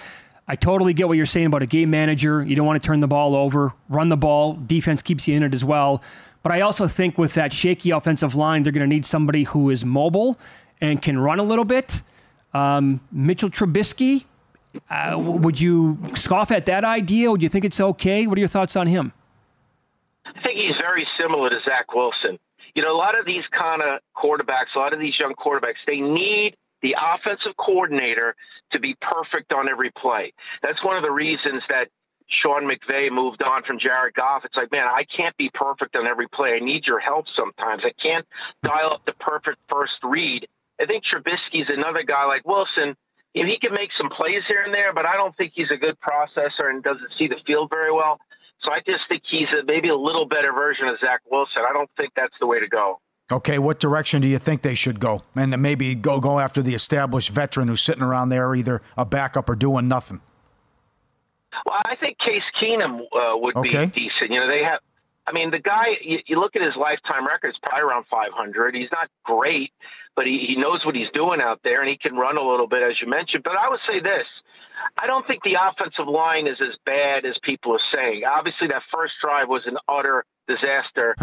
I 0.46 0.56
totally 0.56 0.92
get 0.92 1.08
what 1.08 1.16
you're 1.16 1.26
saying 1.26 1.46
about 1.46 1.62
a 1.62 1.66
game 1.66 1.90
manager. 1.90 2.44
You 2.44 2.54
don't 2.54 2.66
want 2.66 2.80
to 2.80 2.86
turn 2.86 3.00
the 3.00 3.08
ball 3.08 3.34
over, 3.34 3.72
run 3.88 4.08
the 4.10 4.16
ball. 4.16 4.54
Defense 4.54 5.02
keeps 5.02 5.26
you 5.26 5.36
in 5.36 5.42
it 5.42 5.54
as 5.54 5.64
well. 5.64 6.02
But 6.42 6.52
I 6.52 6.60
also 6.60 6.86
think 6.86 7.16
with 7.16 7.34
that 7.34 7.52
shaky 7.52 7.90
offensive 7.90 8.34
line, 8.34 8.62
they're 8.62 8.72
going 8.72 8.88
to 8.88 8.94
need 8.94 9.06
somebody 9.06 9.44
who 9.44 9.70
is 9.70 9.84
mobile 9.84 10.38
and 10.80 11.00
can 11.00 11.18
run 11.18 11.38
a 11.38 11.42
little 11.42 11.64
bit. 11.64 12.02
Um, 12.52 13.00
Mitchell 13.10 13.50
Trubisky, 13.50 14.26
uh, 14.90 15.16
would 15.18 15.60
you 15.60 15.98
scoff 16.14 16.50
at 16.50 16.66
that 16.66 16.84
idea? 16.84 17.30
Would 17.30 17.42
you 17.42 17.48
think 17.48 17.64
it's 17.64 17.80
okay? 17.80 18.26
What 18.26 18.36
are 18.36 18.40
your 18.40 18.48
thoughts 18.48 18.76
on 18.76 18.86
him? 18.86 19.12
I 20.26 20.40
think 20.42 20.58
he's 20.58 20.76
very 20.80 21.06
similar 21.18 21.50
to 21.50 21.58
Zach 21.64 21.94
Wilson. 21.94 22.38
You 22.74 22.82
know, 22.82 22.90
a 22.90 22.96
lot 22.96 23.18
of 23.18 23.24
these 23.24 23.44
kind 23.58 23.82
of 23.82 24.00
quarterbacks, 24.16 24.74
a 24.74 24.78
lot 24.78 24.92
of 24.92 24.98
these 24.98 25.18
young 25.18 25.34
quarterbacks, 25.34 25.82
they 25.86 26.00
need 26.00 26.56
the 26.82 26.96
offensive 27.00 27.56
coordinator 27.56 28.34
to 28.72 28.78
be 28.78 28.96
perfect 29.00 29.52
on 29.52 29.68
every 29.68 29.90
play. 29.92 30.32
That's 30.62 30.82
one 30.84 30.96
of 30.96 31.02
the 31.02 31.10
reasons 31.10 31.62
that 31.68 31.88
Sean 32.28 32.64
McVay 32.64 33.10
moved 33.10 33.42
on 33.42 33.62
from 33.64 33.78
Jared 33.78 34.14
Goff. 34.14 34.44
It's 34.44 34.56
like, 34.56 34.72
man, 34.72 34.86
I 34.86 35.04
can't 35.04 35.36
be 35.36 35.50
perfect 35.54 35.94
on 35.96 36.06
every 36.06 36.28
play. 36.28 36.54
I 36.54 36.58
need 36.58 36.86
your 36.86 36.98
help 36.98 37.26
sometimes. 37.36 37.82
I 37.84 37.92
can't 38.02 38.26
dial 38.62 38.92
up 38.94 39.04
the 39.06 39.12
perfect 39.20 39.58
first 39.68 39.94
read. 40.02 40.46
I 40.80 40.86
think 40.86 41.04
Trubisky's 41.04 41.68
another 41.68 42.02
guy 42.02 42.24
like 42.24 42.46
Wilson. 42.46 42.96
Know, 43.34 43.46
he 43.46 43.58
can 43.58 43.74
make 43.74 43.90
some 43.98 44.08
plays 44.10 44.42
here 44.46 44.62
and 44.64 44.72
there, 44.72 44.92
but 44.92 45.06
I 45.06 45.14
don't 45.14 45.36
think 45.36 45.52
he's 45.54 45.70
a 45.70 45.76
good 45.76 45.96
processor 46.00 46.70
and 46.70 46.82
doesn't 46.82 47.10
see 47.18 47.26
the 47.26 47.36
field 47.46 47.70
very 47.70 47.92
well. 47.92 48.18
So 48.62 48.70
I 48.70 48.80
just 48.86 49.02
think 49.08 49.22
he's 49.28 49.48
a, 49.48 49.64
maybe 49.64 49.88
a 49.88 49.96
little 49.96 50.26
better 50.26 50.52
version 50.52 50.86
of 50.88 50.98
Zach 51.00 51.20
Wilson. 51.30 51.62
I 51.68 51.72
don't 51.72 51.90
think 51.96 52.12
that's 52.14 52.34
the 52.40 52.46
way 52.46 52.60
to 52.60 52.68
go. 52.68 53.00
Okay, 53.32 53.58
what 53.58 53.80
direction 53.80 54.20
do 54.20 54.28
you 54.28 54.38
think 54.38 54.62
they 54.62 54.74
should 54.74 55.00
go? 55.00 55.22
And 55.34 55.52
then 55.52 55.62
maybe 55.62 55.94
go 55.94 56.20
go 56.20 56.38
after 56.38 56.62
the 56.62 56.74
established 56.74 57.30
veteran 57.30 57.68
who's 57.68 57.82
sitting 57.82 58.02
around 58.02 58.28
there, 58.28 58.54
either 58.54 58.82
a 58.96 59.04
backup 59.04 59.48
or 59.48 59.56
doing 59.56 59.88
nothing. 59.88 60.20
Well, 61.64 61.80
I 61.84 61.96
think 61.96 62.18
Case 62.18 62.42
Keenum 62.60 63.00
uh, 63.00 63.36
would 63.36 63.56
okay. 63.56 63.86
be 63.86 63.92
decent. 63.92 64.30
You 64.30 64.40
know, 64.40 64.48
they 64.48 64.62
have 64.62 64.80
I 65.26 65.32
mean, 65.32 65.50
the 65.50 65.58
guy, 65.58 65.96
you, 66.02 66.18
you 66.26 66.38
look 66.38 66.54
at 66.54 66.62
his 66.62 66.76
lifetime 66.76 67.26
record, 67.26 67.48
it's 67.48 67.58
probably 67.62 67.82
around 67.82 68.04
500. 68.10 68.74
He's 68.74 68.92
not 68.92 69.08
great, 69.24 69.72
but 70.14 70.26
he, 70.26 70.44
he 70.46 70.56
knows 70.56 70.84
what 70.84 70.94
he's 70.94 71.10
doing 71.14 71.40
out 71.40 71.60
there, 71.64 71.80
and 71.80 71.88
he 71.88 71.96
can 71.96 72.14
run 72.14 72.36
a 72.36 72.42
little 72.42 72.66
bit, 72.66 72.82
as 72.82 73.00
you 73.00 73.08
mentioned. 73.08 73.42
But 73.42 73.56
I 73.56 73.68
would 73.68 73.80
say 73.88 74.00
this 74.00 74.26
I 74.98 75.06
don't 75.06 75.26
think 75.26 75.42
the 75.42 75.56
offensive 75.60 76.08
line 76.08 76.46
is 76.46 76.60
as 76.60 76.76
bad 76.84 77.24
as 77.24 77.36
people 77.42 77.72
are 77.72 77.86
saying. 77.92 78.22
Obviously, 78.24 78.68
that 78.68 78.82
first 78.92 79.14
drive 79.20 79.48
was 79.48 79.62
an 79.66 79.78
utter 79.88 80.24
disaster 80.46 81.14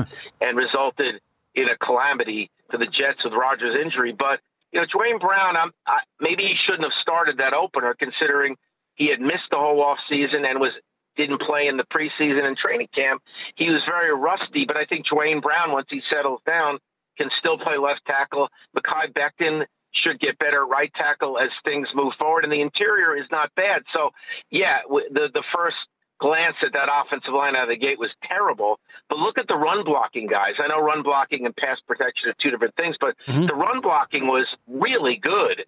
and 0.42 0.58
resulted 0.58 1.22
in 1.56 1.68
a 1.70 1.78
calamity 1.78 2.50
for 2.70 2.78
the 2.78 2.88
Jets 2.88 3.24
with 3.24 3.34
Rodgers' 3.34 3.76
injury. 3.76 4.14
But, 4.18 4.40
you 4.72 4.80
know, 4.80 4.88
Duane 4.92 5.20
Brown, 5.20 5.58
I'm, 5.58 5.72
I, 5.86 6.00
maybe 6.20 6.44
he 6.44 6.56
shouldn't 6.66 6.84
have 6.84 6.94
started 7.02 7.38
that 7.38 7.54
opener 7.54 7.94
considering 7.94 8.56
he 8.96 9.10
had 9.10 9.22
missed 9.22 9.50
the 9.52 9.58
whole 9.58 9.84
offseason 9.84 10.50
and 10.50 10.60
was 10.60 10.72
didn't 11.18 11.42
play 11.42 11.68
in 11.68 11.78
the 11.78 11.84
preseason 11.84 12.46
and 12.46 12.58
training 12.58 12.88
camp. 12.94 13.22
He 13.56 13.70
was 13.70 13.82
very 13.86 14.14
rusty, 14.14 14.66
but 14.66 14.78
I 14.78 14.86
think 14.86 15.06
Duane 15.08 15.42
Brown, 15.42 15.72
once 15.72 15.88
he 15.90 16.02
settles 16.10 16.42
down, 16.46 16.80
can 17.18 17.30
still 17.40 17.58
play 17.58 17.78
left 17.78 18.02
tackle. 18.06 18.50
Mekhi 18.76 19.14
Becton 19.14 19.66
should 19.94 20.20
get 20.20 20.40
better 20.40 20.66
right 20.66 20.92
tackle 20.96 21.38
as 21.38 21.50
things 21.64 21.88
move 21.94 22.14
forward, 22.18 22.44
and 22.44 22.54
the 22.54 22.62
interior 22.62 23.16
is 23.16 23.26
not 23.32 23.54
bad. 23.56 23.84
So, 23.94 24.12
yeah, 24.50 24.80
the 24.88 25.30
the 25.34 25.44
first 25.54 25.76
glance 26.22 26.56
at 26.64 26.72
that 26.72 26.88
offensive 26.88 27.34
line 27.34 27.56
out 27.56 27.64
of 27.64 27.70
the 27.70 27.78
gate 27.78 28.00
was 28.00 28.12
terrible. 28.24 28.80
But 29.10 29.18
look 29.18 29.38
at 29.38 29.48
the 29.48 29.56
run 29.56 29.84
blocking 29.84 30.28
guys. 30.28 30.54
I 30.60 30.68
know 30.68 30.80
run 30.80 31.02
blocking 31.02 31.46
and 31.46 31.56
pass 31.56 31.80
protection 31.86 32.30
are 32.30 32.36
two 32.40 32.52
different 32.52 32.76
things, 32.76 32.96
but 33.02 33.16
mm-hmm. 33.28 33.48
the 33.48 33.56
run 33.56 33.82
blocking 33.82 34.28
was 34.28 34.46
really 34.68 35.18
good 35.18 35.66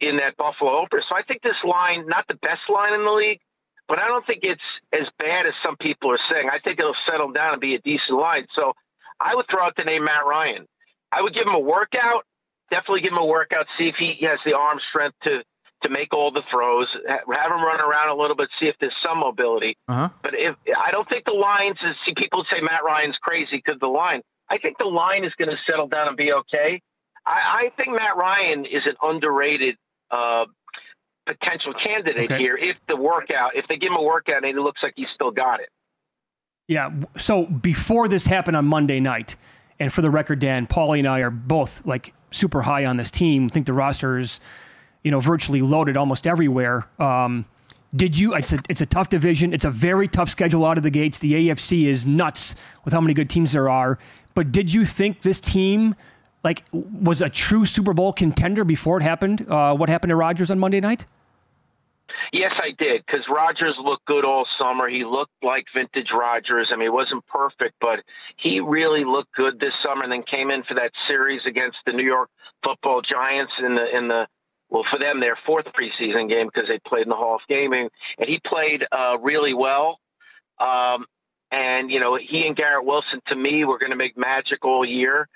in 0.00 0.16
that 0.18 0.36
Buffalo 0.36 0.78
opener. 0.78 1.02
So 1.08 1.16
I 1.16 1.22
think 1.22 1.42
this 1.42 1.56
line, 1.64 2.06
not 2.06 2.26
the 2.28 2.34
best 2.34 2.62
line 2.72 2.94
in 2.94 3.04
the 3.04 3.10
league, 3.10 3.40
but 3.88 3.98
I 4.00 4.06
don't 4.06 4.26
think 4.26 4.40
it's 4.42 4.60
as 4.92 5.06
bad 5.18 5.46
as 5.46 5.54
some 5.64 5.76
people 5.76 6.10
are 6.10 6.18
saying. 6.30 6.48
I 6.50 6.58
think 6.58 6.78
it'll 6.78 6.94
settle 7.08 7.32
down 7.32 7.52
and 7.52 7.60
be 7.60 7.74
a 7.74 7.80
decent 7.80 8.18
line. 8.18 8.46
So 8.54 8.72
I 9.20 9.34
would 9.34 9.46
throw 9.50 9.62
out 9.62 9.74
the 9.76 9.84
name 9.84 10.04
Matt 10.04 10.26
Ryan. 10.26 10.66
I 11.12 11.22
would 11.22 11.34
give 11.34 11.46
him 11.46 11.54
a 11.54 11.60
workout. 11.60 12.24
Definitely 12.70 13.02
give 13.02 13.12
him 13.12 13.18
a 13.18 13.26
workout. 13.26 13.66
See 13.78 13.88
if 13.88 13.94
he 13.96 14.26
has 14.26 14.38
the 14.44 14.56
arm 14.56 14.78
strength 14.90 15.16
to 15.24 15.42
to 15.82 15.88
make 15.90 16.12
all 16.12 16.32
the 16.32 16.42
throws. 16.50 16.88
Have 17.06 17.50
him 17.50 17.62
run 17.62 17.80
around 17.80 18.08
a 18.08 18.14
little 18.14 18.34
bit. 18.34 18.48
See 18.58 18.66
if 18.66 18.76
there's 18.80 18.94
some 19.02 19.18
mobility. 19.18 19.76
Uh-huh. 19.88 20.08
But 20.22 20.34
if 20.34 20.56
I 20.76 20.90
don't 20.90 21.08
think 21.08 21.24
the 21.24 21.32
lines 21.32 21.76
is 21.86 21.94
see 22.04 22.14
people 22.16 22.44
say 22.50 22.60
Matt 22.60 22.82
Ryan's 22.84 23.16
crazy 23.20 23.62
because 23.64 23.78
the 23.80 23.86
line. 23.86 24.22
I 24.48 24.58
think 24.58 24.78
the 24.78 24.84
line 24.84 25.24
is 25.24 25.32
going 25.34 25.50
to 25.50 25.56
settle 25.66 25.88
down 25.88 26.08
and 26.08 26.16
be 26.16 26.32
okay. 26.32 26.80
I, 27.26 27.66
I 27.66 27.70
think 27.76 27.90
Matt 27.90 28.16
Ryan 28.16 28.64
is 28.64 28.86
an 28.86 28.94
underrated 29.02 29.76
uh, 30.10 30.46
potential 31.26 31.74
candidate 31.74 32.30
okay. 32.30 32.38
here 32.38 32.56
if 32.56 32.76
the 32.88 32.96
workout, 32.96 33.56
if 33.56 33.66
they 33.68 33.76
give 33.76 33.90
him 33.90 33.96
a 33.96 34.02
workout 34.02 34.44
and 34.44 34.56
it 34.56 34.60
looks 34.60 34.82
like 34.82 34.94
he's 34.96 35.08
still 35.14 35.30
got 35.30 35.60
it. 35.60 35.68
Yeah. 36.68 36.90
So 37.18 37.46
before 37.46 38.08
this 38.08 38.26
happened 38.26 38.56
on 38.56 38.64
Monday 38.64 39.00
night, 39.00 39.36
and 39.78 39.92
for 39.92 40.02
the 40.02 40.10
record, 40.10 40.38
Dan, 40.38 40.66
Pauly 40.66 40.98
and 40.98 41.08
I 41.08 41.20
are 41.20 41.30
both 41.30 41.84
like 41.84 42.14
super 42.30 42.62
high 42.62 42.86
on 42.86 42.96
this 42.96 43.10
team. 43.10 43.46
I 43.46 43.48
think 43.48 43.66
the 43.66 43.72
roster 43.72 44.18
is, 44.18 44.40
you 45.04 45.10
know, 45.10 45.20
virtually 45.20 45.60
loaded 45.60 45.96
almost 45.96 46.26
everywhere. 46.26 46.88
Um, 46.98 47.44
did 47.94 48.18
you? 48.18 48.34
It's 48.34 48.52
a 48.52 48.58
it's 48.68 48.80
a 48.80 48.86
tough 48.86 49.08
division. 49.10 49.52
It's 49.52 49.64
a 49.64 49.70
very 49.70 50.08
tough 50.08 50.28
schedule 50.28 50.64
out 50.64 50.76
of 50.76 50.82
the 50.82 50.90
gates. 50.90 51.18
The 51.18 51.48
AFC 51.48 51.84
is 51.84 52.04
nuts 52.04 52.56
with 52.84 52.92
how 52.92 53.00
many 53.00 53.14
good 53.14 53.30
teams 53.30 53.52
there 53.52 53.68
are. 53.68 53.98
But 54.34 54.52
did 54.52 54.72
you 54.72 54.84
think 54.84 55.22
this 55.22 55.40
team? 55.40 55.94
Like 56.46 56.62
was 56.72 57.22
a 57.22 57.28
true 57.28 57.66
Super 57.66 57.92
Bowl 57.92 58.12
contender 58.12 58.62
before 58.62 58.98
it 58.98 59.02
happened. 59.02 59.50
Uh, 59.50 59.74
what 59.74 59.88
happened 59.88 60.10
to 60.10 60.16
Rodgers 60.16 60.48
on 60.48 60.60
Monday 60.60 60.78
night? 60.78 61.04
Yes, 62.32 62.52
I 62.58 62.70
did 62.78 63.04
because 63.04 63.26
Rodgers 63.28 63.74
looked 63.82 64.04
good 64.06 64.24
all 64.24 64.46
summer. 64.56 64.88
He 64.88 65.04
looked 65.04 65.32
like 65.42 65.64
vintage 65.74 66.10
Rodgers. 66.14 66.68
I 66.70 66.76
mean, 66.76 66.84
he 66.84 66.90
wasn't 66.90 67.26
perfect, 67.26 67.74
but 67.80 67.98
he 68.36 68.60
really 68.60 69.02
looked 69.04 69.34
good 69.34 69.58
this 69.58 69.72
summer. 69.84 70.04
And 70.04 70.12
then 70.12 70.22
came 70.22 70.52
in 70.52 70.62
for 70.62 70.74
that 70.74 70.92
series 71.08 71.40
against 71.46 71.78
the 71.84 71.92
New 71.92 72.04
York 72.04 72.30
Football 72.62 73.02
Giants 73.02 73.52
in 73.58 73.74
the 73.74 73.96
in 73.96 74.06
the 74.06 74.28
well 74.70 74.84
for 74.88 75.00
them 75.00 75.18
their 75.18 75.36
fourth 75.44 75.66
preseason 75.76 76.28
game 76.28 76.46
because 76.46 76.68
they 76.68 76.78
played 76.86 77.02
in 77.02 77.08
the 77.08 77.16
Hall 77.16 77.34
of 77.34 77.40
Gaming, 77.48 77.88
and, 78.20 78.28
he 78.28 78.38
played 78.46 78.86
uh, 78.92 79.18
really 79.20 79.52
well. 79.52 79.98
Um, 80.60 81.06
and 81.50 81.90
you 81.90 81.98
know, 81.98 82.16
he 82.16 82.46
and 82.46 82.54
Garrett 82.54 82.86
Wilson 82.86 83.20
to 83.26 83.34
me 83.34 83.64
were 83.64 83.78
going 83.78 83.90
to 83.90 83.96
make 83.96 84.16
magic 84.16 84.64
all 84.64 84.84
year. 84.84 85.28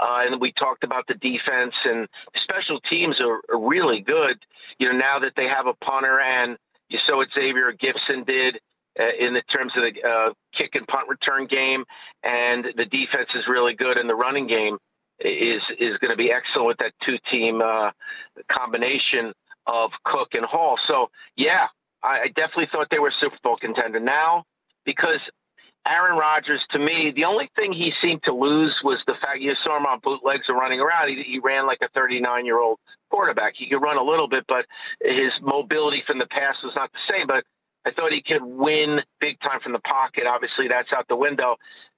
Uh, 0.00 0.22
and 0.26 0.40
we 0.40 0.52
talked 0.52 0.84
about 0.84 1.06
the 1.08 1.14
defense 1.14 1.74
and 1.84 2.06
special 2.42 2.80
teams 2.88 3.20
are, 3.20 3.40
are 3.50 3.68
really 3.68 4.00
good. 4.00 4.36
You 4.78 4.92
know, 4.92 4.98
now 4.98 5.18
that 5.18 5.32
they 5.36 5.46
have 5.46 5.66
a 5.66 5.74
punter 5.84 6.20
and 6.20 6.56
you 6.88 6.98
saw 7.06 7.16
what 7.16 7.28
Xavier 7.34 7.72
Gipson 7.72 8.26
did 8.26 8.60
uh, 8.98 9.10
in 9.18 9.34
the 9.34 9.42
terms 9.54 9.72
of 9.76 9.82
the 9.82 10.08
uh, 10.08 10.32
kick 10.56 10.74
and 10.74 10.86
punt 10.86 11.08
return 11.08 11.46
game, 11.46 11.84
and 12.22 12.64
the 12.76 12.84
defense 12.86 13.28
is 13.34 13.44
really 13.48 13.74
good, 13.74 13.96
and 13.96 14.08
the 14.08 14.14
running 14.14 14.46
game 14.46 14.78
is 15.20 15.62
is 15.78 15.98
going 15.98 16.10
to 16.10 16.16
be 16.16 16.32
excellent 16.32 16.66
with 16.66 16.78
that 16.78 16.92
two 17.04 17.18
team 17.30 17.60
uh, 17.60 17.90
combination 18.50 19.32
of 19.66 19.90
Cook 20.04 20.28
and 20.32 20.44
Hall. 20.44 20.78
So 20.88 21.10
yeah, 21.36 21.66
I, 22.02 22.22
I 22.22 22.26
definitely 22.28 22.68
thought 22.72 22.88
they 22.90 22.98
were 22.98 23.12
Super 23.20 23.36
Bowl 23.42 23.56
contender. 23.60 24.00
Now 24.00 24.44
because 24.88 25.20
Aaron 25.88 26.18
Rodgers, 26.18 26.60
to 26.70 26.78
me, 26.78 27.12
the 27.14 27.24
only 27.24 27.50
thing 27.56 27.72
he 27.72 27.92
seemed 28.02 28.22
to 28.24 28.32
lose 28.32 28.74
was 28.84 28.98
the 29.06 29.14
fact 29.22 29.40
you 29.40 29.54
saw 29.64 29.76
him 29.76 29.86
on 29.86 30.00
bootlegs 30.02 30.44
and 30.48 30.58
running 30.58 30.80
around. 30.80 31.08
He, 31.08 31.22
he 31.22 31.38
ran 31.38 31.66
like 31.66 31.78
a 31.82 31.88
39 31.94 32.44
year 32.44 32.60
old 32.60 32.78
quarterback. 33.10 33.54
He 33.56 33.68
could 33.68 33.80
run 33.82 33.96
a 33.96 34.02
little 34.02 34.28
bit, 34.28 34.44
but 34.48 34.66
his 35.02 35.32
mobility 35.42 36.02
from 36.06 36.18
the 36.18 36.26
pass 36.26 36.56
was 36.62 36.72
not 36.76 36.90
the 36.92 37.12
same. 37.12 37.26
But 37.26 37.44
I 37.86 37.92
thought 37.92 38.12
he 38.12 38.22
could 38.22 38.42
win 38.42 39.00
big 39.20 39.40
time 39.40 39.60
from 39.60 39.72
the 39.72 39.80
pocket. 39.80 40.24
Obviously, 40.26 40.68
that's 40.68 40.92
out 40.92 41.06
the 41.08 41.16
window. 41.16 41.56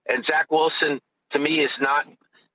And 0.08 0.24
Zach 0.24 0.50
Wilson, 0.50 1.00
to 1.32 1.38
me, 1.38 1.60
is 1.60 1.70
not 1.80 2.06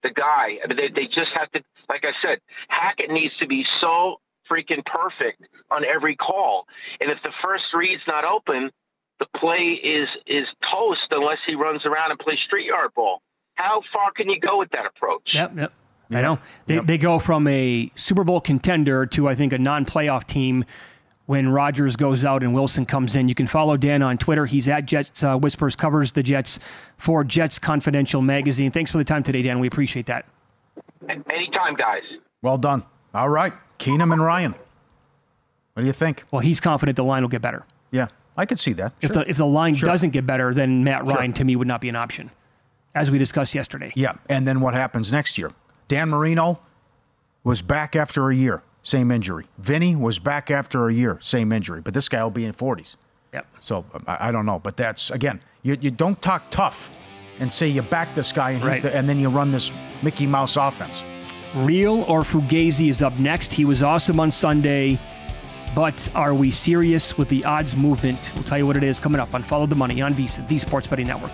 the 0.04 0.12
guy. 0.12 0.60
I 0.64 0.68
mean, 0.68 0.78
they, 0.78 0.90
they 0.90 1.08
just 1.08 1.32
have 1.36 1.52
to, 1.52 1.62
like 1.90 2.06
I 2.06 2.14
said, 2.22 2.40
Hackett 2.70 3.10
needs 3.10 3.36
to 3.40 3.48
be 3.48 3.66
so 3.82 4.18
freaking 4.50 4.86
perfect 4.86 5.42
on 5.72 5.84
every 5.84 6.16
call. 6.16 6.66
And 7.02 7.10
if 7.10 7.18
the 7.24 7.32
first 7.44 7.66
read's 7.74 8.04
not 8.08 8.26
open, 8.26 8.72
the 9.20 9.26
play 9.38 9.80
is 9.84 10.10
is 10.28 10.48
toast 10.72 11.08
unless 11.12 11.40
he 11.46 11.56
runs 11.56 11.86
around 11.86 12.12
and 12.12 12.20
plays 12.20 12.40
street 12.46 12.66
yard 12.66 12.92
ball. 12.96 13.22
How 13.56 13.82
far 13.94 14.12
can 14.12 14.30
you 14.30 14.40
go 14.40 14.58
with 14.60 14.70
that 14.72 14.86
approach? 14.86 15.30
Yep, 15.34 15.52
yep. 15.58 15.74
I 16.12 16.22
know 16.22 16.40
they 16.68 16.76
yep. 16.76 16.86
they 16.86 16.98
go 16.98 17.20
from 17.20 17.48
a 17.48 17.92
Super 17.96 18.24
Bowl 18.24 18.42
contender 18.42 19.06
to 19.08 19.28
I 19.28 19.36
think 19.36 19.54
a 19.54 19.58
non-playoff 19.58 20.28
team 20.28 20.66
when 21.26 21.50
Rodgers 21.50 21.96
goes 21.96 22.24
out 22.24 22.44
and 22.44 22.54
Wilson 22.54 22.86
comes 22.86 23.16
in. 23.16 23.28
You 23.28 23.36
can 23.36 23.48
follow 23.48 23.78
Dan 23.78 24.04
on 24.04 24.18
Twitter. 24.18 24.46
He's 24.46 24.68
at 24.68 24.86
Jets 24.86 25.24
uh, 25.24 25.38
Whispers, 25.38 25.76
covers 25.76 26.12
the 26.12 26.22
Jets 26.22 26.60
for 26.98 27.24
Jets 27.24 27.58
Confidential 27.58 28.22
magazine. 28.22 28.72
Thanks 28.72 28.92
for 28.92 28.98
the 28.98 29.04
time 29.04 29.24
today, 29.24 29.42
Dan. 29.42 29.60
We 29.60 29.68
appreciate 29.68 30.06
that. 30.06 30.26
Anytime, 31.10 31.76
guys. 31.76 32.04
Well 32.42 32.58
done. 32.58 32.84
All 33.14 33.30
right, 33.30 33.54
Keenum 33.80 34.12
and 34.14 34.22
Ryan. 34.22 34.54
What 35.74 35.82
do 35.82 35.88
you 35.88 35.94
think? 35.94 36.24
Well, 36.32 36.42
he's 36.42 36.60
confident 36.60 36.96
the 36.96 37.04
line 37.04 37.24
will 37.24 37.30
get 37.30 37.42
better. 37.42 37.66
Yeah, 37.92 38.08
I 38.38 38.46
could 38.46 38.60
see 38.60 38.74
that. 38.74 38.94
If 39.02 39.14
the 39.14 39.30
if 39.30 39.38
the 39.38 39.46
line 39.46 39.76
sure. 39.76 39.88
doesn't 39.88 40.10
get 40.12 40.26
better, 40.26 40.54
then 40.54 40.84
Matt 40.84 41.06
Ryan 41.06 41.32
sure. 41.32 41.38
to 41.38 41.44
me 41.46 41.56
would 41.56 41.68
not 41.68 41.82
be 41.82 41.90
an 41.90 41.96
option, 41.96 42.30
as 42.94 43.10
we 43.10 43.18
discussed 43.18 43.56
yesterday. 43.56 43.92
Yeah, 43.96 44.16
and 44.30 44.48
then 44.48 44.60
what 44.60 44.74
happens 44.74 45.12
next 45.12 45.38
year? 45.38 45.52
Dan 45.88 46.10
Marino 46.10 46.60
was 47.44 47.62
back 47.62 47.96
after 47.96 48.30
a 48.30 48.36
year, 48.36 48.62
same 48.84 49.12
injury. 49.12 49.46
Vinny 49.60 49.96
was 49.96 50.20
back 50.20 50.52
after 50.52 50.90
a 50.90 50.94
year, 50.94 51.18
same 51.22 51.52
injury. 51.52 51.82
But 51.82 51.94
this 51.94 52.10
guy 52.10 52.24
will 52.24 52.32
be 52.32 52.46
in 52.46 52.54
40s. 52.54 52.96
Yep. 53.34 53.48
So 53.62 53.86
I, 54.08 54.30
I 54.30 54.32
don't 54.32 54.46
know, 54.46 54.60
but 54.60 54.76
that's 54.76 55.12
again, 55.12 55.42
you 55.64 55.78
you 55.80 55.92
don't 55.92 56.22
talk 56.22 56.50
tough 56.50 56.90
and 57.40 57.52
say 57.52 57.68
you 57.68 57.82
back 57.82 58.16
this 58.16 58.32
guy 58.32 58.52
and, 58.52 58.64
right. 58.64 58.82
the, 58.82 58.96
and 58.96 59.08
then 59.08 59.20
you 59.20 59.30
run 59.30 59.52
this 59.52 59.72
Mickey 60.02 60.26
Mouse 60.28 60.56
offense. 60.56 61.04
Real 61.56 62.04
or 62.04 62.22
Fugazi 62.22 62.90
is 62.90 63.02
up 63.02 63.14
next. 63.14 63.52
He 63.54 63.66
was 63.66 63.82
awesome 63.84 64.20
on 64.20 64.32
Sunday. 64.32 65.00
But 65.74 66.10
are 66.14 66.34
we 66.34 66.52
serious 66.52 67.18
with 67.18 67.30
the 67.30 67.44
odds 67.46 67.76
movement? 67.76 68.32
We'll 68.36 68.44
tell 68.44 68.58
you 68.58 68.68
what 68.68 68.78
it 68.78 68.84
is 68.84 69.00
coming 69.00 69.20
up 69.20 69.34
on 69.34 69.44
Follow 69.44 69.66
the 69.66 69.76
Money 69.76 70.02
on 70.02 70.14
VSiN, 70.14 70.48
the 70.48 70.60
Sports 70.60 70.88
Betting 70.88 71.08
Network. 71.08 71.34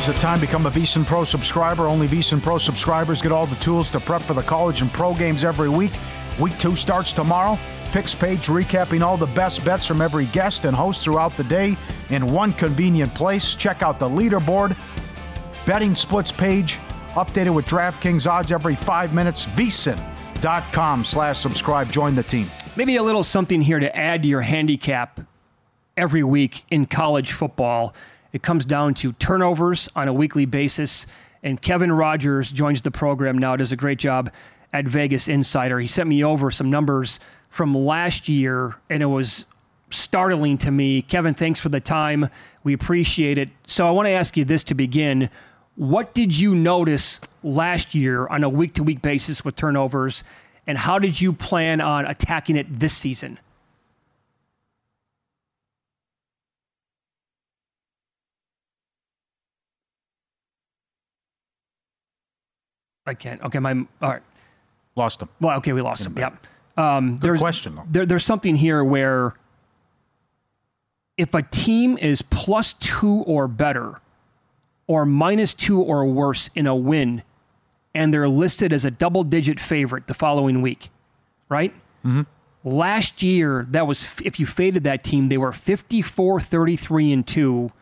Now's 0.00 0.06
the 0.06 0.14
time 0.14 0.40
to 0.40 0.46
become 0.46 0.64
a 0.64 0.70
VSIN 0.70 1.04
Pro 1.04 1.24
subscriber. 1.24 1.86
Only 1.86 2.08
VSIN 2.08 2.40
Pro 2.40 2.56
subscribers 2.56 3.20
get 3.20 3.32
all 3.32 3.44
the 3.44 3.56
tools 3.56 3.90
to 3.90 4.00
prep 4.00 4.22
for 4.22 4.32
the 4.32 4.42
college 4.42 4.80
and 4.80 4.90
pro 4.90 5.12
games 5.12 5.44
every 5.44 5.68
week. 5.68 5.92
Week 6.40 6.58
two 6.58 6.74
starts 6.74 7.12
tomorrow. 7.12 7.58
Picks 7.92 8.14
page 8.14 8.46
recapping 8.46 9.02
all 9.02 9.18
the 9.18 9.26
best 9.26 9.62
bets 9.62 9.84
from 9.84 10.00
every 10.00 10.24
guest 10.26 10.64
and 10.64 10.74
host 10.74 11.04
throughout 11.04 11.36
the 11.36 11.44
day 11.44 11.76
in 12.08 12.26
one 12.28 12.54
convenient 12.54 13.14
place. 13.14 13.54
Check 13.54 13.82
out 13.82 13.98
the 13.98 14.08
leaderboard, 14.08 14.74
betting 15.66 15.94
splits 15.94 16.32
page, 16.32 16.78
updated 17.10 17.54
with 17.54 17.66
DraftKings 17.66 18.26
odds 18.26 18.52
every 18.52 18.76
five 18.76 19.12
minutes. 19.12 19.44
VSIN.com 19.48 21.04
slash 21.04 21.38
subscribe. 21.38 21.92
Join 21.92 22.14
the 22.14 22.22
team. 22.22 22.50
Maybe 22.74 22.96
a 22.96 23.02
little 23.02 23.22
something 23.22 23.60
here 23.60 23.78
to 23.78 23.94
add 23.94 24.22
to 24.22 24.28
your 24.28 24.40
handicap 24.40 25.20
every 25.98 26.24
week 26.24 26.64
in 26.70 26.86
college 26.86 27.32
football. 27.32 27.94
It 28.32 28.42
comes 28.42 28.64
down 28.64 28.94
to 28.94 29.12
turnovers 29.12 29.88
on 29.96 30.08
a 30.08 30.12
weekly 30.12 30.46
basis. 30.46 31.06
And 31.42 31.60
Kevin 31.60 31.90
Rogers 31.90 32.50
joins 32.50 32.82
the 32.82 32.90
program 32.90 33.38
now, 33.38 33.56
does 33.56 33.72
a 33.72 33.76
great 33.76 33.98
job 33.98 34.30
at 34.72 34.84
Vegas 34.84 35.28
Insider. 35.28 35.80
He 35.80 35.88
sent 35.88 36.08
me 36.08 36.22
over 36.22 36.50
some 36.50 36.70
numbers 36.70 37.18
from 37.48 37.74
last 37.74 38.28
year, 38.28 38.76
and 38.88 39.02
it 39.02 39.06
was 39.06 39.44
startling 39.90 40.58
to 40.58 40.70
me. 40.70 41.02
Kevin, 41.02 41.34
thanks 41.34 41.58
for 41.58 41.68
the 41.68 41.80
time. 41.80 42.28
We 42.62 42.74
appreciate 42.74 43.38
it. 43.38 43.48
So 43.66 43.88
I 43.88 43.90
want 43.90 44.06
to 44.06 44.12
ask 44.12 44.36
you 44.36 44.44
this 44.44 44.62
to 44.64 44.74
begin. 44.74 45.30
What 45.76 46.14
did 46.14 46.36
you 46.36 46.54
notice 46.54 47.20
last 47.42 47.94
year 47.94 48.26
on 48.28 48.44
a 48.44 48.48
week 48.48 48.74
to 48.74 48.82
week 48.82 49.02
basis 49.02 49.44
with 49.44 49.56
turnovers, 49.56 50.22
and 50.66 50.76
how 50.76 50.98
did 50.98 51.20
you 51.20 51.32
plan 51.32 51.80
on 51.80 52.06
attacking 52.06 52.56
it 52.56 52.78
this 52.78 52.96
season? 52.96 53.38
I 63.10 63.14
can't. 63.14 63.42
Okay, 63.42 63.58
my 63.58 63.72
all 63.72 63.86
right. 64.02 64.22
Lost 64.94 65.20
him. 65.20 65.28
Well, 65.40 65.56
okay, 65.58 65.72
we 65.72 65.80
lost 65.80 66.06
him. 66.06 66.16
Yep. 66.16 66.46
Um, 66.76 67.16
Good 67.16 67.22
there's, 67.22 67.40
question, 67.40 67.74
though. 67.74 67.84
There, 67.90 68.06
there's 68.06 68.24
something 68.24 68.54
here 68.54 68.84
where 68.84 69.34
if 71.16 71.34
a 71.34 71.42
team 71.42 71.98
is 71.98 72.22
plus 72.22 72.74
two 72.74 73.24
or 73.26 73.48
better, 73.48 74.00
or 74.86 75.04
minus 75.04 75.54
two 75.54 75.80
or 75.80 76.06
worse 76.06 76.50
in 76.54 76.68
a 76.68 76.74
win, 76.74 77.22
and 77.94 78.14
they're 78.14 78.28
listed 78.28 78.72
as 78.72 78.84
a 78.84 78.92
double-digit 78.92 79.58
favorite 79.58 80.06
the 80.06 80.14
following 80.14 80.62
week, 80.62 80.90
right? 81.48 81.72
Mm-hmm. 82.04 82.22
Last 82.62 83.22
year, 83.24 83.66
that 83.70 83.88
was 83.88 84.06
if 84.22 84.38
you 84.38 84.46
faded 84.46 84.84
that 84.84 85.02
team, 85.02 85.28
they 85.28 85.38
were 85.38 85.50
54, 85.50 86.40
33, 86.40 87.12
and 87.12 87.26
two, 87.26 87.72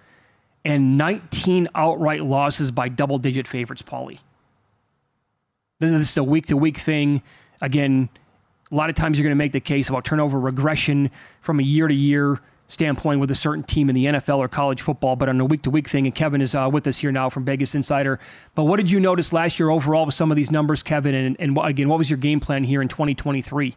and 0.64 0.96
19 0.96 1.68
outright 1.74 2.24
losses 2.24 2.70
by 2.70 2.88
double-digit 2.88 3.46
favorites. 3.46 3.82
Pauly. 3.82 4.20
This 5.80 5.92
is 5.92 6.16
a 6.16 6.24
week 6.24 6.46
to 6.46 6.56
week 6.56 6.78
thing. 6.78 7.22
Again, 7.60 8.08
a 8.72 8.74
lot 8.74 8.90
of 8.90 8.96
times 8.96 9.16
you're 9.16 9.22
going 9.22 9.30
to 9.30 9.36
make 9.36 9.52
the 9.52 9.60
case 9.60 9.88
about 9.88 10.04
turnover 10.04 10.40
regression 10.40 11.08
from 11.40 11.60
a 11.60 11.62
year 11.62 11.86
to 11.86 11.94
year 11.94 12.40
standpoint 12.66 13.20
with 13.20 13.30
a 13.30 13.36
certain 13.36 13.62
team 13.62 13.88
in 13.88 13.94
the 13.94 14.06
NFL 14.06 14.38
or 14.38 14.48
college 14.48 14.82
football, 14.82 15.14
but 15.14 15.28
on 15.28 15.40
a 15.40 15.44
week 15.44 15.62
to 15.62 15.70
week 15.70 15.88
thing. 15.88 16.04
And 16.04 16.12
Kevin 16.12 16.40
is 16.40 16.52
uh, 16.56 16.68
with 16.70 16.88
us 16.88 16.98
here 16.98 17.12
now 17.12 17.30
from 17.30 17.44
Vegas 17.44 17.76
Insider. 17.76 18.18
But 18.56 18.64
what 18.64 18.78
did 18.78 18.90
you 18.90 18.98
notice 18.98 19.32
last 19.32 19.60
year 19.60 19.70
overall 19.70 20.04
with 20.04 20.16
some 20.16 20.32
of 20.32 20.36
these 20.36 20.50
numbers, 20.50 20.82
Kevin? 20.82 21.14
And, 21.14 21.36
and 21.38 21.56
again, 21.62 21.88
what 21.88 21.98
was 21.98 22.10
your 22.10 22.18
game 22.18 22.40
plan 22.40 22.64
here 22.64 22.82
in 22.82 22.88
2023? 22.88 23.76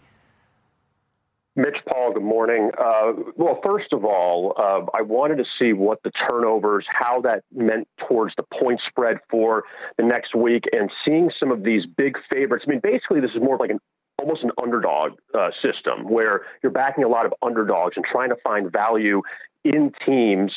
Mitch 1.55 1.77
Paul, 1.85 2.13
good 2.13 2.23
morning. 2.23 2.71
Uh, 2.79 3.11
well, 3.35 3.59
first 3.61 3.91
of 3.91 4.05
all, 4.05 4.53
uh, 4.57 4.85
I 4.97 5.01
wanted 5.01 5.37
to 5.37 5.45
see 5.59 5.73
what 5.73 6.01
the 6.03 6.11
turnovers, 6.29 6.85
how 6.87 7.19
that 7.21 7.43
meant 7.53 7.89
towards 8.07 8.33
the 8.37 8.43
point 8.57 8.79
spread 8.87 9.17
for 9.29 9.65
the 9.97 10.03
next 10.03 10.33
week, 10.33 10.63
and 10.71 10.89
seeing 11.03 11.29
some 11.37 11.51
of 11.51 11.63
these 11.63 11.85
big 11.85 12.17
favorites. 12.33 12.63
I 12.65 12.71
mean, 12.71 12.79
basically, 12.81 13.19
this 13.19 13.31
is 13.31 13.41
more 13.41 13.57
like 13.57 13.69
an 13.69 13.79
almost 14.17 14.43
an 14.43 14.51
underdog 14.63 15.13
uh, 15.37 15.49
system 15.61 16.07
where 16.07 16.43
you're 16.63 16.71
backing 16.71 17.03
a 17.03 17.09
lot 17.09 17.25
of 17.25 17.33
underdogs 17.41 17.97
and 17.97 18.05
trying 18.05 18.29
to 18.29 18.37
find 18.43 18.71
value 18.71 19.21
in 19.63 19.91
teams, 20.05 20.53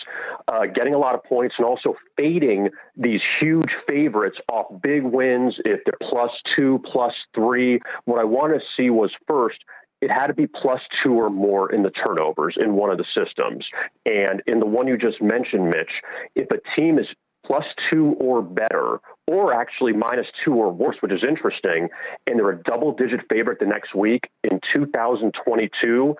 uh, 0.49 0.67
getting 0.67 0.95
a 0.95 0.99
lot 0.99 1.15
of 1.15 1.25
points, 1.25 1.57
and 1.59 1.67
also 1.67 1.95
fading 2.17 2.69
these 2.97 3.21
huge 3.41 3.71
favorites 3.89 4.39
off 4.49 4.67
big 4.81 5.03
wins 5.03 5.57
if 5.65 5.81
they're 5.85 6.09
plus 6.09 6.31
two, 6.55 6.81
plus 6.85 7.15
three. 7.35 7.81
What 8.05 8.21
I 8.21 8.25
want 8.25 8.55
to 8.55 8.61
see 8.77 8.91
was 8.91 9.11
first 9.27 9.59
it 10.05 10.11
had 10.11 10.27
to 10.27 10.35
be 10.35 10.47
plus 10.47 10.83
two 11.03 11.15
or 11.15 11.31
more 11.31 11.73
in 11.73 11.83
the 11.83 11.91
turnovers 11.91 12.57
in 12.61 12.75
one 12.75 12.91
of 12.91 12.99
the 12.99 13.07
systems. 13.15 13.65
And 14.05 14.43
in 14.47 14.61
the 14.61 14.67
one 14.67 14.87
you 14.87 14.99
just 14.99 15.23
mentioned, 15.23 15.65
Mitch, 15.65 16.03
if 16.35 16.51
a 16.51 16.59
team 16.77 16.99
is 16.99 17.07
plus 17.47 17.65
two 17.91 18.17
or 18.21 18.43
better, 18.43 19.01
or 19.27 19.55
actually 19.55 19.93
minus 19.93 20.27
two 20.45 20.55
or 20.55 20.71
worse, 20.71 20.97
which 21.01 21.13
is 21.13 21.23
interesting, 21.27 21.89
and 22.27 22.39
they're 22.39 22.51
a 22.51 22.63
double 22.63 22.93
digit 22.93 23.21
favorite 23.31 23.59
the 23.61 23.67
next 23.67 23.95
week 23.95 24.29
in 24.45 24.61
2022, 24.73 26.15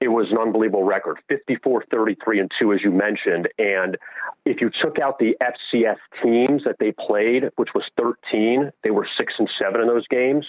it 0.00 0.08
was 0.08 0.30
an 0.30 0.38
unbelievable 0.38 0.84
record 0.84 1.18
54, 1.28 1.84
33, 1.90 2.40
and 2.40 2.50
2, 2.58 2.72
as 2.72 2.80
you 2.82 2.90
mentioned. 2.90 3.48
And 3.58 3.98
if 4.46 4.60
you 4.62 4.70
took 4.82 4.98
out 4.98 5.18
the 5.18 5.36
FCS 5.42 5.96
teams 6.22 6.64
that 6.64 6.76
they 6.78 6.92
played, 6.92 7.44
which 7.56 7.70
was 7.74 7.84
13, 7.98 8.70
they 8.82 8.90
were 8.90 9.06
6 9.16 9.34
and 9.38 9.50
7 9.58 9.80
in 9.80 9.86
those 9.86 10.06
games. 10.08 10.46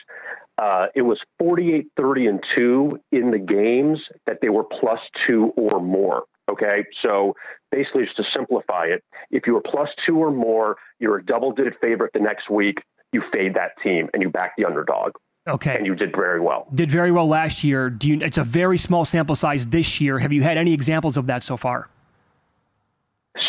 Uh, 0.61 0.85
it 0.93 1.01
was 1.01 1.19
48, 1.39 1.87
30, 1.97 2.27
and 2.27 2.43
2 2.55 2.99
in 3.11 3.31
the 3.31 3.39
games 3.39 3.99
that 4.27 4.37
they 4.43 4.49
were 4.49 4.63
plus 4.63 4.99
two 5.25 5.51
or 5.57 5.81
more. 5.81 6.25
Okay, 6.51 6.85
so 7.01 7.33
basically, 7.71 8.05
just 8.05 8.17
to 8.17 8.23
simplify 8.35 8.85
it, 8.85 9.03
if 9.31 9.47
you 9.47 9.53
were 9.53 9.61
plus 9.61 9.89
two 10.05 10.17
or 10.17 10.29
more, 10.29 10.77
you're 10.99 11.17
a 11.17 11.25
double 11.25 11.51
digit 11.51 11.73
favorite 11.81 12.11
the 12.13 12.19
next 12.19 12.47
week, 12.49 12.83
you 13.11 13.23
fade 13.33 13.55
that 13.55 13.71
team 13.81 14.07
and 14.13 14.21
you 14.21 14.29
back 14.29 14.53
the 14.55 14.65
underdog. 14.65 15.13
Okay. 15.47 15.75
And 15.75 15.87
you 15.87 15.95
did 15.95 16.15
very 16.15 16.39
well. 16.39 16.67
Did 16.75 16.91
very 16.91 17.11
well 17.11 17.27
last 17.27 17.63
year. 17.63 17.89
Do 17.89 18.07
you, 18.07 18.19
it's 18.21 18.37
a 18.37 18.43
very 18.43 18.77
small 18.77 19.05
sample 19.05 19.35
size 19.35 19.65
this 19.65 19.99
year. 19.99 20.19
Have 20.19 20.31
you 20.31 20.43
had 20.43 20.57
any 20.57 20.73
examples 20.73 21.17
of 21.17 21.25
that 21.27 21.43
so 21.43 21.57
far? 21.57 21.89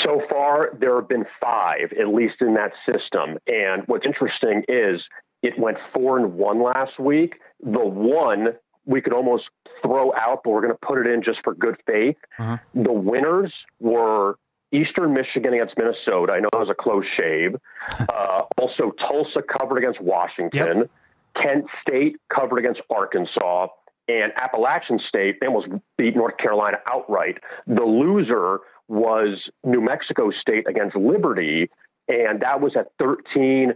So 0.03 0.23
far, 0.31 0.71
there 0.79 0.95
have 0.97 1.09
been 1.09 1.27
five, 1.41 1.93
at 2.01 2.09
least 2.09 2.37
in 2.41 2.55
that 2.55 2.73
system. 2.87 3.39
And 3.47 3.83
what's 3.87 4.07
interesting 4.07 4.65
is 4.69 5.03
it 5.43 5.59
went 5.59 5.79
four 5.93 6.19
and 6.19 6.35
one 6.35 6.63
last 6.63 6.99
week. 6.99 7.35
The 7.61 7.85
one 7.85 8.49
we 8.85 9.01
could 9.01 9.13
almost 9.13 9.45
throw 9.83 10.13
out, 10.19 10.41
but 10.45 10.51
we're 10.51 10.61
going 10.61 10.73
to 10.73 10.87
put 10.87 10.99
it 10.99 11.07
in 11.07 11.23
just 11.23 11.41
for 11.45 11.55
good 11.55 11.77
faith. 11.87 12.17
Uh-huh. 12.39 12.59
The 12.75 12.93
winners 12.93 13.53
were 13.79 14.37
Eastern 14.73 15.13
Michigan 15.13 15.55
against 15.55 15.77
Minnesota. 15.77 16.33
I 16.33 16.41
know 16.41 16.49
it 16.53 16.59
was 16.59 16.71
a 16.71 16.75
close 16.75 17.05
shave. 17.17 17.57
Uh, 18.09 18.43
also, 18.59 18.93
Tulsa 18.93 19.43
covered 19.43 19.79
against 19.79 20.01
Washington. 20.01 20.79
Yep. 20.79 20.91
Kent 21.37 21.65
State 21.81 22.17
covered 22.33 22.59
against 22.59 22.81
Arkansas. 22.91 23.69
And 24.09 24.33
Appalachian 24.37 25.01
State, 25.09 25.39
they 25.41 25.47
almost 25.47 25.69
beat 25.97 26.17
North 26.17 26.37
Carolina 26.39 26.79
outright. 26.91 27.39
The 27.67 27.85
loser 27.85 28.61
was 28.89 29.51
New 29.65 29.81
Mexico 29.81 30.31
State 30.31 30.69
against 30.69 30.97
Liberty, 30.97 31.71
and 32.09 32.41
that 32.41 32.61
was 32.61 32.77
at 32.77 32.89
13. 32.99 33.75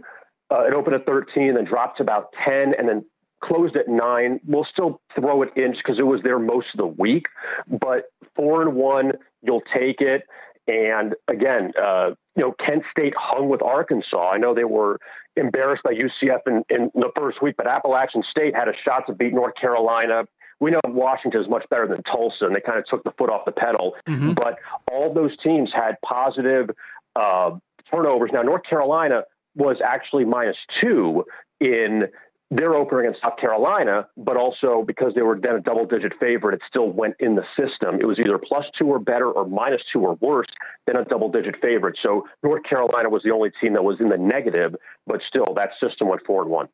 Uh, 0.49 0.63
it 0.63 0.73
opened 0.73 0.95
at 0.95 1.05
13, 1.05 1.55
then 1.55 1.65
dropped 1.65 1.97
to 1.97 2.03
about 2.03 2.33
10, 2.45 2.73
and 2.73 2.87
then 2.87 3.03
closed 3.43 3.75
at 3.75 3.87
nine. 3.87 4.39
We'll 4.45 4.65
still 4.71 5.01
throw 5.15 5.41
it 5.41 5.49
in 5.55 5.71
because 5.71 5.99
it 5.99 6.05
was 6.07 6.21
there 6.23 6.39
most 6.39 6.67
of 6.73 6.77
the 6.77 6.87
week, 6.87 7.25
but 7.67 8.05
four 8.35 8.61
and 8.61 8.75
one, 8.75 9.13
you'll 9.41 9.63
take 9.77 10.01
it. 10.01 10.23
And 10.67 11.15
again, 11.27 11.71
uh, 11.81 12.11
you 12.35 12.43
know, 12.43 12.53
Kent 12.59 12.83
State 12.91 13.13
hung 13.17 13.47
with 13.47 13.61
Arkansas. 13.61 14.31
I 14.31 14.37
know 14.37 14.53
they 14.53 14.65
were 14.65 14.99
embarrassed 15.35 15.83
by 15.83 15.93
UCF 15.93 16.39
in, 16.45 16.63
in 16.69 16.91
the 16.93 17.11
first 17.17 17.41
week, 17.41 17.55
but 17.57 17.67
Appalachian 17.67 18.23
State 18.29 18.53
had 18.55 18.67
a 18.67 18.73
shot 18.83 19.07
to 19.07 19.13
beat 19.13 19.33
North 19.33 19.55
Carolina. 19.55 20.25
We 20.59 20.71
know 20.71 20.79
Washington 20.85 21.41
is 21.41 21.47
much 21.47 21.63
better 21.69 21.87
than 21.87 22.03
Tulsa, 22.03 22.45
and 22.45 22.55
they 22.55 22.59
kind 22.59 22.79
of 22.79 22.85
took 22.85 23.03
the 23.03 23.11
foot 23.17 23.29
off 23.29 23.45
the 23.45 23.51
pedal. 23.51 23.95
Mm-hmm. 24.07 24.33
But 24.33 24.57
all 24.91 25.13
those 25.13 25.37
teams 25.37 25.69
had 25.73 25.95
positive 26.03 26.71
uh, 27.15 27.51
turnovers. 27.89 28.31
Now, 28.33 28.41
North 28.41 28.63
Carolina 28.63 29.23
was 29.57 29.77
actually 29.83 30.25
minus 30.25 30.57
two 30.81 31.25
in 31.59 32.07
their 32.49 32.75
opener 32.75 33.01
against 33.01 33.21
South 33.21 33.37
Carolina, 33.37 34.07
but 34.15 34.37
also 34.37 34.83
because 34.85 35.13
they 35.15 35.21
were 35.21 35.37
then 35.37 35.55
a 35.55 35.59
double 35.59 35.85
digit 35.85 36.13
favorite, 36.19 36.55
it 36.55 36.61
still 36.67 36.89
went 36.89 37.15
in 37.19 37.35
the 37.35 37.43
system. 37.59 37.99
It 37.99 38.05
was 38.05 38.19
either 38.19 38.37
plus 38.37 38.65
two 38.77 38.87
or 38.87 38.99
better 38.99 39.29
or 39.29 39.45
minus 39.45 39.81
two 39.91 39.99
or 39.99 40.13
worse 40.21 40.47
than 40.85 40.95
a 40.95 41.03
double 41.03 41.29
digit 41.29 41.55
favorite. 41.61 41.97
So 42.01 42.25
North 42.43 42.63
Carolina 42.63 43.09
was 43.09 43.23
the 43.23 43.31
only 43.31 43.51
team 43.59 43.73
that 43.73 43.83
was 43.83 43.99
in 43.99 44.07
the 44.09 44.17
negative, 44.17 44.75
but 45.05 45.21
still 45.27 45.53
that 45.55 45.71
system 45.81 46.07
went 46.07 46.21
four 46.25 46.41
and 46.41 46.49
one. 46.49 46.69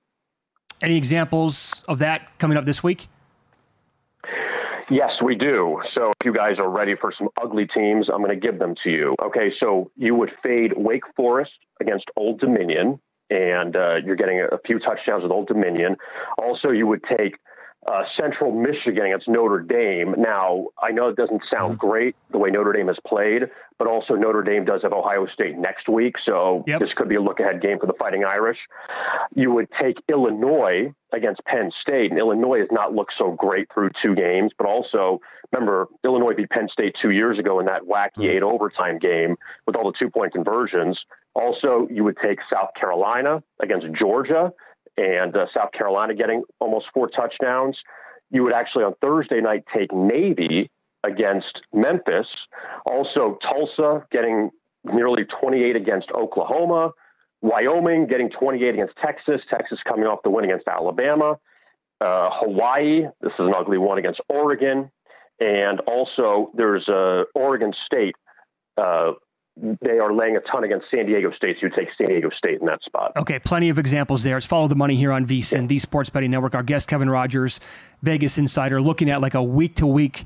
Any 0.82 0.98
examples 0.98 1.84
of 1.88 2.00
that 2.00 2.38
coming 2.38 2.58
up 2.58 2.66
this 2.66 2.84
week? 2.84 3.08
Yes, 4.90 5.12
we 5.24 5.36
do. 5.36 5.82
So 5.96 6.12
if 6.20 6.26
you 6.26 6.34
guys 6.34 6.60
are 6.60 6.70
ready 6.70 6.96
for 6.96 7.12
some 7.18 7.30
ugly 7.42 7.66
teams, 7.66 8.10
I'm 8.10 8.22
going 8.22 8.40
to 8.40 8.48
give 8.48 8.60
them 8.60 8.76
to 8.84 8.92
you. 8.92 9.16
Okay, 9.24 9.52
so 9.60 9.90
you 9.96 10.14
would 10.14 10.32
fade 10.44 10.74
Wake 10.76 11.04
Forest 11.16 11.54
against 11.84 12.06
Old 12.16 12.40
Dominion 12.40 13.00
and 13.30 13.76
uh, 13.76 13.96
you're 14.06 14.16
getting 14.16 14.40
a, 14.40 14.58
few 14.66 14.80
touchdowns 14.80 15.24
with 15.24 15.32
Old 15.32 15.48
Dominion. 15.48 15.96
Also, 16.38 16.70
you 16.70 16.88
would 16.88 17.04
take 17.18 17.38
uh, 17.86 18.04
Central 18.20 18.52
Michigan 18.52 19.06
against 19.06 19.28
Notre 19.28 19.60
Dame. 19.60 20.16
Now, 20.18 20.68
I 20.82 20.92
know 20.92 21.10
it 21.10 21.16
doesn't 21.16 21.42
sound 21.54 21.78
mm-hmm. 21.78 21.88
great 21.88 22.16
the 22.32 22.38
way 22.38 22.50
Notre 22.50 22.72
Dame 22.72 22.88
has 22.88 22.98
played, 23.06 23.44
but 23.78 23.88
also 23.88 24.16
Notre 24.16 24.42
Dame 24.42 24.64
does 24.64 24.84
have 24.84 24.94
Ohio 24.94 25.28
State 25.28 25.58
next 25.58 25.90
week, 25.90 26.16
so 26.26 26.64
yep. 26.66 26.80
this 26.80 26.90
could 26.96 27.10
be 27.10 27.16
a 27.16 27.22
look 27.22 27.40
ahead 27.40 27.62
game 27.62 27.80
for 27.80 27.88
the 27.88 27.94
Fighting 28.00 28.24
Irish. 28.24 28.58
You 29.36 29.52
would 29.52 29.68
take 29.82 29.98
Illinois 30.08 30.94
against 31.12 31.44
Penn 31.46 31.72
State, 31.82 32.12
and 32.12 32.20
Illinois 32.20 32.60
has 32.60 32.70
not 32.72 32.94
looked 32.94 33.14
so 33.18 33.32
great 33.32 33.68
through 33.74 33.90
two 34.02 34.16
games, 34.16 34.52
but 34.58 34.66
also 34.66 35.20
remember 35.52 35.88
Illinois 36.04 36.34
beat 36.34 36.50
Penn 36.50 36.70
State 36.72 36.96
two 37.02 37.12
years 37.12 37.38
ago 37.38 37.60
in 37.60 37.66
that 37.66 37.84
wacky 37.84 38.12
mm-hmm. 38.18 38.24
eight 38.24 38.44
overtime 38.44 38.98
game 38.98 39.36
with 39.66 39.76
all 39.76 39.92
the 39.92 39.98
two 39.98 40.10
point 40.10 40.34
conversions. 40.34 41.00
Also, 41.36 41.88
you 41.90 42.04
would 42.04 42.18
take 42.24 42.40
South 42.52 42.70
Carolina 42.80 43.44
against 43.60 43.88
Georgia 44.00 44.54
and 44.98 45.36
uh, 45.36 45.46
South 45.54 45.72
Carolina 45.72 46.14
getting 46.14 46.44
almost 46.60 46.88
four 46.94 47.08
touchdowns. 47.08 47.78
You 48.32 48.44
would 48.44 48.54
actually 48.54 48.84
on 48.84 48.94
Thursday 49.02 49.42
night 49.42 49.64
take 49.76 49.92
Navy 49.94 50.70
against 51.04 51.62
Memphis. 51.74 52.28
Also, 52.86 53.38
Tulsa 53.42 54.06
getting 54.12 54.50
nearly 54.84 55.26
28 55.26 55.76
against 55.76 56.12
Oklahoma. 56.12 56.92
Wyoming 57.42 58.08
getting 58.08 58.30
28 58.30 58.74
against 58.74 58.96
Texas. 59.04 59.42
Texas 59.50 59.80
coming 59.88 60.06
off 60.06 60.20
the 60.24 60.30
win 60.30 60.46
against 60.46 60.68
Alabama. 60.68 61.38
Uh, 62.00 62.30
Hawaii, 62.32 63.04
this 63.22 63.34
is 63.34 63.40
an 63.40 63.54
ugly 63.56 63.78
one 63.78 63.98
against 63.98 64.22
Oregon. 64.30 64.90
And 65.40 65.80
also, 65.82 66.52
there's 66.56 66.88
uh, 66.88 67.24
Oregon 67.36 67.74
State 67.86 68.16
uh, 68.78 69.12
they 69.56 70.00
are 70.00 70.14
laying 70.14 70.36
a 70.36 70.40
ton 70.42 70.64
against 70.64 70.90
San 70.90 71.06
Diego 71.06 71.32
State. 71.32 71.58
So 71.60 71.68
you 71.68 71.74
take 71.76 71.90
San 71.98 72.08
Diego 72.08 72.30
State 72.36 72.60
in 72.60 72.66
that 72.66 72.82
spot. 72.84 73.14
Okay, 73.18 73.40
plenty 73.40 73.70
of 73.70 73.78
examples 73.78 74.24
there. 74.24 74.38
It's 74.38 74.46
follow 74.46 74.68
the 74.68 74.76
money 74.76 74.96
here 74.96 75.12
on 75.12 75.26
VSIN, 75.26 75.62
yeah. 75.62 75.68
the 75.68 75.80
Sports 75.80 76.10
Betting 76.10 76.32
Network. 76.32 76.56
Our 76.56 76.64
guest 76.64 76.88
Kevin 76.88 77.10
Rogers, 77.10 77.60
Vegas 78.02 78.38
Insider, 78.38 78.82
looking 78.82 79.10
at 79.10 79.22
like 79.22 79.36
a 79.36 79.44
week 79.44 79.76
to 79.76 79.88
week 79.88 80.26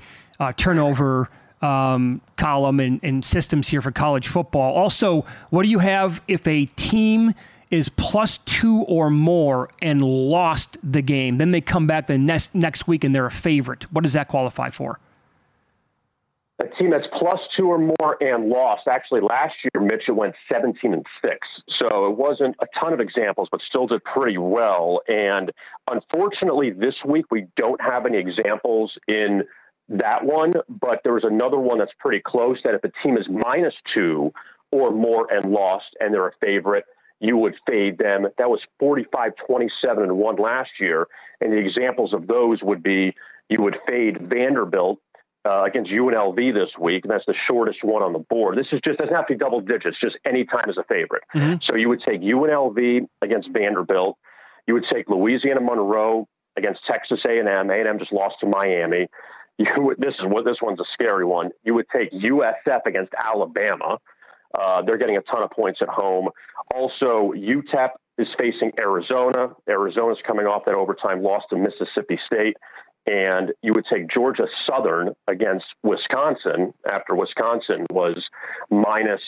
turnover 0.56 1.30
um, 1.62 2.22
column 2.38 2.80
and, 2.80 3.00
and 3.04 3.26
systems 3.26 3.68
here 3.68 3.82
for 3.82 3.92
college 3.92 4.28
football. 4.28 4.76
Also, 4.76 5.26
what 5.50 5.64
do 5.64 5.70
you 5.70 5.80
have 5.80 6.22
if 6.28 6.48
a 6.48 6.66
team 6.66 7.34
is 7.70 7.90
plus 7.90 8.38
two 8.40 8.78
or 8.88 9.10
more 9.10 9.70
and 9.82 10.02
lost 10.02 10.78
the 10.84 11.02
game? 11.02 11.38
Then 11.38 11.52
they 11.52 11.62
come 11.62 11.88
back 11.88 12.08
the 12.08 12.18
next 12.18 12.56
next 12.56 12.88
week 12.88 13.04
and 13.04 13.14
they're 13.14 13.26
a 13.26 13.32
favorite. 13.32 13.92
What 13.92 14.04
does 14.04 14.14
that 14.14 14.28
qualify 14.28 14.70
for? 14.70 15.00
A 16.60 16.68
team 16.68 16.90
that's 16.90 17.08
plus 17.18 17.40
two 17.56 17.68
or 17.68 17.78
more 17.78 18.18
and 18.20 18.50
lost. 18.50 18.88
Actually, 18.88 19.22
last 19.22 19.54
year, 19.64 19.84
Mitchell 19.84 20.16
went 20.16 20.36
17 20.52 20.94
and 20.94 21.06
six. 21.24 21.48
So 21.82 22.08
it 22.08 22.18
wasn't 22.18 22.56
a 22.62 22.68
ton 22.80 22.94
of 22.94 23.00
examples, 23.00 23.48
but 23.52 23.62
still 23.68 23.86
did 23.86 24.04
pretty 24.04 24.38
well. 24.38 25.02
And 25.08 25.52
unfortunately, 25.90 26.72
this 26.72 26.96
week, 27.06 27.26
we 27.30 27.48
don't 27.56 27.80
have 27.82 28.06
any 28.06 28.18
examples 28.18 28.98
in 29.08 29.44
that 29.90 30.26
one, 30.26 30.54
but 30.68 31.02
there 31.04 31.14
was 31.14 31.24
another 31.24 31.58
one 31.58 31.78
that's 31.78 31.94
pretty 32.00 32.22
close 32.26 32.60
that 32.64 32.74
if 32.74 32.84
a 32.84 32.92
team 33.04 33.18
is 33.18 33.28
minus 33.30 33.76
two 33.94 34.34
or 34.72 34.92
more 34.92 35.32
and 35.32 35.52
lost 35.52 35.96
and 36.00 36.14
they're 36.14 36.28
a 36.28 36.32
favorite, 36.42 36.86
you 37.20 37.38
would 37.38 37.56
fade 37.68 37.98
them. 37.98 38.28
That 38.38 38.50
was 38.50 38.60
45, 38.80 39.32
27, 39.48 40.04
and 40.04 40.18
1 40.18 40.36
last 40.38 40.72
year. 40.80 41.08
And 41.40 41.54
the 41.54 41.58
examples 41.58 42.14
of 42.14 42.28
those 42.28 42.62
would 42.62 42.84
be 42.84 43.16
you 43.50 43.62
would 43.62 43.78
fade 43.88 44.30
Vanderbilt 44.30 45.00
uh, 45.46 45.64
against 45.64 45.92
UNLV 45.92 46.54
this 46.54 46.72
week, 46.80 47.06
and 47.06 47.12
that's 47.12 47.26
the 47.26 47.36
shortest 47.48 47.84
one 47.84 48.04
on 48.04 48.14
the 48.14 48.20
board. 48.20 48.58
This 48.58 48.68
is 48.72 48.80
just 48.84 49.00
doesn't 49.00 49.16
have 49.16 49.28
to 49.28 49.34
be 49.34 49.38
double 49.38 49.62
digits, 49.62 49.98
just 50.00 50.18
any 50.26 50.46
time 50.46 50.70
as 50.70 50.78
a 50.78 50.84
favorite. 50.84 51.24
Mm-hmm. 51.34 51.56
So 51.64 51.76
you 51.76 51.90
would 51.90 52.02
take 52.02 52.22
UNLV 52.22 53.08
against 53.22 53.50
Vanderbilt. 53.52 54.18
You 54.68 54.74
would 54.74 54.86
take 54.92 55.10
Louisiana 55.10 55.62
Monroe 55.62 56.28
against 56.58 56.82
Texas 56.86 57.20
A&M. 57.26 57.70
A&M 57.70 58.00
just 58.00 58.12
lost 58.12 58.36
to 58.42 58.48
Miami. 58.48 59.08
You 59.60 59.68
would, 59.78 59.98
this 59.98 60.14
is 60.20 60.26
what 60.26 60.46
this 60.46 60.58
one's 60.62 60.80
a 60.80 60.86
scary 60.94 61.26
one. 61.26 61.50
You 61.64 61.74
would 61.74 61.88
take 61.96 62.12
USF 62.12 62.82
against 62.86 63.12
Alabama. 63.24 63.98
Uh, 64.58 64.82
they're 64.84 64.98
getting 64.98 65.18
a 65.18 65.22
ton 65.22 65.44
of 65.44 65.50
points 65.52 65.80
at 65.82 65.90
home. 65.90 66.30
Also, 66.76 67.34
UTEP 67.36 67.90
is 68.18 68.28
facing 68.38 68.72
Arizona. 68.80 69.50
Arizona's 69.70 70.20
coming 70.26 70.46
off 70.46 70.64
that 70.66 70.76
overtime 70.76 71.24
loss 71.24 71.44
to 71.50 71.58
Mississippi 71.58 72.20
State 72.26 72.58
and 73.08 73.54
you 73.62 73.74
would 73.74 73.86
take 73.92 74.10
Georgia 74.10 74.48
Southern 74.70 75.16
against 75.28 75.66
Wisconsin 75.84 76.74
after 76.92 77.16
Wisconsin 77.16 77.86
was 77.90 78.22
minus 78.70 79.22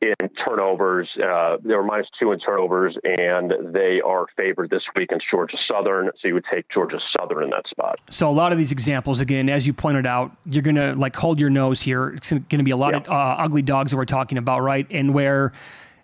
in 0.00 0.28
turnovers. 0.46 1.08
Uh, 1.16 1.56
they 1.62 1.74
were 1.74 1.82
minus 1.82 2.06
two 2.18 2.32
in 2.32 2.38
turnovers, 2.38 2.96
and 3.02 3.52
they 3.72 4.00
are 4.00 4.26
favored 4.36 4.70
this 4.70 4.82
week 4.94 5.10
against 5.10 5.26
Georgia 5.30 5.56
Southern. 5.70 6.10
So 6.20 6.28
you 6.28 6.34
would 6.34 6.44
take 6.50 6.68
Georgia 6.68 7.00
Southern 7.18 7.44
in 7.44 7.50
that 7.50 7.66
spot. 7.68 7.98
So 8.10 8.28
a 8.28 8.30
lot 8.30 8.52
of 8.52 8.58
these 8.58 8.72
examples, 8.72 9.20
again, 9.20 9.48
as 9.48 9.66
you 9.66 9.72
pointed 9.72 10.06
out, 10.06 10.36
you're 10.44 10.62
going 10.62 10.76
to 10.76 10.94
like 10.94 11.16
hold 11.16 11.40
your 11.40 11.50
nose 11.50 11.80
here. 11.80 12.10
It's 12.10 12.30
going 12.30 12.44
to 12.48 12.62
be 12.62 12.70
a 12.70 12.76
lot 12.76 12.94
of 12.94 13.08
uh, 13.08 13.36
ugly 13.38 13.62
dogs 13.62 13.90
that 13.90 13.96
we're 13.96 14.04
talking 14.04 14.38
about, 14.38 14.62
right? 14.62 14.86
And 14.90 15.14
where 15.14 15.52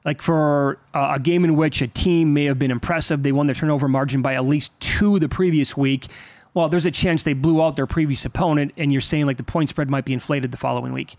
like 0.05 0.23
for 0.23 0.79
uh, 0.95 1.13
a 1.17 1.21
game 1.21 1.45
in 1.45 1.55
which 1.55 1.83
a 1.83 1.87
team 1.87 2.35
may 2.35 2.47
have 2.47 2.59
been 2.59 2.73
impressive, 2.73 3.23
they 3.23 3.31
won 3.31 3.47
their 3.47 3.55
turnover 3.55 3.87
margin 3.89 4.23
by 4.23 4.35
at 4.35 4.45
least 4.45 4.73
two 4.81 5.19
the 5.21 5.29
previous 5.29 5.77
week 5.77 6.09
well, 6.55 6.69
there's 6.69 6.87
a 6.87 6.91
chance 6.91 7.23
they 7.23 7.33
blew 7.33 7.63
out 7.63 7.77
their 7.77 7.87
previous 7.87 8.25
opponent, 8.25 8.73
and 8.77 8.93
you're 8.93 9.01
saying 9.01 9.27
like 9.27 9.39
the 9.39 9.43
point 9.43 9.69
spread 9.69 9.89
might 9.89 10.05
be 10.05 10.13
inflated 10.13 10.53
the 10.53 10.59
following 10.59 10.93
week. 10.93 11.17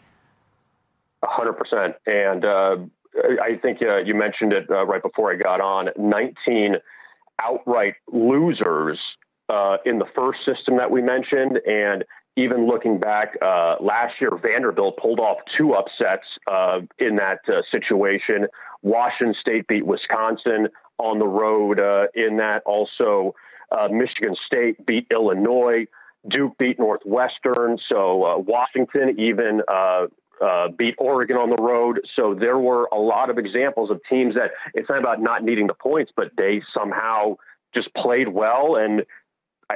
hundred 1.23 1.53
percent, 1.53 1.95
and 2.05 2.45
uh, 2.45 2.77
I 3.41 3.57
think 3.61 3.81
uh, 3.81 3.99
you 3.99 4.13
mentioned 4.13 4.53
it 4.53 4.69
uh, 4.69 4.85
right 4.85 5.01
before 5.01 5.31
I 5.31 5.35
got 5.35 5.59
on. 5.59 5.89
Nineteen 5.97 6.75
outright 7.41 7.95
losers 8.11 8.99
uh, 9.49 9.77
in 9.85 9.97
the 9.97 10.05
first 10.15 10.45
system 10.45 10.77
that 10.77 10.91
we 10.91 11.01
mentioned, 11.01 11.59
and 11.65 12.03
even 12.35 12.67
looking 12.67 12.99
back 12.99 13.35
uh, 13.41 13.75
last 13.79 14.21
year, 14.21 14.31
Vanderbilt 14.37 14.97
pulled 14.97 15.19
off 15.19 15.37
two 15.57 15.73
upsets 15.73 16.25
uh, 16.51 16.81
in 16.99 17.15
that 17.15 17.39
situation. 17.71 18.47
Washington 18.81 19.35
State 19.39 19.67
beat 19.67 19.85
Wisconsin 19.85 20.67
on 20.97 21.17
the 21.17 21.27
road 21.27 21.79
in 22.13 22.37
that. 22.37 22.61
Also, 22.65 23.33
uh, 23.77 23.87
Michigan 23.89 24.35
State 24.45 24.85
beat 24.85 25.07
Illinois. 25.11 25.85
Duke 26.29 26.57
beat 26.57 26.79
Northwestern. 26.79 27.77
So 27.89 28.23
uh, 28.23 28.37
Washington 28.37 29.19
even 29.19 29.61
beat 30.77 30.95
Oregon 30.97 31.37
on 31.37 31.49
the 31.49 31.61
road. 31.61 31.99
So 32.15 32.33
there 32.33 32.57
were 32.57 32.87
a 32.91 32.97
lot 32.97 33.29
of 33.29 33.37
examples 33.37 33.91
of 33.91 33.99
teams 34.09 34.35
that 34.35 34.51
it's 34.73 34.89
not 34.89 34.99
about 34.99 35.21
not 35.21 35.43
needing 35.43 35.67
the 35.67 35.73
points, 35.73 36.11
but 36.15 36.31
they 36.37 36.61
somehow 36.73 37.35
just 37.73 37.93
played 37.93 38.29
well 38.29 38.75
and 38.75 39.03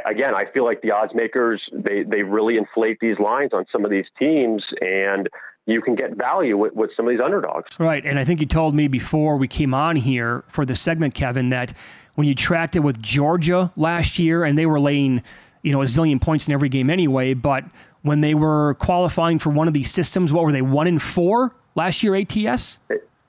again, 0.05 0.35
I 0.35 0.45
feel 0.53 0.65
like 0.65 0.81
the 0.81 0.91
odds 0.91 1.13
makers 1.13 1.61
they 1.71 2.03
they 2.03 2.23
really 2.23 2.57
inflate 2.57 2.99
these 2.99 3.19
lines 3.19 3.51
on 3.53 3.65
some 3.71 3.85
of 3.85 3.91
these 3.91 4.05
teams, 4.17 4.63
and 4.81 5.29
you 5.65 5.81
can 5.81 5.95
get 5.95 6.15
value 6.15 6.57
with, 6.57 6.73
with 6.73 6.91
some 6.95 7.07
of 7.07 7.11
these 7.11 7.23
underdogs. 7.23 7.69
Right, 7.77 8.05
and 8.05 8.17
I 8.17 8.25
think 8.25 8.39
you 8.39 8.45
told 8.45 8.73
me 8.73 8.87
before 8.87 9.37
we 9.37 9.47
came 9.47 9.73
on 9.73 9.95
here 9.95 10.43
for 10.47 10.65
the 10.65 10.75
segment, 10.75 11.13
Kevin, 11.13 11.49
that 11.49 11.73
when 12.17 12.25
you 12.25 12.33
tracked 12.33 12.75
it 12.75 12.79
with 12.79 12.99
Georgia 12.99 13.71
last 13.75 14.17
year, 14.17 14.43
and 14.43 14.57
they 14.57 14.65
were 14.65 14.79
laying, 14.79 15.21
you 15.61 15.71
know, 15.71 15.83
a 15.83 15.85
zillion 15.85 16.19
points 16.19 16.47
in 16.47 16.53
every 16.53 16.67
game 16.67 16.89
anyway, 16.89 17.35
but 17.35 17.63
when 18.01 18.21
they 18.21 18.33
were 18.33 18.73
qualifying 18.79 19.37
for 19.37 19.51
one 19.51 19.67
of 19.67 19.75
these 19.75 19.93
systems, 19.93 20.33
what 20.33 20.43
were 20.43 20.51
they 20.51 20.63
one 20.63 20.87
in 20.87 20.97
four 20.97 21.53
last 21.75 22.01
year 22.01 22.15
ATS? 22.15 22.79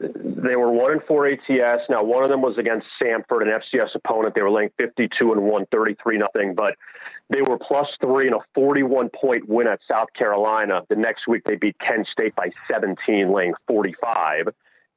They 0.01 0.57
were 0.57 0.73
one 0.73 0.93
in 0.93 1.01
four 1.07 1.27
ATS. 1.27 1.83
Now 1.91 2.03
one 2.03 2.25
of 2.25 2.31
them 2.31 2.41
was 2.41 2.57
against 2.57 2.87
Samford, 2.99 3.43
an 3.43 3.61
FCS 3.61 3.95
opponent. 3.95 4.35
They 4.35 4.41
were 4.41 4.51
laying 4.51 4.71
52 4.79 5.33
and 5.33 5.43
one, 5.43 5.67
33 5.71 6.17
nothing, 6.17 6.55
but 6.55 6.75
they 7.29 7.43
were 7.43 7.59
plus 7.59 7.89
three 8.01 8.27
in 8.27 8.33
a 8.33 8.39
41 8.55 9.11
point 9.11 9.47
win 9.47 9.67
at 9.67 9.81
South 9.87 10.09
Carolina. 10.17 10.81
The 10.89 10.97
next 10.97 11.29
week 11.29 11.43
they 11.45 11.57
beat 11.57 11.77
Kent 11.79 12.07
State 12.11 12.35
by 12.35 12.53
17, 12.73 13.31
laying 13.31 13.53
45. 13.67 14.49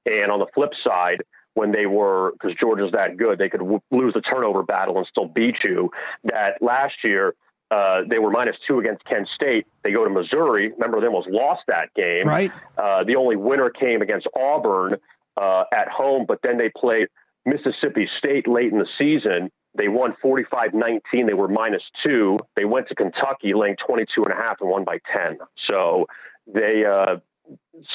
And 0.09 0.31
on 0.31 0.39
the 0.39 0.47
flip 0.53 0.71
side, 0.81 1.23
when 1.53 1.71
they 1.71 1.85
were 1.85 2.31
because 2.33 2.55
Georgia's 2.59 2.91
that 2.93 3.17
good, 3.17 3.37
they 3.37 3.49
could 3.49 3.59
w- 3.59 3.81
lose 3.91 4.13
the 4.13 4.21
turnover 4.21 4.63
battle 4.63 4.97
and 4.97 5.07
still 5.07 5.27
beat 5.27 5.57
you. 5.63 5.89
That 6.23 6.61
last 6.61 6.95
year 7.03 7.35
uh, 7.71 8.01
they 8.09 8.19
were 8.19 8.29
minus 8.29 8.57
two 8.67 8.79
against 8.79 9.03
Kent 9.05 9.29
State. 9.33 9.65
They 9.83 9.91
go 9.91 10.03
to 10.03 10.09
Missouri. 10.09 10.71
Remember, 10.71 10.99
they 10.99 11.07
almost 11.07 11.29
lost 11.29 11.61
that 11.67 11.93
game. 11.95 12.27
Right. 12.27 12.51
Uh, 12.77 13.03
the 13.03 13.15
only 13.15 13.37
winner 13.37 13.69
came 13.69 14.01
against 14.01 14.27
Auburn 14.37 14.97
uh, 15.37 15.63
at 15.73 15.87
home, 15.87 16.25
but 16.27 16.39
then 16.43 16.57
they 16.57 16.69
played 16.69 17.07
Mississippi 17.45 18.09
State 18.17 18.47
late 18.47 18.71
in 18.71 18.77
the 18.77 18.87
season. 18.97 19.49
They 19.73 19.87
won 19.87 20.15
45 20.21 20.73
19. 20.73 21.25
They 21.25 21.33
were 21.33 21.47
minus 21.47 21.83
two. 22.05 22.39
They 22.57 22.65
went 22.65 22.89
to 22.89 22.95
Kentucky, 22.95 23.53
laying 23.53 23.77
22 23.77 24.25
and 24.25 24.33
a 24.33 24.35
half, 24.35 24.57
and 24.59 24.69
won 24.69 24.83
by 24.83 24.97
10. 25.15 25.37
So 25.69 26.07
they, 26.45 26.83
uh, 26.85 27.17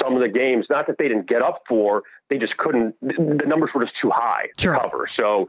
some 0.02 0.14
of 0.14 0.20
the 0.20 0.28
games, 0.28 0.66
not 0.68 0.86
that 0.86 0.96
they 0.98 1.08
didn't 1.08 1.28
get 1.28 1.42
up 1.42 1.62
for, 1.68 2.02
they 2.28 2.38
just 2.38 2.56
couldn't, 2.56 2.94
the 3.00 3.44
numbers 3.46 3.70
were 3.74 3.84
just 3.84 3.96
too 4.00 4.10
high 4.10 4.46
sure. 4.58 4.74
to 4.74 4.80
cover. 4.80 5.08
So 5.16 5.48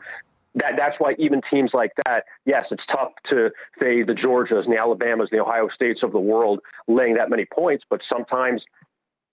that 0.55 0.73
that's 0.77 0.95
why 0.99 1.15
even 1.19 1.41
teams 1.49 1.71
like 1.73 1.91
that, 2.05 2.25
yes, 2.45 2.65
it's 2.71 2.83
tough 2.91 3.11
to 3.29 3.51
fade 3.79 4.07
the 4.07 4.13
Georgias 4.13 4.65
and 4.65 4.73
the 4.73 4.79
Alabamas 4.79 5.29
and 5.31 5.39
the 5.39 5.43
Ohio 5.43 5.69
States 5.69 6.01
of 6.03 6.11
the 6.11 6.19
world 6.19 6.59
laying 6.87 7.15
that 7.15 7.29
many 7.29 7.45
points, 7.45 7.83
but 7.89 8.01
sometimes 8.11 8.63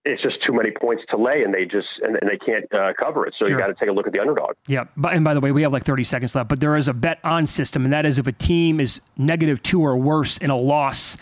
it's 0.05 0.23
just 0.23 0.37
too 0.47 0.53
many 0.53 0.71
points 0.71 1.03
to 1.09 1.17
lay, 1.17 1.43
and 1.43 1.55
they 1.55 1.65
just 1.65 1.89
and, 2.03 2.17
and 2.17 2.31
they 2.31 2.37
can't 2.37 2.73
uh, 2.75 2.93
cover 3.03 3.27
it. 3.27 3.35
So 3.39 3.47
sure. 3.47 3.57
you 3.57 3.63
got 3.63 3.69
to 3.69 3.75
take 3.75 3.89
a 3.89 3.93
look 3.93 4.07
at 4.07 4.13
the 4.13 4.21
underdog. 4.21 4.53
Yeah, 4.67 4.85
but 4.97 5.15
and 5.15 5.25
by 5.25 5.33
the 5.33 5.41
way, 5.41 5.51
we 5.51 5.63
have 5.63 5.73
like 5.73 5.85
30 5.85 6.05
seconds 6.05 6.35
left, 6.35 6.49
but 6.49 6.61
there 6.61 6.77
is 6.77 6.89
a 6.89 6.93
bet 6.93 7.21
on 7.25 7.47
system, 7.47 7.85
and 7.85 7.93
that 7.93 8.05
is 8.05 8.19
if 8.19 8.27
a 8.27 8.33
team 8.33 8.81
is 8.81 9.01
negative 9.17 9.63
two 9.63 9.81
or 9.81 9.97
worse 9.97 10.37
in 10.39 10.51
a 10.51 10.57
loss, 10.57 11.17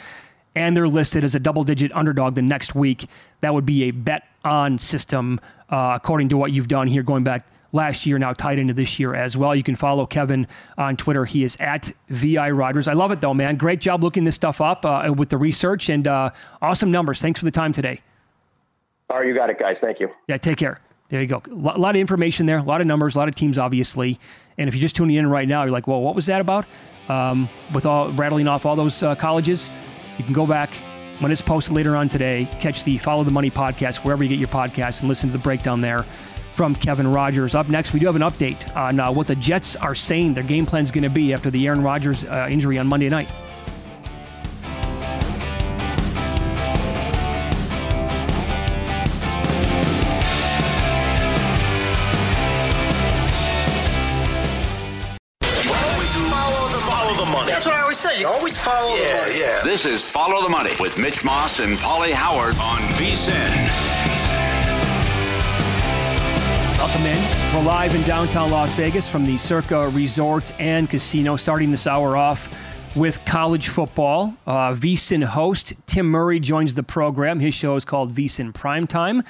and 0.54 0.76
they're 0.76 0.88
listed 0.88 1.24
as 1.24 1.34
a 1.34 1.40
double 1.40 1.64
digit 1.64 1.92
underdog 1.94 2.34
the 2.34 2.42
next 2.42 2.74
week, 2.74 3.06
that 3.40 3.54
would 3.54 3.66
be 3.66 3.84
a 3.84 3.90
bet 3.90 4.24
on 4.44 4.78
system, 4.78 5.40
uh, 5.70 5.92
according 5.94 6.28
to 6.30 6.36
what 6.36 6.52
you've 6.52 6.68
done 6.68 6.86
here, 6.86 7.02
going 7.02 7.24
back 7.24 7.46
last 7.72 8.04
year, 8.04 8.18
now 8.18 8.32
tied 8.32 8.58
into 8.58 8.74
this 8.74 8.98
year 8.98 9.14
as 9.14 9.36
well. 9.36 9.54
You 9.56 9.62
can 9.62 9.76
follow 9.76 10.06
Kevin 10.06 10.46
on 10.76 10.96
Twitter. 10.96 11.24
He 11.24 11.42
is 11.42 11.56
at 11.58 11.90
VI 12.10 12.50
Riders. 12.50 12.86
I 12.86 12.92
love 12.92 13.12
it 13.12 13.20
though, 13.20 13.34
man. 13.34 13.56
Great 13.56 13.80
job 13.80 14.02
looking 14.02 14.24
this 14.24 14.34
stuff 14.34 14.60
up 14.60 14.84
uh, 14.84 15.12
with 15.16 15.30
the 15.30 15.38
research 15.38 15.88
and 15.88 16.06
uh, 16.06 16.30
awesome 16.60 16.90
numbers. 16.90 17.20
Thanks 17.20 17.40
for 17.40 17.44
the 17.44 17.50
time 17.50 17.72
today. 17.72 18.00
All 19.10 19.18
right, 19.18 19.26
you 19.26 19.34
got 19.34 19.50
it, 19.50 19.58
guys. 19.58 19.76
Thank 19.80 20.00
you. 20.00 20.10
Yeah, 20.28 20.38
take 20.38 20.58
care. 20.58 20.80
There 21.08 21.20
you 21.20 21.26
go. 21.26 21.42
A 21.50 21.78
lot 21.78 21.94
of 21.94 22.00
information 22.00 22.46
there, 22.46 22.56
a 22.56 22.62
lot 22.62 22.80
of 22.80 22.86
numbers, 22.86 23.14
a 23.14 23.18
lot 23.18 23.28
of 23.28 23.34
teams, 23.34 23.58
obviously. 23.58 24.18
And 24.56 24.68
if 24.68 24.74
you're 24.74 24.80
just 24.80 24.96
tuning 24.96 25.16
in 25.16 25.26
right 25.26 25.46
now, 25.46 25.62
you're 25.62 25.70
like, 25.70 25.86
well, 25.86 26.00
what 26.00 26.14
was 26.14 26.24
that 26.26 26.40
about? 26.40 26.64
Um, 27.08 27.50
with 27.74 27.84
all 27.84 28.10
rattling 28.12 28.48
off 28.48 28.64
all 28.64 28.76
those 28.76 29.02
uh, 29.02 29.14
colleges, 29.14 29.70
you 30.22 30.26
can 30.26 30.34
go 30.34 30.46
back 30.46 30.72
when 31.18 31.32
it's 31.32 31.42
posted 31.42 31.74
later 31.74 31.96
on 31.96 32.08
today. 32.08 32.48
Catch 32.60 32.84
the 32.84 32.96
Follow 32.96 33.24
the 33.24 33.32
Money 33.32 33.50
podcast 33.50 34.04
wherever 34.04 34.22
you 34.22 34.28
get 34.28 34.38
your 34.38 34.46
podcasts 34.46 35.00
and 35.00 35.08
listen 35.08 35.28
to 35.28 35.32
the 35.32 35.42
breakdown 35.42 35.80
there 35.80 36.06
from 36.54 36.76
Kevin 36.76 37.08
Rogers. 37.08 37.56
Up 37.56 37.68
next, 37.68 37.92
we 37.92 37.98
do 37.98 38.06
have 38.06 38.14
an 38.14 38.22
update 38.22 38.76
on 38.76 39.00
uh, 39.00 39.10
what 39.10 39.26
the 39.26 39.34
Jets 39.34 39.74
are 39.74 39.96
saying 39.96 40.34
their 40.34 40.44
game 40.44 40.64
plan 40.64 40.84
is 40.84 40.92
going 40.92 41.02
to 41.02 41.10
be 41.10 41.32
after 41.32 41.50
the 41.50 41.66
Aaron 41.66 41.82
Rodgers 41.82 42.24
uh, 42.24 42.46
injury 42.48 42.78
on 42.78 42.86
Monday 42.86 43.08
night. 43.08 43.28
This 59.82 60.04
is 60.04 60.12
Follow 60.12 60.40
the 60.40 60.48
Money 60.48 60.70
with 60.78 60.96
Mitch 60.96 61.24
Moss 61.24 61.58
and 61.58 61.76
Pauly 61.76 62.12
Howard 62.12 62.54
on 62.54 62.78
VSIN. 62.94 63.66
Welcome 66.78 67.04
in. 67.04 67.52
We're 67.52 67.64
live 67.64 67.92
in 67.92 68.02
downtown 68.02 68.52
Las 68.52 68.72
Vegas 68.74 69.08
from 69.08 69.26
the 69.26 69.36
Circa 69.38 69.88
Resort 69.88 70.52
and 70.60 70.88
Casino, 70.88 71.34
starting 71.34 71.72
this 71.72 71.88
hour 71.88 72.16
off 72.16 72.48
with 72.94 73.24
college 73.24 73.70
football. 73.70 74.32
Uh, 74.46 74.72
VSIN 74.72 75.24
host 75.24 75.74
Tim 75.86 76.06
Murray 76.06 76.38
joins 76.38 76.76
the 76.76 76.84
program. 76.84 77.40
His 77.40 77.52
show 77.52 77.74
is 77.74 77.84
called 77.84 78.14
VSIN 78.14 78.52
Primetime, 78.52 79.24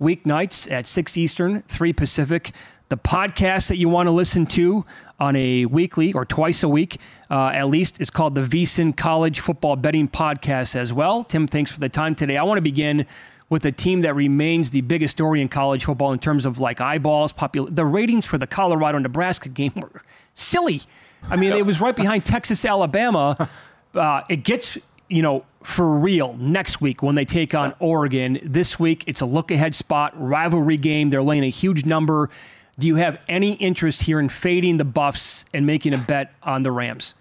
weeknights 0.00 0.70
at 0.70 0.86
6 0.86 1.16
Eastern, 1.16 1.62
3 1.62 1.92
Pacific. 1.92 2.52
The 2.88 2.96
podcast 2.96 3.68
that 3.68 3.78
you 3.78 3.88
want 3.88 4.06
to 4.06 4.12
listen 4.12 4.46
to 4.46 4.84
on 5.18 5.34
a 5.34 5.66
weekly 5.66 6.12
or 6.12 6.24
twice 6.24 6.62
a 6.62 6.68
week, 6.68 7.00
uh, 7.30 7.48
at 7.48 7.68
least, 7.68 8.00
is 8.00 8.10
called 8.10 8.34
the 8.36 8.42
VSIN 8.42 8.96
College 8.96 9.40
Football 9.40 9.76
Betting 9.76 10.08
Podcast 10.08 10.76
as 10.76 10.92
well. 10.92 11.24
Tim, 11.24 11.48
thanks 11.48 11.70
for 11.70 11.80
the 11.80 11.88
time 11.88 12.14
today. 12.14 12.36
I 12.36 12.44
want 12.44 12.58
to 12.58 12.62
begin 12.62 13.04
with 13.48 13.64
a 13.64 13.72
team 13.72 14.02
that 14.02 14.14
remains 14.14 14.70
the 14.70 14.80
biggest 14.82 15.16
story 15.16 15.40
in 15.40 15.48
college 15.48 15.84
football 15.84 16.12
in 16.12 16.18
terms 16.18 16.44
of 16.44 16.58
like 16.58 16.80
eyeballs, 16.80 17.32
popul- 17.32 17.74
the 17.74 17.84
ratings 17.84 18.24
for 18.24 18.38
the 18.38 18.46
Colorado 18.46 18.98
Nebraska 18.98 19.48
game 19.48 19.72
were 19.76 20.02
silly. 20.34 20.82
I 21.28 21.36
mean, 21.36 21.52
it 21.52 21.66
was 21.66 21.80
right 21.80 21.94
behind 21.94 22.24
Texas 22.24 22.64
Alabama. 22.64 23.48
Uh, 23.94 24.22
it 24.28 24.44
gets 24.44 24.76
you 25.08 25.22
know 25.22 25.44
for 25.62 25.88
real 25.88 26.34
next 26.34 26.80
week 26.80 27.02
when 27.02 27.14
they 27.14 27.24
take 27.24 27.54
on 27.54 27.74
Oregon. 27.78 28.38
This 28.42 28.78
week 28.78 29.04
it's 29.06 29.20
a 29.22 29.26
look 29.26 29.50
ahead 29.50 29.74
spot, 29.74 30.12
rivalry 30.20 30.76
game. 30.76 31.10
They're 31.10 31.22
laying 31.22 31.44
a 31.44 31.48
huge 31.48 31.84
number. 31.84 32.30
Do 32.78 32.86
you 32.86 32.96
have 32.96 33.18
any 33.28 33.54
interest 33.54 34.02
here 34.02 34.20
in 34.20 34.28
fading 34.28 34.76
the 34.76 34.84
Buffs 34.84 35.44
and 35.54 35.66
making 35.66 35.94
a 35.94 35.98
bet 35.98 36.32
on 36.42 36.62
the 36.62 36.70
Rams? 36.70 37.14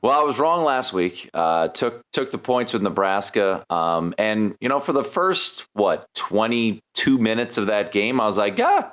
Well, 0.00 0.18
I 0.18 0.24
was 0.24 0.38
wrong 0.38 0.64
last 0.64 0.92
week. 0.92 1.30
Uh, 1.32 1.68
took 1.68 2.02
took 2.12 2.30
the 2.30 2.38
points 2.38 2.72
with 2.72 2.82
Nebraska, 2.82 3.64
um, 3.70 4.14
and 4.18 4.56
you 4.60 4.68
know, 4.68 4.80
for 4.80 4.92
the 4.92 5.04
first 5.04 5.64
what 5.74 6.08
twenty 6.14 6.80
two 6.94 7.18
minutes 7.18 7.56
of 7.56 7.66
that 7.66 7.92
game, 7.92 8.20
I 8.20 8.26
was 8.26 8.36
like, 8.36 8.58
yeah, 8.58 8.90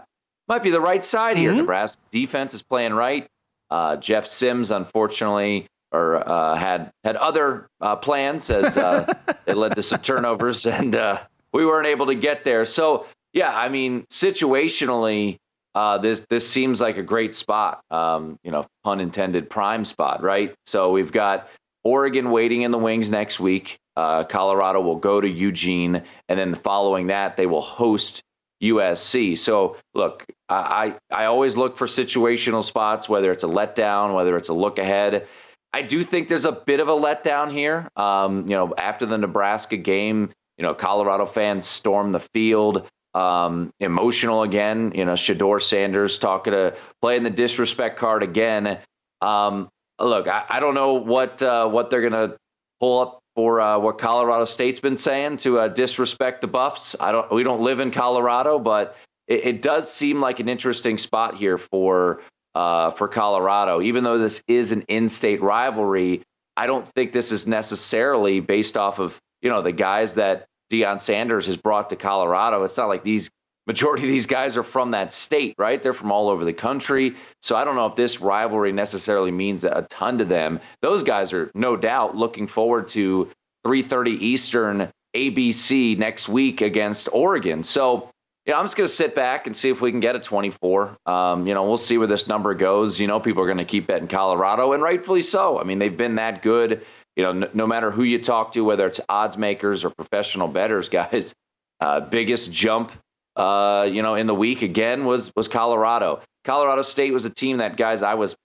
might 0.48 0.62
be 0.62 0.70
the 0.70 0.82
right 0.82 1.04
side 1.04 1.38
here. 1.38 1.50
Mm-hmm. 1.50 1.62
Nebraska 1.62 2.02
defense 2.12 2.54
is 2.54 2.62
playing 2.62 2.94
right. 2.94 3.28
Uh, 3.72 3.98
Jeff 3.98 4.28
Sims, 4.28 4.70
unfortunately, 4.70 5.68
or 5.92 6.28
uh, 6.28 6.56
had 6.56 6.92
had 7.04 7.16
other 7.16 7.68
uh, 7.82 7.96
plans 7.96 8.50
as 8.50 8.78
uh, 8.78 9.12
it 9.48 9.58
led 9.58 9.76
to 9.76 9.84
some 9.84 10.02
turnovers, 10.02 10.66
and 10.66 10.96
uh, 10.96 11.22
we 11.54 11.66
weren't 11.66 11.88
able 11.88 12.08
to 12.08 12.16
get 12.16 12.44
there. 12.44 12.66
So, 12.66 13.08
yeah, 13.34 13.56
I 13.56 13.70
mean, 13.70 14.04
situationally, 14.12 15.38
uh, 15.80 15.98
this 15.98 16.26
this 16.30 16.46
seems 16.46 16.82
like 16.82 16.98
a 16.98 17.02
great 17.02 17.34
spot. 17.34 17.82
Um, 17.90 18.38
you 18.44 18.52
know, 18.52 18.68
pun 18.84 19.00
intended, 19.00 19.50
prime 19.50 19.86
spot, 19.86 20.22
right? 20.22 20.54
So 20.66 20.92
we've 20.92 21.14
got 21.14 21.48
Oregon 21.86 22.32
waiting 22.32 22.64
in 22.64 22.72
the 22.72 22.78
wings 22.78 23.10
next 23.10 23.40
week. 23.40 23.80
Uh, 23.96 24.26
Colorado 24.26 24.82
will 24.82 24.98
go 24.98 25.22
to 25.22 25.28
Eugene, 25.28 26.04
and 26.28 26.38
then 26.38 26.54
following 26.56 27.08
that, 27.08 27.38
they 27.38 27.46
will 27.46 27.62
host 27.62 28.24
USC. 28.62 29.38
So 29.38 29.78
look, 29.94 30.26
I 30.50 30.96
I 31.10 31.26
always 31.26 31.56
look 31.56 31.78
for 31.78 31.88
situational 31.88 32.66
spots, 32.66 33.08
whether 33.08 33.32
it's 33.32 33.46
a 33.46 33.48
letdown, 33.48 34.14
whether 34.14 34.36
it's 34.36 34.50
a 34.50 34.54
look 34.54 34.80
ahead. 34.80 35.28
I 35.72 35.82
do 35.82 36.04
think 36.04 36.28
there's 36.28 36.44
a 36.44 36.52
bit 36.52 36.82
of 36.82 36.90
a 36.90 36.94
letdown 36.94 37.54
here. 37.54 37.88
Um, 37.96 38.50
you 38.50 38.56
know, 38.58 38.74
after 38.78 39.06
the 39.06 39.18
Nebraska 39.18 39.78
game, 39.78 40.34
you 40.58 40.64
know, 40.64 40.74
Colorado 40.74 41.26
fans 41.26 41.66
stormed 41.66 42.14
the 42.14 42.20
field 42.20 42.90
um, 43.14 43.72
emotional 43.80 44.44
again. 44.44 44.92
You 44.96 45.06
know, 45.06 45.14
Shedeur 45.14 45.62
Sanders 45.62 46.18
talking 46.18 46.54
to 46.54 46.76
playing 47.02 47.24
the 47.24 47.30
disrespect 47.30 47.98
card 47.98 48.24
again. 48.24 48.80
Um, 49.22 49.70
look, 50.00 50.28
I, 50.28 50.46
I, 50.50 50.60
don't 50.60 50.76
know 50.76 50.94
what 50.94 51.42
uh, 51.42 51.68
what 51.68 51.90
they're 51.90 52.02
gonna 52.02 52.38
pull 52.80 53.00
up 53.00 53.20
for 53.36 53.62
uh, 53.62 53.80
what 53.80 53.98
Colorado 53.98 54.46
State's 54.46 54.80
been 54.80 54.98
saying 54.98 55.38
to 55.38 55.60
uh, 55.60 55.68
disrespect 55.68 56.42
the 56.42 56.48
Buffs. 56.48 56.96
I 57.00 57.12
don't. 57.12 57.32
We 57.32 57.44
don't 57.44 57.62
live 57.62 57.80
in 57.80 57.92
Colorado, 57.92 58.60
but 58.60 58.96
it, 59.28 59.46
it 59.46 59.62
does 59.62 59.92
seem 59.92 60.22
like 60.22 60.40
an 60.40 60.50
interesting 60.50 60.98
spot 60.98 61.36
here 61.36 61.58
for 61.58 62.22
uh, 62.56 62.92
for 62.92 63.08
Colorado. 63.08 63.82
Even 63.82 64.04
though 64.04 64.18
this 64.18 64.44
is 64.48 64.72
an 64.72 64.84
in-state 64.84 65.42
rivalry, 65.42 66.24
I 66.56 66.68
don't 66.68 66.88
think 66.88 67.14
this 67.14 67.32
is 67.32 67.48
necessarily 67.48 68.40
based 68.40 68.78
off 68.78 69.00
of 69.00 69.20
you 69.42 69.50
know 69.50 69.62
the 69.62 69.72
guys 69.72 70.16
that 70.16 70.46
Deion 70.72 71.00
Sanders 71.00 71.46
has 71.48 71.58
brought 71.58 71.90
to 71.90 71.96
Colorado. 71.96 72.64
It's 72.64 72.78
not 72.78 72.90
like 72.90 73.04
these 73.04 73.30
majority 73.68 74.04
of 74.04 74.10
these 74.10 74.26
guys 74.26 74.58
are 74.58 74.64
from 74.64 74.92
that 74.92 75.14
state, 75.14 75.54
right? 75.58 75.82
They're 75.82 75.94
from 75.94 76.12
all 76.12 76.30
over 76.30 76.44
the 76.44 76.54
country. 76.54 77.16
So 77.42 77.56
I 77.56 77.64
don't 77.64 77.76
know 77.76 77.86
if 77.86 77.96
this 77.96 78.20
rivalry 78.20 78.72
necessarily 78.72 79.32
means 79.32 79.64
a 79.64 79.86
ton 79.90 80.18
to 80.18 80.26
them. 80.26 80.60
Those 80.82 81.04
guys 81.04 81.34
are 81.34 81.52
no 81.54 81.76
doubt 81.78 82.16
looking 82.16 82.48
forward 82.48 82.88
to 82.90 83.30
3:30 83.66 84.22
Eastern 84.22 84.92
ABC 85.16 85.98
next 85.98 86.30
week 86.30 86.62
against 86.62 87.10
Oregon. 87.12 87.64
So 87.64 88.10
yeah, 88.46 88.58
I'm 88.58 88.66
just 88.66 88.76
going 88.76 88.88
to 88.88 88.94
sit 88.94 89.14
back 89.14 89.46
and 89.46 89.56
see 89.56 89.70
if 89.70 89.82
we 89.82 89.92
can 89.92 90.00
get 90.00 90.16
a 90.16 90.20
24. 90.20 90.98
Um, 91.06 91.46
you 91.46 91.54
know, 91.54 91.66
we'll 91.66 91.78
see 91.78 92.00
where 92.00 92.08
this 92.08 92.28
number 92.28 92.56
goes. 92.56 93.00
You 93.00 93.06
know, 93.06 93.20
people 93.20 93.44
are 93.44 93.46
going 93.46 93.60
to 93.60 93.66
keep 93.66 93.86
betting 93.86 94.08
Colorado, 94.08 94.74
and 94.74 94.82
rightfully 94.82 95.22
so. 95.22 95.60
I 95.60 95.64
mean, 95.64 95.78
they've 95.78 95.96
been 95.96 96.16
that 96.16 96.42
good. 96.42 96.84
You 97.20 97.26
know, 97.26 97.34
no, 97.34 97.50
no 97.54 97.68
matter 97.68 97.92
who 97.92 98.04
you 98.04 98.20
talk 98.20 98.54
to, 98.54 98.64
whether 98.64 98.88
it's 98.88 99.02
odds 99.10 99.38
makers 99.38 99.84
or 99.84 99.90
professional 99.90 100.48
bettors, 100.48 100.88
guys, 101.00 101.34
uh, 101.82 102.00
biggest 102.00 102.52
jump 102.52 102.94
uh, 103.36 103.88
you 103.90 104.02
know, 104.02 104.16
in 104.16 104.28
the 104.28 104.36
week 104.36 104.62
again 104.62 105.06
was 105.06 105.34
was 105.36 105.48
Colorado. 105.48 106.22
Colorado 106.44 106.82
State 106.82 107.14
was 107.14 107.26
a 107.26 107.30
team 107.30 107.58
that 107.58 107.78
guys 107.78 108.04
I 108.04 108.16
was 108.16 108.36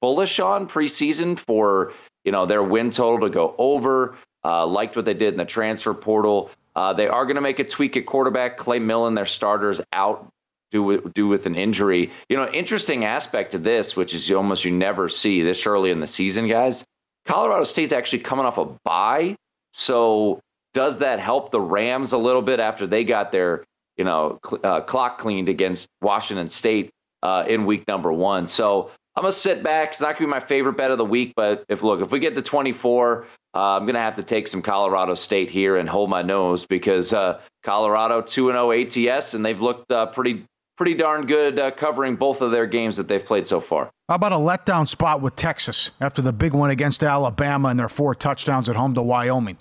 bullish 0.00 0.38
on 0.38 0.68
preseason 0.68 1.38
for 1.38 1.92
you 2.24 2.32
know 2.32 2.46
their 2.46 2.62
win 2.62 2.90
total 2.90 3.26
to 3.26 3.32
go 3.32 3.54
over. 3.58 4.16
Uh, 4.44 4.64
liked 4.64 4.94
what 4.94 5.04
they 5.04 5.14
did 5.14 5.34
in 5.34 5.38
the 5.38 5.44
transfer 5.44 5.92
portal. 5.92 6.50
Uh, 6.76 6.92
they 6.92 7.08
are 7.08 7.24
going 7.24 7.34
to 7.34 7.40
make 7.40 7.58
a 7.58 7.64
tweak 7.64 7.96
at 7.96 8.06
quarterback. 8.06 8.56
Clay 8.56 8.78
Millen, 8.78 9.14
their 9.14 9.26
starters, 9.26 9.80
out 9.92 10.30
due 10.70 10.82
with, 10.82 11.18
with 11.18 11.46
an 11.46 11.56
injury. 11.56 12.12
You 12.28 12.36
know, 12.36 12.48
interesting 12.48 13.04
aspect 13.04 13.52
to 13.52 13.58
this, 13.58 13.96
which 13.96 14.14
is 14.14 14.30
almost 14.30 14.64
you 14.64 14.70
never 14.70 15.08
see 15.08 15.42
this 15.42 15.66
early 15.66 15.90
in 15.90 15.98
the 15.98 16.06
season, 16.06 16.46
guys. 16.46 16.84
Colorado 17.26 17.64
State's 17.64 17.92
actually 17.92 18.20
coming 18.20 18.46
off 18.46 18.58
a 18.58 18.66
bye, 18.84 19.36
so 19.72 20.40
does 20.74 21.00
that 21.00 21.20
help 21.20 21.50
the 21.50 21.60
Rams 21.60 22.12
a 22.12 22.18
little 22.18 22.42
bit 22.42 22.60
after 22.60 22.86
they 22.86 23.04
got 23.04 23.32
their 23.32 23.64
you 23.96 24.04
know, 24.04 24.38
cl- 24.44 24.60
uh, 24.62 24.80
clock 24.82 25.18
cleaned 25.18 25.48
against 25.48 25.88
Washington 26.00 26.48
State 26.48 26.90
uh, 27.22 27.44
in 27.48 27.66
week 27.66 27.86
number 27.88 28.12
one. 28.12 28.46
So 28.46 28.90
I'm 29.14 29.22
gonna 29.22 29.32
sit 29.32 29.62
back. 29.62 29.90
It's 29.90 30.00
not 30.00 30.18
gonna 30.18 30.26
be 30.26 30.30
my 30.30 30.40
favorite 30.40 30.76
bet 30.76 30.90
of 30.90 30.98
the 30.98 31.04
week, 31.04 31.32
but 31.34 31.64
if 31.68 31.82
look, 31.82 32.00
if 32.02 32.10
we 32.10 32.18
get 32.18 32.34
to 32.34 32.42
24, 32.42 33.26
uh, 33.54 33.58
I'm 33.58 33.86
gonna 33.86 34.00
have 34.00 34.16
to 34.16 34.22
take 34.22 34.48
some 34.48 34.62
Colorado 34.62 35.14
State 35.14 35.50
here 35.50 35.76
and 35.76 35.88
hold 35.88 36.10
my 36.10 36.22
nose 36.22 36.66
because 36.66 37.14
uh, 37.14 37.40
Colorado 37.62 38.20
2 38.20 38.52
0 38.52 38.72
ATS, 38.72 39.34
and 39.34 39.44
they've 39.44 39.60
looked 39.60 39.90
uh, 39.90 40.06
pretty 40.06 40.44
pretty 40.76 40.94
darn 40.94 41.26
good 41.26 41.58
uh, 41.58 41.70
covering 41.70 42.16
both 42.16 42.40
of 42.40 42.50
their 42.50 42.66
games 42.66 42.96
that 42.96 43.08
they've 43.08 43.24
played 43.24 43.46
so 43.46 43.60
far. 43.60 43.90
How 44.08 44.14
about 44.14 44.32
a 44.32 44.36
letdown 44.36 44.88
spot 44.88 45.20
with 45.20 45.36
Texas 45.36 45.90
after 46.00 46.22
the 46.22 46.32
big 46.32 46.54
one 46.54 46.70
against 46.70 47.02
Alabama 47.02 47.68
and 47.68 47.78
their 47.78 47.88
four 47.88 48.14
touchdowns 48.14 48.68
at 48.68 48.76
home 48.76 48.94
to 48.94 49.02
Wyoming? 49.02 49.58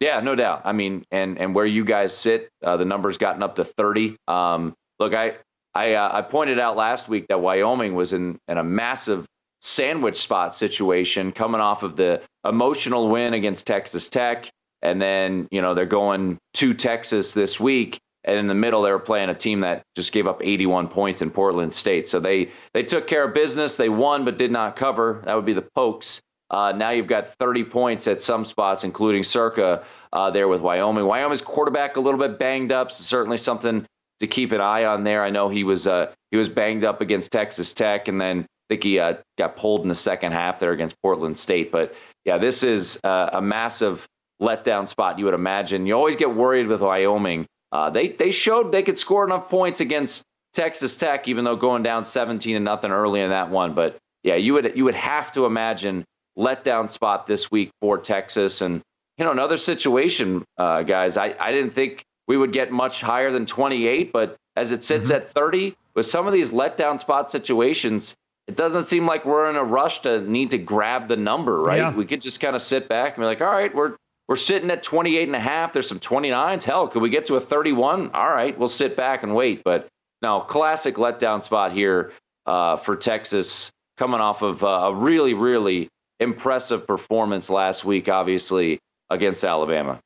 Yeah, 0.00 0.20
no 0.20 0.34
doubt. 0.34 0.62
I 0.64 0.72
mean, 0.72 1.04
and 1.10 1.38
and 1.38 1.54
where 1.54 1.66
you 1.66 1.84
guys 1.84 2.16
sit, 2.16 2.50
uh, 2.62 2.76
the 2.76 2.84
number's 2.84 3.16
gotten 3.16 3.42
up 3.42 3.56
to 3.56 3.64
30. 3.64 4.16
Um, 4.26 4.74
look, 4.98 5.14
I 5.14 5.36
I 5.74 5.94
uh, 5.94 6.18
I 6.18 6.22
pointed 6.22 6.58
out 6.58 6.76
last 6.76 7.08
week 7.08 7.28
that 7.28 7.40
Wyoming 7.40 7.94
was 7.94 8.12
in 8.12 8.38
in 8.48 8.58
a 8.58 8.64
massive 8.64 9.26
sandwich 9.60 10.18
spot 10.18 10.54
situation 10.54 11.32
coming 11.32 11.60
off 11.60 11.82
of 11.82 11.96
the 11.96 12.20
emotional 12.46 13.08
win 13.08 13.34
against 13.34 13.66
Texas 13.66 14.08
Tech, 14.08 14.50
and 14.82 15.00
then 15.00 15.48
you 15.50 15.62
know 15.62 15.74
they're 15.74 15.86
going 15.86 16.38
to 16.54 16.74
Texas 16.74 17.32
this 17.32 17.58
week, 17.58 17.98
and 18.24 18.38
in 18.38 18.46
the 18.46 18.54
middle 18.54 18.82
they 18.82 18.90
were 18.90 18.98
playing 18.98 19.28
a 19.28 19.34
team 19.34 19.60
that 19.60 19.82
just 19.94 20.12
gave 20.12 20.26
up 20.26 20.40
81 20.42 20.88
points 20.88 21.22
in 21.22 21.30
Portland 21.30 21.72
State. 21.72 22.08
So 22.08 22.20
they 22.20 22.50
they 22.72 22.82
took 22.82 23.06
care 23.06 23.24
of 23.24 23.34
business. 23.34 23.76
They 23.76 23.88
won 23.88 24.24
but 24.24 24.38
did 24.38 24.50
not 24.50 24.76
cover. 24.76 25.22
That 25.24 25.34
would 25.34 25.44
be 25.44 25.52
the 25.52 25.68
Pokes. 25.74 26.20
Uh, 26.50 26.72
now 26.72 26.90
you've 26.90 27.06
got 27.06 27.34
30 27.38 27.64
points 27.64 28.06
at 28.06 28.22
some 28.22 28.44
spots, 28.44 28.84
including 28.84 29.22
Circa 29.22 29.82
uh, 30.12 30.30
there 30.30 30.46
with 30.46 30.60
Wyoming. 30.60 31.04
Wyoming's 31.04 31.40
quarterback 31.40 31.96
a 31.96 32.00
little 32.00 32.20
bit 32.20 32.38
banged 32.38 32.70
up, 32.70 32.92
so 32.92 33.02
certainly 33.02 33.38
something 33.38 33.86
to 34.20 34.26
keep 34.26 34.52
an 34.52 34.60
eye 34.60 34.84
on 34.84 35.04
there. 35.04 35.24
I 35.24 35.30
know 35.30 35.48
he 35.48 35.64
was 35.64 35.86
uh, 35.86 36.12
he 36.30 36.36
was 36.36 36.48
banged 36.48 36.84
up 36.84 37.00
against 37.00 37.32
Texas 37.32 37.72
Tech, 37.72 38.08
and 38.08 38.20
then 38.20 38.40
I 38.42 38.46
think 38.68 38.82
he 38.82 38.98
uh, 38.98 39.14
got 39.38 39.56
pulled 39.56 39.82
in 39.82 39.88
the 39.88 39.94
second 39.94 40.32
half 40.32 40.60
there 40.60 40.72
against 40.72 41.00
Portland 41.02 41.38
State. 41.38 41.72
But 41.72 41.94
yeah, 42.24 42.38
this 42.38 42.62
is 42.62 43.00
uh, 43.04 43.30
a 43.32 43.42
massive 43.42 44.06
letdown 44.40 44.86
spot. 44.88 45.18
You 45.18 45.24
would 45.26 45.34
imagine. 45.34 45.86
You 45.86 45.94
always 45.94 46.16
get 46.16 46.34
worried 46.34 46.66
with 46.66 46.80
Wyoming. 46.80 47.46
Uh, 47.74 47.90
they 47.90 48.08
they 48.08 48.30
showed 48.30 48.70
they 48.70 48.84
could 48.84 48.98
score 48.98 49.24
enough 49.24 49.48
points 49.48 49.80
against 49.80 50.22
Texas 50.52 50.96
Tech, 50.96 51.26
even 51.26 51.44
though 51.44 51.56
going 51.56 51.82
down 51.82 52.04
17 52.04 52.54
and 52.54 52.64
nothing 52.64 52.92
early 52.92 53.20
in 53.20 53.30
that 53.30 53.50
one. 53.50 53.74
But 53.74 53.98
yeah, 54.22 54.36
you 54.36 54.54
would 54.54 54.76
you 54.76 54.84
would 54.84 54.94
have 54.94 55.32
to 55.32 55.44
imagine 55.44 56.04
letdown 56.38 56.88
spot 56.88 57.26
this 57.26 57.50
week 57.50 57.70
for 57.80 57.98
Texas. 57.98 58.60
And, 58.60 58.80
you 59.18 59.24
know, 59.24 59.32
another 59.32 59.56
situation, 59.56 60.44
uh, 60.56 60.82
guys, 60.82 61.16
I, 61.16 61.34
I 61.38 61.50
didn't 61.50 61.72
think 61.72 62.04
we 62.26 62.36
would 62.36 62.52
get 62.52 62.70
much 62.70 63.00
higher 63.00 63.30
than 63.30 63.44
28, 63.46 64.12
but 64.12 64.36
as 64.56 64.72
it 64.72 64.84
sits 64.84 65.10
mm-hmm. 65.10 65.16
at 65.16 65.32
30, 65.32 65.76
with 65.94 66.06
some 66.06 66.26
of 66.26 66.32
these 66.32 66.50
letdown 66.50 66.98
spot 66.98 67.30
situations, 67.30 68.14
it 68.46 68.56
doesn't 68.56 68.84
seem 68.84 69.06
like 69.06 69.24
we're 69.24 69.48
in 69.50 69.56
a 69.56 69.64
rush 69.64 70.00
to 70.00 70.20
need 70.20 70.50
to 70.50 70.58
grab 70.58 71.08
the 71.08 71.16
number, 71.16 71.60
right? 71.60 71.78
Yeah. 71.78 71.94
We 71.94 72.04
could 72.04 72.22
just 72.22 72.40
kind 72.40 72.54
of 72.54 72.62
sit 72.62 72.88
back 72.88 73.16
and 73.16 73.22
be 73.22 73.26
like, 73.26 73.40
all 73.40 73.52
right, 73.52 73.74
we're 73.74 73.96
we're 74.28 74.36
sitting 74.36 74.70
at 74.70 74.82
28 74.82 75.28
and 75.28 75.36
a 75.36 75.40
half. 75.40 75.72
There's 75.72 75.88
some 75.88 76.00
29s. 76.00 76.62
Hell, 76.62 76.88
could 76.88 77.02
we 77.02 77.10
get 77.10 77.26
to 77.26 77.36
a 77.36 77.40
31? 77.40 78.10
All 78.12 78.30
right, 78.30 78.58
we'll 78.58 78.68
sit 78.68 78.96
back 78.96 79.22
and 79.22 79.34
wait. 79.34 79.62
But 79.64 79.88
no, 80.22 80.40
classic 80.40 80.94
letdown 80.96 81.42
spot 81.42 81.72
here 81.72 82.12
uh, 82.46 82.76
for 82.76 82.96
Texas, 82.96 83.70
coming 83.96 84.20
off 84.20 84.42
of 84.42 84.64
uh, 84.64 84.66
a 84.66 84.94
really, 84.94 85.34
really 85.34 85.88
impressive 86.20 86.86
performance 86.86 87.50
last 87.50 87.84
week, 87.84 88.08
obviously, 88.08 88.78
against 89.10 89.44
Alabama. 89.44 90.00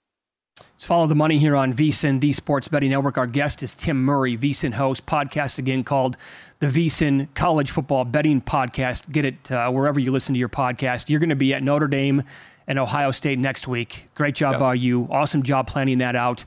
Let's 0.60 0.84
follow 0.84 1.06
the 1.06 1.14
money 1.14 1.38
here 1.38 1.56
on 1.56 1.74
VSIN, 1.74 2.20
the 2.20 2.32
Sports 2.32 2.68
Betting 2.68 2.90
Network. 2.90 3.18
Our 3.18 3.26
guest 3.26 3.62
is 3.62 3.72
Tim 3.72 4.04
Murray, 4.04 4.36
VSIN 4.36 4.74
host, 4.74 5.06
podcast 5.06 5.58
again 5.58 5.84
called 5.84 6.16
the 6.60 6.66
VSIN 6.66 7.32
College 7.34 7.70
Football 7.70 8.04
Betting 8.04 8.40
Podcast. 8.40 9.10
Get 9.10 9.24
it 9.24 9.52
uh, 9.52 9.70
wherever 9.70 10.00
you 10.00 10.10
listen 10.10 10.34
to 10.34 10.38
your 10.38 10.48
podcast. 10.48 11.08
You're 11.08 11.20
going 11.20 11.28
to 11.28 11.36
be 11.36 11.54
at 11.54 11.62
Notre 11.62 11.86
Dame 11.86 12.24
and 12.68 12.78
Ohio 12.78 13.10
State 13.10 13.40
next 13.40 13.66
week. 13.66 14.06
Great 14.14 14.36
job 14.36 14.52
yep. 14.52 14.60
by 14.60 14.74
you. 14.74 15.08
Awesome 15.10 15.42
job 15.42 15.66
planning 15.66 15.98
that 15.98 16.14
out. 16.14 16.44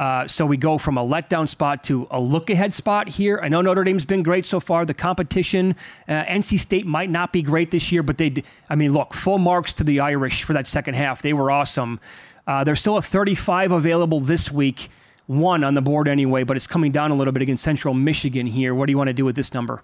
Uh, 0.00 0.26
so 0.26 0.46
we 0.46 0.56
go 0.56 0.78
from 0.78 0.96
a 0.96 1.04
letdown 1.04 1.46
spot 1.46 1.84
to 1.84 2.06
a 2.10 2.18
look 2.18 2.48
ahead 2.48 2.72
spot 2.72 3.06
here. 3.06 3.38
I 3.42 3.48
know 3.48 3.60
Notre 3.60 3.84
Dame's 3.84 4.06
been 4.06 4.22
great 4.22 4.46
so 4.46 4.58
far. 4.58 4.86
The 4.86 4.94
competition, 4.94 5.76
uh, 6.08 6.24
NC 6.24 6.58
State 6.58 6.86
might 6.86 7.10
not 7.10 7.34
be 7.34 7.42
great 7.42 7.70
this 7.70 7.92
year, 7.92 8.02
but 8.02 8.16
they, 8.16 8.32
I 8.70 8.76
mean, 8.76 8.94
look, 8.94 9.12
full 9.12 9.36
marks 9.36 9.74
to 9.74 9.84
the 9.84 10.00
Irish 10.00 10.42
for 10.44 10.54
that 10.54 10.66
second 10.66 10.94
half. 10.94 11.20
They 11.20 11.34
were 11.34 11.50
awesome. 11.50 12.00
Uh, 12.46 12.64
there's 12.64 12.80
still 12.80 12.96
a 12.96 13.02
35 13.02 13.72
available 13.72 14.20
this 14.20 14.50
week, 14.50 14.88
one 15.26 15.62
on 15.62 15.74
the 15.74 15.82
board 15.82 16.08
anyway, 16.08 16.44
but 16.44 16.56
it's 16.56 16.66
coming 16.66 16.90
down 16.90 17.10
a 17.10 17.14
little 17.14 17.32
bit 17.32 17.42
against 17.42 17.62
Central 17.62 17.92
Michigan 17.92 18.46
here. 18.46 18.74
What 18.74 18.86
do 18.86 18.92
you 18.92 18.98
want 18.98 19.08
to 19.08 19.14
do 19.14 19.26
with 19.26 19.36
this 19.36 19.52
number? 19.52 19.82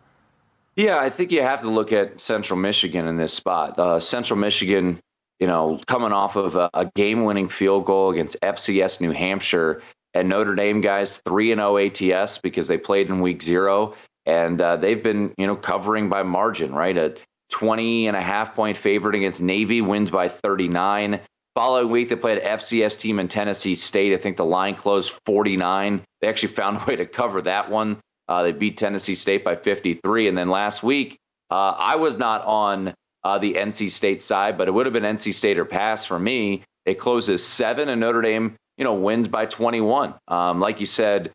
Yeah, 0.77 0.99
I 0.99 1.11
think 1.11 1.31
you 1.31 1.43
have 1.43 1.61
to 1.61 1.71
look 1.71 1.93
at 1.93 2.21
Central 2.21 2.59
Michigan 2.59 3.07
in 3.07 3.17
this 3.17 3.35
spot. 3.35 3.79
Uh, 3.79 3.99
Central 3.99 4.39
Michigan, 4.39 4.99
you 5.41 5.47
know, 5.47 5.81
coming 5.87 6.13
off 6.13 6.37
of 6.37 6.57
a, 6.57 6.71
a 6.75 6.91
game 6.95 7.25
winning 7.25 7.49
field 7.49 7.85
goal 7.85 8.11
against 8.11 8.41
FCS 8.41 9.01
New 9.01 9.11
Hampshire 9.11 9.83
and 10.15 10.29
Notre 10.29 10.55
Dame 10.55 10.81
guys 10.81 11.19
3 11.19 11.53
and 11.53 11.61
0 11.61 11.79
ATS 11.79 12.39
because 12.39 12.69
they 12.69 12.79
played 12.79 13.09
in 13.09 13.21
week 13.21 13.43
0 13.43 13.95
and 14.25 14.61
uh, 14.61 14.77
they've 14.77 15.03
been, 15.03 15.35
you 15.39 15.47
know, 15.47 15.57
covering 15.57 16.09
by 16.09 16.23
margin, 16.23 16.75
right? 16.75 16.97
A 16.97 17.17
20 17.53 18.09
and 18.09 18.17
a 18.17 18.21
half 18.21 18.55
point 18.55 18.77
favorite 18.77 19.15
against 19.15 19.41
Navy 19.41 19.81
wins 19.81 20.11
by 20.11 20.29
39. 20.29 21.21
Following 21.55 21.91
week, 21.91 22.09
they 22.09 22.17
played 22.17 22.43
FCS 22.43 22.99
team 22.99 23.19
in 23.19 23.29
Tennessee 23.29 23.77
State. 23.77 24.13
I 24.13 24.19
think 24.19 24.37
the 24.37 24.45
line 24.45 24.75
closed 24.75 25.13
49. 25.25 26.03
They 26.21 26.29
actually 26.29 26.53
found 26.53 26.81
a 26.81 26.85
way 26.89 26.97
to 26.97 27.07
cover 27.07 27.43
that 27.43 27.71
one. 27.71 27.99
Uh, 28.29 28.43
they 28.43 28.53
beat 28.53 28.77
Tennessee 28.77 29.15
State 29.15 29.45
by 29.45 29.55
53. 29.55 30.29
And 30.29 30.37
then 30.37 30.49
last 30.49 30.83
week, 30.83 31.19
uh, 31.51 31.75
I 31.79 31.97
was 31.97 32.19
not 32.19 32.45
on 32.45 32.95
uh, 33.27 33.39
the 33.39 33.55
NC 33.55 33.91
State 33.91 34.23
side, 34.23 34.57
but 34.57 34.69
it 34.69 34.71
would 34.71 34.87
have 34.87 34.93
been 34.93 35.03
NC 35.03 35.35
State 35.35 35.59
or 35.59 35.65
pass 35.65 36.05
for 36.05 36.19
me. 36.19 36.63
It 36.85 36.95
closes 36.95 37.45
seven, 37.45 37.89
and 37.89 38.01
Notre 38.01 38.23
Dame 38.23 38.57
you 38.77 38.85
know, 38.85 38.95
wins 38.95 39.29
by 39.29 39.47
21. 39.47 40.15
Um, 40.29 40.61
like 40.61 40.81
you 40.81 40.87
said, 40.87 41.33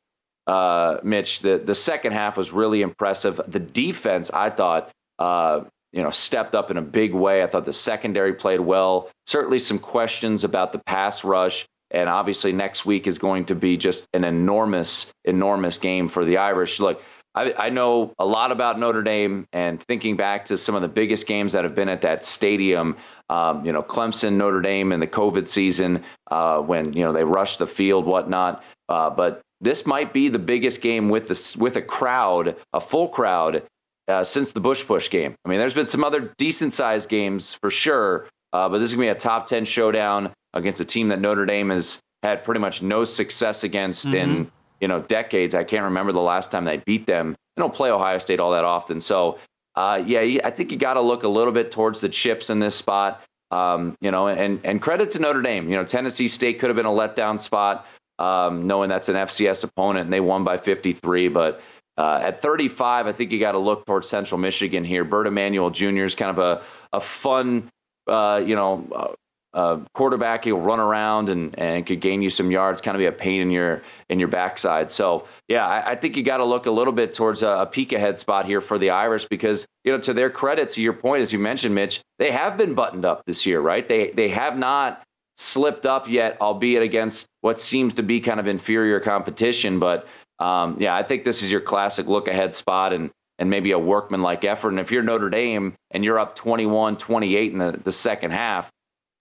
uh, 0.48 0.98
Mitch, 1.04 1.40
the, 1.40 1.58
the 1.58 1.76
second 1.76 2.14
half 2.14 2.38
was 2.38 2.52
really 2.52 2.82
impressive. 2.82 3.42
The 3.48 3.60
defense, 3.60 4.32
I 4.32 4.50
thought, 4.50 4.92
uh, 5.20 5.62
you 5.92 6.02
know, 6.02 6.10
stepped 6.10 6.56
up 6.56 6.72
in 6.72 6.78
a 6.78 6.82
big 6.82 7.14
way. 7.14 7.44
I 7.44 7.48
thought 7.48 7.66
the 7.66 7.74
secondary 7.74 8.34
played 8.34 8.60
well. 8.60 9.10
Certainly 9.28 9.60
some 9.60 9.80
questions 9.80 10.44
about 10.44 10.72
the 10.72 10.80
pass 10.80 11.24
rush. 11.24 11.66
And 11.90 12.08
obviously, 12.08 12.54
next 12.54 12.86
week 12.86 13.06
is 13.06 13.18
going 13.18 13.46
to 13.46 13.56
be 13.56 13.76
just 13.76 14.08
an 14.14 14.24
enormous, 14.24 15.12
enormous 15.26 15.78
game 15.78 16.08
for 16.08 16.24
the 16.24 16.38
Irish. 16.38 16.80
Look, 16.80 17.04
I, 17.34 17.54
I 17.58 17.70
know 17.70 18.14
a 18.20 18.26
lot 18.26 18.52
about 18.52 18.78
Notre 18.78 19.04
Dame 19.04 19.48
and 19.54 19.82
thinking 19.84 20.18
back 20.18 20.46
to 20.46 20.58
some 20.58 20.76
of 20.76 20.82
the 20.82 20.88
biggest 20.88 21.28
games 21.28 21.54
that 21.54 21.64
have 21.64 21.76
been 21.76 21.90
at 21.90 22.02
that 22.02 22.26
stadium. 22.26 22.98
Um, 23.30 23.66
you 23.66 23.72
know, 23.72 23.82
Clemson, 23.82 24.34
Notre 24.34 24.62
Dame 24.62 24.92
in 24.92 25.00
the 25.00 25.08
COVID 25.08 25.48
season 25.48 26.04
uh, 26.30 26.60
when 26.60 26.94
you 26.94 27.04
know 27.04 27.14
they 27.14 27.24
rushed 27.24 27.60
the 27.60 27.68
field, 27.68 28.06
whatnot. 28.06 28.64
Uh, 28.90 29.10
but 29.10 29.42
this 29.62 29.86
might 29.86 30.12
be 30.12 30.28
the 30.28 30.40
biggest 30.40 30.82
game 30.82 31.10
with 31.10 31.30
the 31.30 31.58
with 31.60 31.78
a 31.78 31.82
crowd, 31.82 32.58
a 32.74 32.82
full 32.82 33.08
crowd, 33.08 33.64
uh, 34.10 34.24
since 34.24 34.52
the 34.52 34.60
Bush 34.60 34.86
Push 34.86 35.10
game. 35.10 35.36
I 35.46 35.50
mean, 35.50 35.60
there's 35.60 35.74
been 35.74 35.88
some 35.88 36.04
other 36.04 36.34
decent 36.38 36.74
sized 36.74 37.08
games 37.08 37.54
for 37.54 37.72
sure, 37.72 38.28
uh, 38.52 38.68
but 38.68 38.80
this 38.80 38.90
is 38.90 38.96
gonna 38.96 39.06
be 39.06 39.10
a 39.10 39.16
top 39.16 39.48
ten 39.48 39.64
showdown 39.64 40.34
against 40.54 40.82
a 40.82 40.86
team 40.86 41.10
that 41.10 41.22
Notre 41.22 41.46
Dame 41.46 41.70
has 41.70 42.02
had 42.24 42.44
pretty 42.44 42.60
much 42.60 42.82
no 42.82 43.06
success 43.06 43.64
against 43.64 44.06
mm-hmm. 44.06 44.16
in 44.16 44.52
you 44.82 44.88
know 44.88 45.00
decades. 45.00 45.56
I 45.56 45.64
can't 45.64 45.86
remember 45.86 46.12
the 46.12 46.20
last 46.20 46.52
time 46.52 46.66
they 46.66 46.78
beat 46.78 47.08
them. 47.08 47.36
They 47.56 47.62
don't 47.62 47.74
play 47.74 47.92
Ohio 47.92 48.18
State 48.18 48.40
all 48.40 48.52
that 48.52 48.66
often, 48.66 49.00
so 49.00 49.40
uh, 49.76 50.04
yeah, 50.06 50.42
I 50.44 50.50
think 50.50 50.72
you 50.72 50.78
got 50.78 50.96
to 50.96 51.02
look 51.02 51.24
a 51.24 51.30
little 51.30 51.54
bit 51.54 51.72
towards 51.72 52.02
the 52.02 52.10
chips 52.10 52.50
in 52.50 52.60
this 52.60 52.76
spot. 52.76 53.24
Um, 53.52 53.98
you 54.02 54.12
know, 54.12 54.28
and 54.28 54.60
and 54.66 54.82
credit 54.82 55.12
to 55.12 55.20
Notre 55.20 55.42
Dame. 55.42 55.70
You 55.70 55.78
know, 55.78 55.86
Tennessee 55.86 56.28
State 56.28 56.60
could 56.60 56.70
have 56.70 56.78
been 56.78 56.86
a 56.86 56.90
letdown 56.90 57.42
spot 57.42 57.86
um, 58.22 58.68
knowing 58.68 58.90
that's 58.90 59.10
an 59.10 59.16
FCS 59.16 59.64
opponent 59.64 60.06
and 60.06 60.14
they 60.14 60.20
won 60.20 60.44
by 60.44 60.58
53. 60.58 61.30
But 61.30 61.62
uh, 61.98 62.20
at 62.22 62.42
35, 62.42 63.08
I 63.08 63.12
think 63.12 63.32
you 63.32 63.40
got 63.40 63.54
to 63.54 63.58
look 63.58 63.86
towards 63.86 64.08
Central 64.08 64.38
Michigan 64.38 64.84
here. 64.84 65.04
Bert 65.04 65.28
Emanuel 65.28 65.72
Jr. 65.72 66.04
is 66.04 66.16
kind 66.16 66.38
of 66.38 66.38
a, 66.38 66.64
a 66.94 67.00
fun, 67.00 67.70
uh, 68.08 68.42
you 68.46 68.56
know, 68.56 69.16
quarterback. 69.54 70.46
He'll 70.46 70.60
run 70.60 70.80
around 70.80 71.30
and, 71.30 71.58
and 71.60 71.86
could 71.86 72.00
gain 72.00 72.22
you 72.22 72.30
some 72.30 72.52
yards, 72.52 72.82
kind 72.82 72.96
of 72.96 73.00
be 73.00 73.06
a 73.06 73.12
pain 73.12 73.42
in 73.42 73.52
your 73.52 73.84
in 74.10 74.20
your 74.20 74.28
backside. 74.28 74.92
So 74.92 75.28
yeah, 75.48 75.68
I, 75.68 75.92
I 75.92 75.96
think 75.96 76.16
you 76.16 76.24
got 76.24 76.38
to 76.38 76.46
look 76.46 76.66
a 76.66 76.72
little 76.72 76.94
bit 76.94 77.14
towards 77.14 77.44
a, 77.44 77.50
a 77.50 77.66
peek 77.66 77.94
ahead 77.94 78.18
spot 78.20 78.46
here 78.46 78.62
for 78.62 78.78
the 78.78 78.92
Irish 78.92 79.26
because 79.26 79.68
you 79.84 79.92
know 79.92 80.00
to 80.00 80.14
their 80.14 80.30
credit, 80.30 80.72
to 80.72 80.82
your 80.82 80.94
point, 80.94 81.22
as 81.22 81.34
you 81.34 81.40
mentioned, 81.40 81.76
Mitch, 81.76 82.02
they 82.20 82.32
have 82.32 82.58
been 82.58 82.74
buttoned 82.74 83.06
up 83.06 83.24
this 83.26 83.46
year, 83.46 83.60
right? 83.60 83.88
They 83.88 84.12
they 84.12 84.30
have 84.30 84.58
not 84.58 85.04
slipped 85.38 85.86
up 85.86 86.08
yet, 86.08 86.38
albeit 86.40 86.84
against 86.84 87.28
what 87.42 87.60
seems 87.60 87.96
to 87.96 88.04
be 88.04 88.22
kind 88.22 88.40
of 88.40 88.48
inferior 88.48 89.00
competition. 89.00 89.80
But 89.80 90.08
um, 90.40 90.78
yeah, 90.80 90.96
I 90.96 91.04
think 91.04 91.24
this 91.24 91.44
is 91.44 91.52
your 91.52 91.62
classic 91.62 92.08
look 92.08 92.28
ahead 92.28 92.56
spot 92.56 92.94
and 92.94 93.12
and 93.40 93.50
maybe 93.50 93.72
a 93.72 93.80
workman 93.80 94.22
like 94.22 94.46
effort. 94.46 94.70
And 94.70 94.80
if 94.80 94.92
you're 94.92 95.02
Notre 95.02 95.30
Dame 95.30 95.74
and 95.90 96.06
you're 96.06 96.20
up 96.20 96.36
21 96.36 96.98
28 96.98 97.52
in 97.52 97.58
the, 97.58 97.72
the 97.84 97.92
second 97.92 98.32
half, 98.32 98.70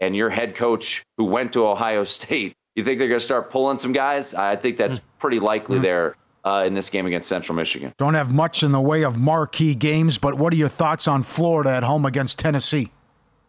and 0.00 0.16
your 0.16 0.30
head 0.30 0.54
coach 0.54 1.02
who 1.16 1.24
went 1.24 1.52
to 1.54 1.66
Ohio 1.66 2.04
State, 2.18 2.54
you 2.74 2.84
think 2.84 2.98
they're 2.98 3.08
going 3.08 3.20
to 3.20 3.24
start 3.24 3.50
pulling 3.50 3.78
some 3.78 3.92
guys? 3.92 4.34
I 4.34 4.56
think 4.56 4.76
that's 4.76 4.98
mm. 4.98 5.02
pretty 5.18 5.40
likely 5.40 5.78
mm. 5.78 5.82
there. 5.82 6.16
Uh, 6.42 6.64
in 6.66 6.72
this 6.72 6.88
game 6.88 7.04
against 7.04 7.28
Central 7.28 7.54
Michigan. 7.54 7.92
Don't 7.98 8.14
have 8.14 8.32
much 8.32 8.62
in 8.62 8.72
the 8.72 8.80
way 8.80 9.02
of 9.02 9.18
marquee 9.18 9.74
games, 9.74 10.16
but 10.16 10.36
what 10.36 10.54
are 10.54 10.56
your 10.56 10.70
thoughts 10.70 11.06
on 11.06 11.22
Florida 11.22 11.68
at 11.68 11.82
home 11.82 12.06
against 12.06 12.38
Tennessee? 12.38 12.90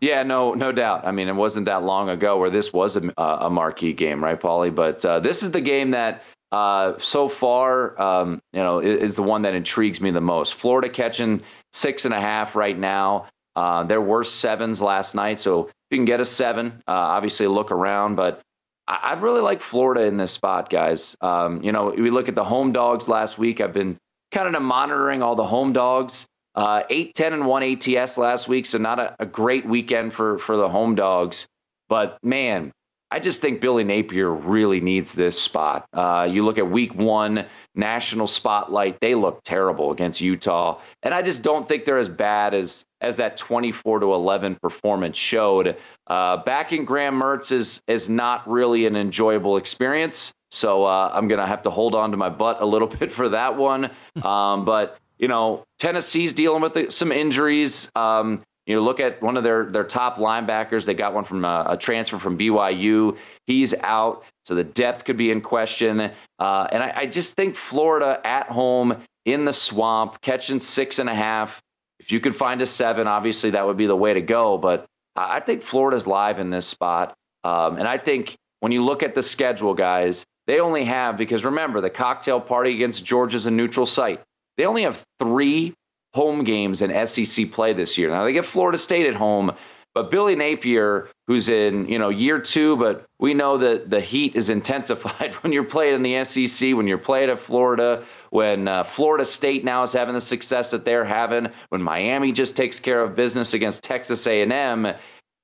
Yeah, 0.01 0.23
no, 0.23 0.55
no 0.55 0.71
doubt. 0.71 1.05
I 1.07 1.11
mean, 1.11 1.29
it 1.29 1.35
wasn't 1.35 1.67
that 1.67 1.83
long 1.83 2.09
ago 2.09 2.37
where 2.37 2.49
this 2.49 2.73
was 2.73 2.97
a, 2.97 3.13
a 3.17 3.49
marquee 3.49 3.93
game, 3.93 4.21
right, 4.21 4.37
Pauly? 4.37 4.75
But 4.75 5.05
uh, 5.05 5.21
this 5.21 5.43
is 5.43 5.51
the 5.51 5.61
game 5.61 5.91
that 5.91 6.23
uh, 6.51 6.97
so 6.97 7.29
far, 7.29 7.99
um, 8.01 8.41
you 8.51 8.59
know, 8.59 8.79
is, 8.79 8.99
is, 9.11 9.15
the 9.15 9.23
one 9.23 9.43
that 9.43 9.53
intrigues 9.53 10.01
me 10.01 10.11
the 10.11 10.19
most. 10.19 10.55
Florida 10.55 10.89
catching 10.89 11.41
six 11.71 12.03
and 12.03 12.13
a 12.13 12.19
half 12.19 12.55
right 12.55 12.77
now. 12.77 13.27
Uh, 13.55 13.83
there 13.83 14.01
were 14.01 14.23
sevens 14.23 14.81
last 14.81 15.15
night, 15.15 15.39
so 15.39 15.67
if 15.67 15.73
you 15.89 15.97
can 15.97 16.05
get 16.05 16.21
a 16.21 16.25
seven, 16.25 16.81
uh, 16.87 16.91
obviously 16.91 17.47
look 17.47 17.71
around. 17.71 18.15
But 18.15 18.41
I, 18.87 19.11
I, 19.11 19.13
really 19.13 19.41
like 19.41 19.61
Florida 19.61 20.03
in 20.03 20.17
this 20.17 20.31
spot, 20.31 20.69
guys. 20.69 21.17
Um, 21.21 21.61
you 21.61 21.71
know, 21.71 21.89
we 21.89 22.09
look 22.09 22.29
at 22.29 22.35
the 22.35 22.43
home 22.43 22.71
dogs 22.71 23.07
last 23.07 23.37
week. 23.37 23.59
I've 23.59 23.73
been 23.73 23.97
kind 24.31 24.55
of 24.55 24.61
monitoring 24.61 25.21
all 25.21 25.35
the 25.35 25.45
home 25.45 25.73
dogs. 25.73 26.25
Uh, 26.53 26.83
8 26.89 27.15
10 27.15 27.33
and 27.33 27.45
1 27.45 27.63
ATS 27.63 28.17
last 28.17 28.47
week, 28.49 28.65
so 28.65 28.77
not 28.77 28.99
a, 28.99 29.15
a, 29.19 29.25
great 29.25 29.65
weekend 29.65 30.13
for, 30.13 30.37
for 30.37 30.57
the 30.57 30.67
home 30.67 30.95
dogs. 30.95 31.47
But 31.87 32.17
man, 32.23 32.73
I 33.13 33.19
just 33.19 33.41
think 33.41 33.59
Billy 33.59 33.83
Napier 33.83 34.29
really 34.31 34.79
needs 34.79 35.11
this 35.11 35.39
spot. 35.39 35.85
Uh, 35.91 36.29
you 36.31 36.43
look 36.45 36.57
at 36.57 36.71
week 36.71 36.95
one, 36.95 37.45
national 37.75 38.25
spotlight, 38.25 39.01
they 39.01 39.15
look 39.15 39.41
terrible 39.43 39.91
against 39.91 40.21
Utah. 40.21 40.79
And 41.03 41.13
I 41.13 41.21
just 41.21 41.43
don't 41.43 41.67
think 41.67 41.83
they're 41.83 41.97
as 41.97 42.07
bad 42.07 42.53
as, 42.53 42.85
as 43.01 43.17
that 43.17 43.35
24 43.35 43.99
to 43.99 44.13
11 44.13 44.55
performance 44.55 45.17
showed. 45.17 45.75
Uh, 46.07 46.37
backing 46.37 46.85
Graham 46.85 47.19
Mertz 47.19 47.51
is, 47.51 47.81
is 47.85 48.07
not 48.07 48.49
really 48.49 48.85
an 48.85 48.95
enjoyable 48.95 49.57
experience. 49.57 50.33
So 50.49 50.85
uh, 50.85 51.11
I'm 51.13 51.27
going 51.27 51.41
to 51.41 51.47
have 51.47 51.63
to 51.63 51.69
hold 51.69 51.95
on 51.95 52.11
to 52.11 52.17
my 52.17 52.29
butt 52.29 52.61
a 52.61 52.65
little 52.65 52.87
bit 52.99 53.11
for 53.11 53.29
that 53.29 53.57
one. 53.57 53.91
Um, 54.23 54.65
but 54.65 54.97
you 55.17 55.27
know, 55.27 55.63
Tennessee's 55.79 56.33
dealing 56.33 56.61
with 56.61 56.93
some 56.93 57.11
injuries. 57.11 57.91
Um, 57.95 58.43
you 58.65 58.75
know, 58.75 58.81
look 58.81 58.99
at 58.99 59.21
one 59.21 59.37
of 59.37 59.43
their 59.43 59.65
their 59.65 59.83
top 59.83 60.17
linebackers. 60.17 60.85
They 60.85 60.93
got 60.93 61.13
one 61.13 61.25
from 61.25 61.43
a, 61.43 61.47
uh, 61.47 61.65
a 61.69 61.77
transfer 61.77 62.19
from 62.19 62.37
BYU. 62.37 63.17
He's 63.47 63.73
out, 63.73 64.23
so 64.45 64.55
the 64.55 64.63
depth 64.63 65.05
could 65.05 65.17
be 65.17 65.31
in 65.31 65.41
question. 65.41 66.11
Uh, 66.39 66.67
and 66.71 66.83
I, 66.83 66.93
I 66.95 67.05
just 67.07 67.35
think 67.35 67.55
Florida 67.55 68.19
at 68.23 68.47
home 68.47 69.03
in 69.25 69.45
the 69.45 69.53
swamp, 69.53 70.21
catching 70.21 70.59
six 70.59 70.99
and 70.99 71.09
a 71.09 71.15
half. 71.15 71.61
If 71.99 72.11
you 72.11 72.19
could 72.19 72.35
find 72.35 72.61
a 72.61 72.65
seven, 72.65 73.07
obviously 73.07 73.51
that 73.51 73.65
would 73.65 73.77
be 73.77 73.85
the 73.85 73.95
way 73.95 74.13
to 74.13 74.21
go. 74.21 74.57
But 74.57 74.85
I 75.15 75.39
think 75.39 75.61
Florida's 75.61 76.07
live 76.07 76.39
in 76.39 76.49
this 76.49 76.65
spot. 76.65 77.15
Um, 77.43 77.77
and 77.77 77.87
I 77.87 77.97
think 77.97 78.37
when 78.59 78.71
you 78.71 78.83
look 78.83 79.03
at 79.03 79.15
the 79.15 79.23
schedule, 79.23 79.73
guys, 79.73 80.25
they 80.47 80.59
only 80.59 80.85
have, 80.85 81.17
because 81.17 81.45
remember, 81.45 81.81
the 81.81 81.89
cocktail 81.89 82.39
party 82.39 82.73
against 82.73 83.05
Georgia's 83.05 83.45
a 83.45 83.51
neutral 83.51 83.85
site. 83.85 84.21
They 84.57 84.65
only 84.65 84.83
have 84.83 85.03
three 85.19 85.73
home 86.13 86.43
games 86.43 86.81
in 86.81 87.07
SEC 87.07 87.51
play 87.51 87.73
this 87.73 87.97
year. 87.97 88.09
Now 88.09 88.23
they 88.23 88.33
get 88.33 88.45
Florida 88.45 88.77
State 88.77 89.07
at 89.07 89.15
home, 89.15 89.55
but 89.93 90.11
Billy 90.11 90.35
Napier, 90.35 91.09
who's 91.27 91.49
in 91.49 91.87
you 91.87 91.99
know 91.99 92.09
year 92.09 92.39
two, 92.39 92.77
but 92.77 93.05
we 93.19 93.33
know 93.33 93.57
that 93.57 93.89
the 93.89 93.99
heat 93.99 94.35
is 94.35 94.49
intensified 94.57 95.35
when 95.35 95.53
you're 95.53 95.63
playing 95.63 95.95
in 95.95 96.03
the 96.03 96.23
SEC, 96.23 96.75
when 96.75 96.87
you're 96.87 96.97
playing 96.97 97.29
at 97.29 97.39
Florida, 97.39 98.05
when 98.29 98.67
uh, 98.67 98.83
Florida 98.83 99.25
State 99.25 99.63
now 99.63 99.83
is 99.83 99.93
having 99.93 100.13
the 100.13 100.21
success 100.21 100.71
that 100.71 100.85
they're 100.85 101.05
having, 101.05 101.49
when 101.69 101.81
Miami 101.81 102.31
just 102.31 102.55
takes 102.55 102.79
care 102.79 103.01
of 103.01 103.15
business 103.15 103.53
against 103.53 103.83
Texas 103.83 104.25
A&M. 104.27 104.93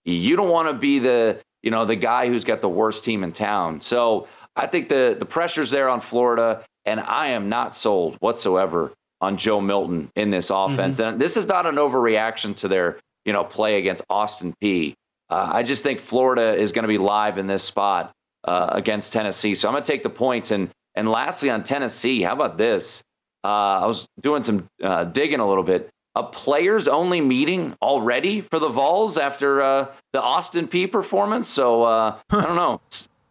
You 0.05 0.35
don't 0.37 0.49
want 0.49 0.69
to 0.69 0.73
be 0.73 0.99
the 0.99 1.41
you 1.63 1.71
know 1.71 1.85
the 1.85 1.95
guy 1.95 2.27
who's 2.27 2.43
got 2.43 2.61
the 2.61 2.69
worst 2.69 3.03
team 3.03 3.23
in 3.23 3.31
town. 3.33 3.81
So 3.81 4.27
I 4.55 4.67
think 4.67 4.89
the 4.89 5.15
the 5.17 5.25
pressure's 5.25 5.71
there 5.71 5.89
on 5.89 6.01
Florida. 6.01 6.63
And 6.85 7.01
I 7.01 7.31
am 7.31 7.49
not 7.49 7.75
sold 7.75 8.15
whatsoever 8.21 8.93
on 9.21 9.37
Joe 9.37 9.61
Milton 9.61 10.11
in 10.15 10.29
this 10.29 10.49
offense. 10.49 10.97
Mm-hmm. 10.97 11.09
And 11.09 11.21
this 11.21 11.37
is 11.37 11.47
not 11.47 11.65
an 11.65 11.75
overreaction 11.75 12.55
to 12.57 12.67
their, 12.67 12.99
you 13.25 13.33
know, 13.33 13.43
play 13.43 13.77
against 13.77 14.03
Austin 14.09 14.53
Peay. 14.61 14.93
Uh, 15.29 15.49
I 15.53 15.63
just 15.63 15.83
think 15.83 15.99
Florida 15.99 16.55
is 16.55 16.71
going 16.71 16.83
to 16.83 16.87
be 16.87 16.97
live 16.97 17.37
in 17.37 17.47
this 17.47 17.63
spot 17.63 18.13
uh, 18.43 18.69
against 18.71 19.13
Tennessee. 19.13 19.55
So 19.55 19.67
I'm 19.67 19.73
going 19.73 19.83
to 19.83 19.91
take 19.91 20.03
the 20.03 20.09
points. 20.09 20.51
And 20.51 20.69
and 20.95 21.09
lastly 21.09 21.49
on 21.49 21.63
Tennessee, 21.63 22.21
how 22.21 22.33
about 22.33 22.57
this? 22.57 23.03
Uh, 23.43 23.81
I 23.81 23.85
was 23.85 24.07
doing 24.19 24.43
some 24.43 24.67
uh, 24.81 25.03
digging 25.03 25.39
a 25.39 25.47
little 25.47 25.63
bit. 25.63 25.89
A 26.15 26.23
players 26.23 26.87
only 26.87 27.21
meeting 27.21 27.75
already 27.79 28.41
for 28.41 28.57
the 28.57 28.69
Vols 28.69 29.19
after 29.19 29.61
uh, 29.61 29.87
the 30.13 30.21
Austin 30.21 30.67
Peay 30.67 30.91
performance. 30.91 31.47
So 31.47 31.83
uh, 31.83 32.19
I 32.31 32.41
don't 32.41 32.55
know 32.55 32.81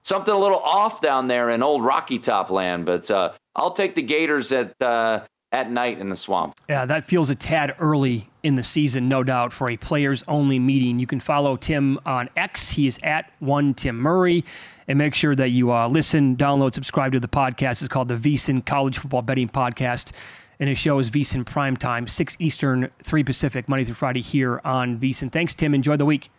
something 0.05 0.33
a 0.33 0.39
little 0.39 0.61
off 0.61 1.01
down 1.01 1.27
there 1.27 1.51
in 1.51 1.65
old 1.65 1.85
Rocky 1.85 2.21
Top 2.21 2.51
land. 2.51 2.87
But 2.87 3.11
uh, 3.11 3.33
I'll 3.57 3.73
take 3.73 3.97
the 3.97 4.03
Gators 4.03 4.53
at 4.53 4.81
uh, 4.81 5.25
at 5.57 5.71
night 5.71 5.99
in 5.99 6.11
the 6.11 6.17
swamp. 6.17 6.55
Yeah, 6.69 6.85
that 6.85 7.07
feels 7.07 7.31
a 7.31 7.35
tad 7.35 7.75
early 7.79 8.29
in 8.43 8.57
the 8.57 8.63
season, 8.63 9.09
no 9.09 9.25
doubt, 9.25 9.55
for 9.55 9.71
a 9.71 9.77
players 9.79 10.23
only 10.29 10.59
meeting. 10.59 10.99
You 10.99 11.07
can 11.07 11.19
follow 11.19 11.57
Tim 11.57 11.99
on 12.05 12.29
X. 12.37 12.69
He 12.69 12.87
is 12.87 12.99
at 13.03 13.33
one 13.39 13.73
Tim 13.73 13.97
Murray. 13.97 14.45
And 14.87 14.99
make 14.99 15.15
sure 15.15 15.35
that 15.35 15.49
you 15.49 15.73
uh, 15.73 15.89
listen, 15.89 16.37
download, 16.37 16.75
subscribe 16.75 17.13
to 17.13 17.21
the 17.21 17.27
podcast. 17.27 17.81
It's 17.81 17.89
called 17.89 18.09
the 18.09 18.17
VSiN 18.17 18.65
College 18.65 18.99
Football 18.99 19.23
Betting 19.23 19.49
Podcast. 19.49 20.13
And 20.61 20.69
his 20.69 20.79
show 20.79 20.99
is 20.99 21.11
VSiN 21.11 21.45
Prime 21.45 21.77
Time, 21.77 22.07
6 22.07 22.37
Eastern, 22.39 22.91
3 23.03 23.25
Pacific, 23.25 23.69
Monday 23.69 23.85
through 23.85 23.95
Friday 23.95 24.21
here 24.21 24.61
on 24.65 24.99
VSiN. 24.99 25.33
Thanks, 25.33 25.55
Tim. 25.55 25.75
Enjoy 25.75 25.97
the 25.97 26.07
week. 26.07 26.31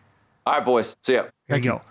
All 0.45 0.53
right, 0.53 0.65
boys. 0.65 0.95
See 1.01 1.15
ya. 1.15 1.25
There 1.47 1.57
you 1.57 1.63
go. 1.63 1.81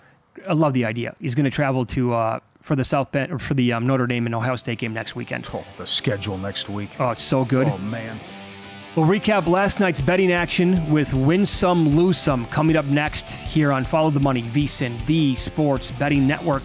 I 0.48 0.52
love 0.54 0.72
the 0.72 0.84
idea. 0.84 1.14
He's 1.20 1.34
going 1.34 1.44
to 1.44 1.50
travel 1.50 1.84
to 1.86 2.14
uh, 2.14 2.40
for 2.66 2.74
the 2.74 2.84
South 2.84 3.12
Bend 3.12 3.32
or 3.32 3.38
for 3.38 3.54
the 3.54 3.72
um, 3.72 3.86
Notre 3.86 4.08
Dame 4.08 4.26
and 4.26 4.34
Ohio 4.34 4.56
State 4.56 4.80
game 4.80 4.92
next 4.92 5.14
weekend. 5.14 5.46
Oh, 5.54 5.64
the 5.78 5.86
schedule 5.86 6.36
next 6.36 6.68
week. 6.68 6.90
Oh, 6.98 7.10
it's 7.10 7.22
so 7.22 7.44
good. 7.44 7.68
Oh 7.68 7.78
man. 7.78 8.20
We'll 8.96 9.06
recap 9.06 9.46
last 9.46 9.78
night's 9.78 10.00
betting 10.00 10.32
action 10.32 10.90
with 10.90 11.12
Win 11.14 11.46
Some, 11.46 11.88
Lose 11.88 12.18
Some 12.18 12.44
coming 12.46 12.76
up 12.76 12.86
next 12.86 13.30
here 13.30 13.70
on 13.70 13.84
Follow 13.84 14.10
the 14.10 14.20
Money, 14.20 14.42
VSiN, 14.42 15.04
the 15.06 15.36
Sports 15.36 15.92
Betting 15.92 16.26
Network. 16.26 16.64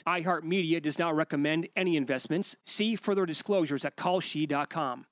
iHeartMedia 0.07 0.81
does 0.81 0.99
not 0.99 1.15
recommend 1.15 1.67
any 1.75 1.95
investments. 1.95 2.55
See 2.63 2.95
further 2.95 3.25
disclosures 3.25 3.85
at 3.85 3.95
kalshi.com. 3.97 5.05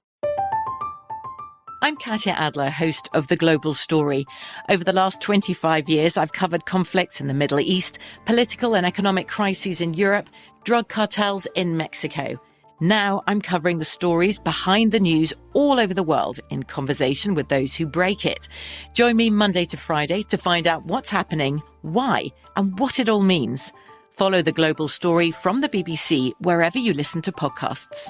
I'm 1.82 1.96
Katya 1.96 2.34
Adler, 2.34 2.70
host 2.70 3.08
of 3.14 3.30
The 3.30 3.38
Global 3.38 3.74
Story. 3.74 4.26
Over 4.68 4.84
the 4.84 4.92
last 4.92 5.22
25 5.22 5.88
years, 5.88 6.18
I've 6.18 6.34
covered 6.34 6.66
conflicts 6.66 7.22
in 7.22 7.28
the 7.28 7.34
Middle 7.34 7.62
East, 7.62 8.00
political 8.26 8.76
and 8.76 8.86
economic 8.86 9.30
crises 9.30 9.80
in 9.80 9.94
Europe, 9.94 10.30
drug 10.66 10.90
cartels 10.90 11.48
in 11.56 11.78
Mexico. 11.78 12.38
Now 12.82 13.24
I'm 13.28 13.42
covering 13.42 13.78
the 13.78 13.86
stories 13.86 14.40
behind 14.40 14.92
the 14.92 15.00
news 15.00 15.34
all 15.54 15.80
over 15.80 15.94
the 15.94 16.04
world 16.04 16.40
in 16.50 16.64
conversation 16.64 17.34
with 17.34 17.48
those 17.48 17.76
who 17.76 17.86
break 17.86 18.26
it. 18.26 18.50
Join 18.94 19.16
me 19.16 19.30
Monday 19.30 19.64
to 19.66 19.78
Friday 19.78 20.24
to 20.24 20.38
find 20.38 20.68
out 20.68 20.86
what's 20.86 21.10
happening, 21.10 21.62
why, 21.82 22.28
and 22.56 22.78
what 22.78 23.00
it 23.00 23.08
all 23.08 23.22
means. 23.22 23.72
Follow 24.20 24.42
the 24.42 24.52
global 24.52 24.90
story 24.90 25.32
from 25.32 25.62
the 25.62 25.70
BBC 25.70 26.34
wherever 26.40 26.78
you 26.78 26.92
listen 26.92 27.22
to 27.22 27.32
podcasts. 27.32 28.10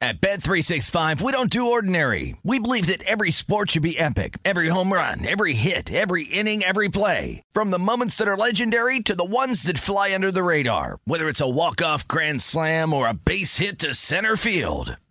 At 0.00 0.22
Bet365, 0.22 1.20
we 1.20 1.32
don't 1.32 1.50
do 1.50 1.70
ordinary. 1.70 2.34
We 2.42 2.60
believe 2.60 2.86
that 2.86 3.02
every 3.02 3.30
sport 3.30 3.72
should 3.72 3.82
be 3.82 3.98
epic. 3.98 4.38
Every 4.42 4.68
home 4.68 4.90
run, 4.90 5.26
every 5.26 5.52
hit, 5.52 5.92
every 5.92 6.22
inning, 6.22 6.62
every 6.62 6.88
play. 6.88 7.42
From 7.52 7.70
the 7.70 7.78
moments 7.78 8.16
that 8.16 8.28
are 8.28 8.38
legendary 8.38 9.00
to 9.00 9.14
the 9.14 9.24
ones 9.24 9.64
that 9.64 9.76
fly 9.76 10.14
under 10.14 10.30
the 10.30 10.42
radar. 10.42 11.00
Whether 11.04 11.28
it's 11.28 11.42
a 11.42 11.48
walk-off 11.48 12.08
grand 12.08 12.40
slam 12.40 12.94
or 12.94 13.06
a 13.06 13.12
base 13.12 13.58
hit 13.58 13.80
to 13.80 13.92
center 13.92 14.36
field. 14.36 14.96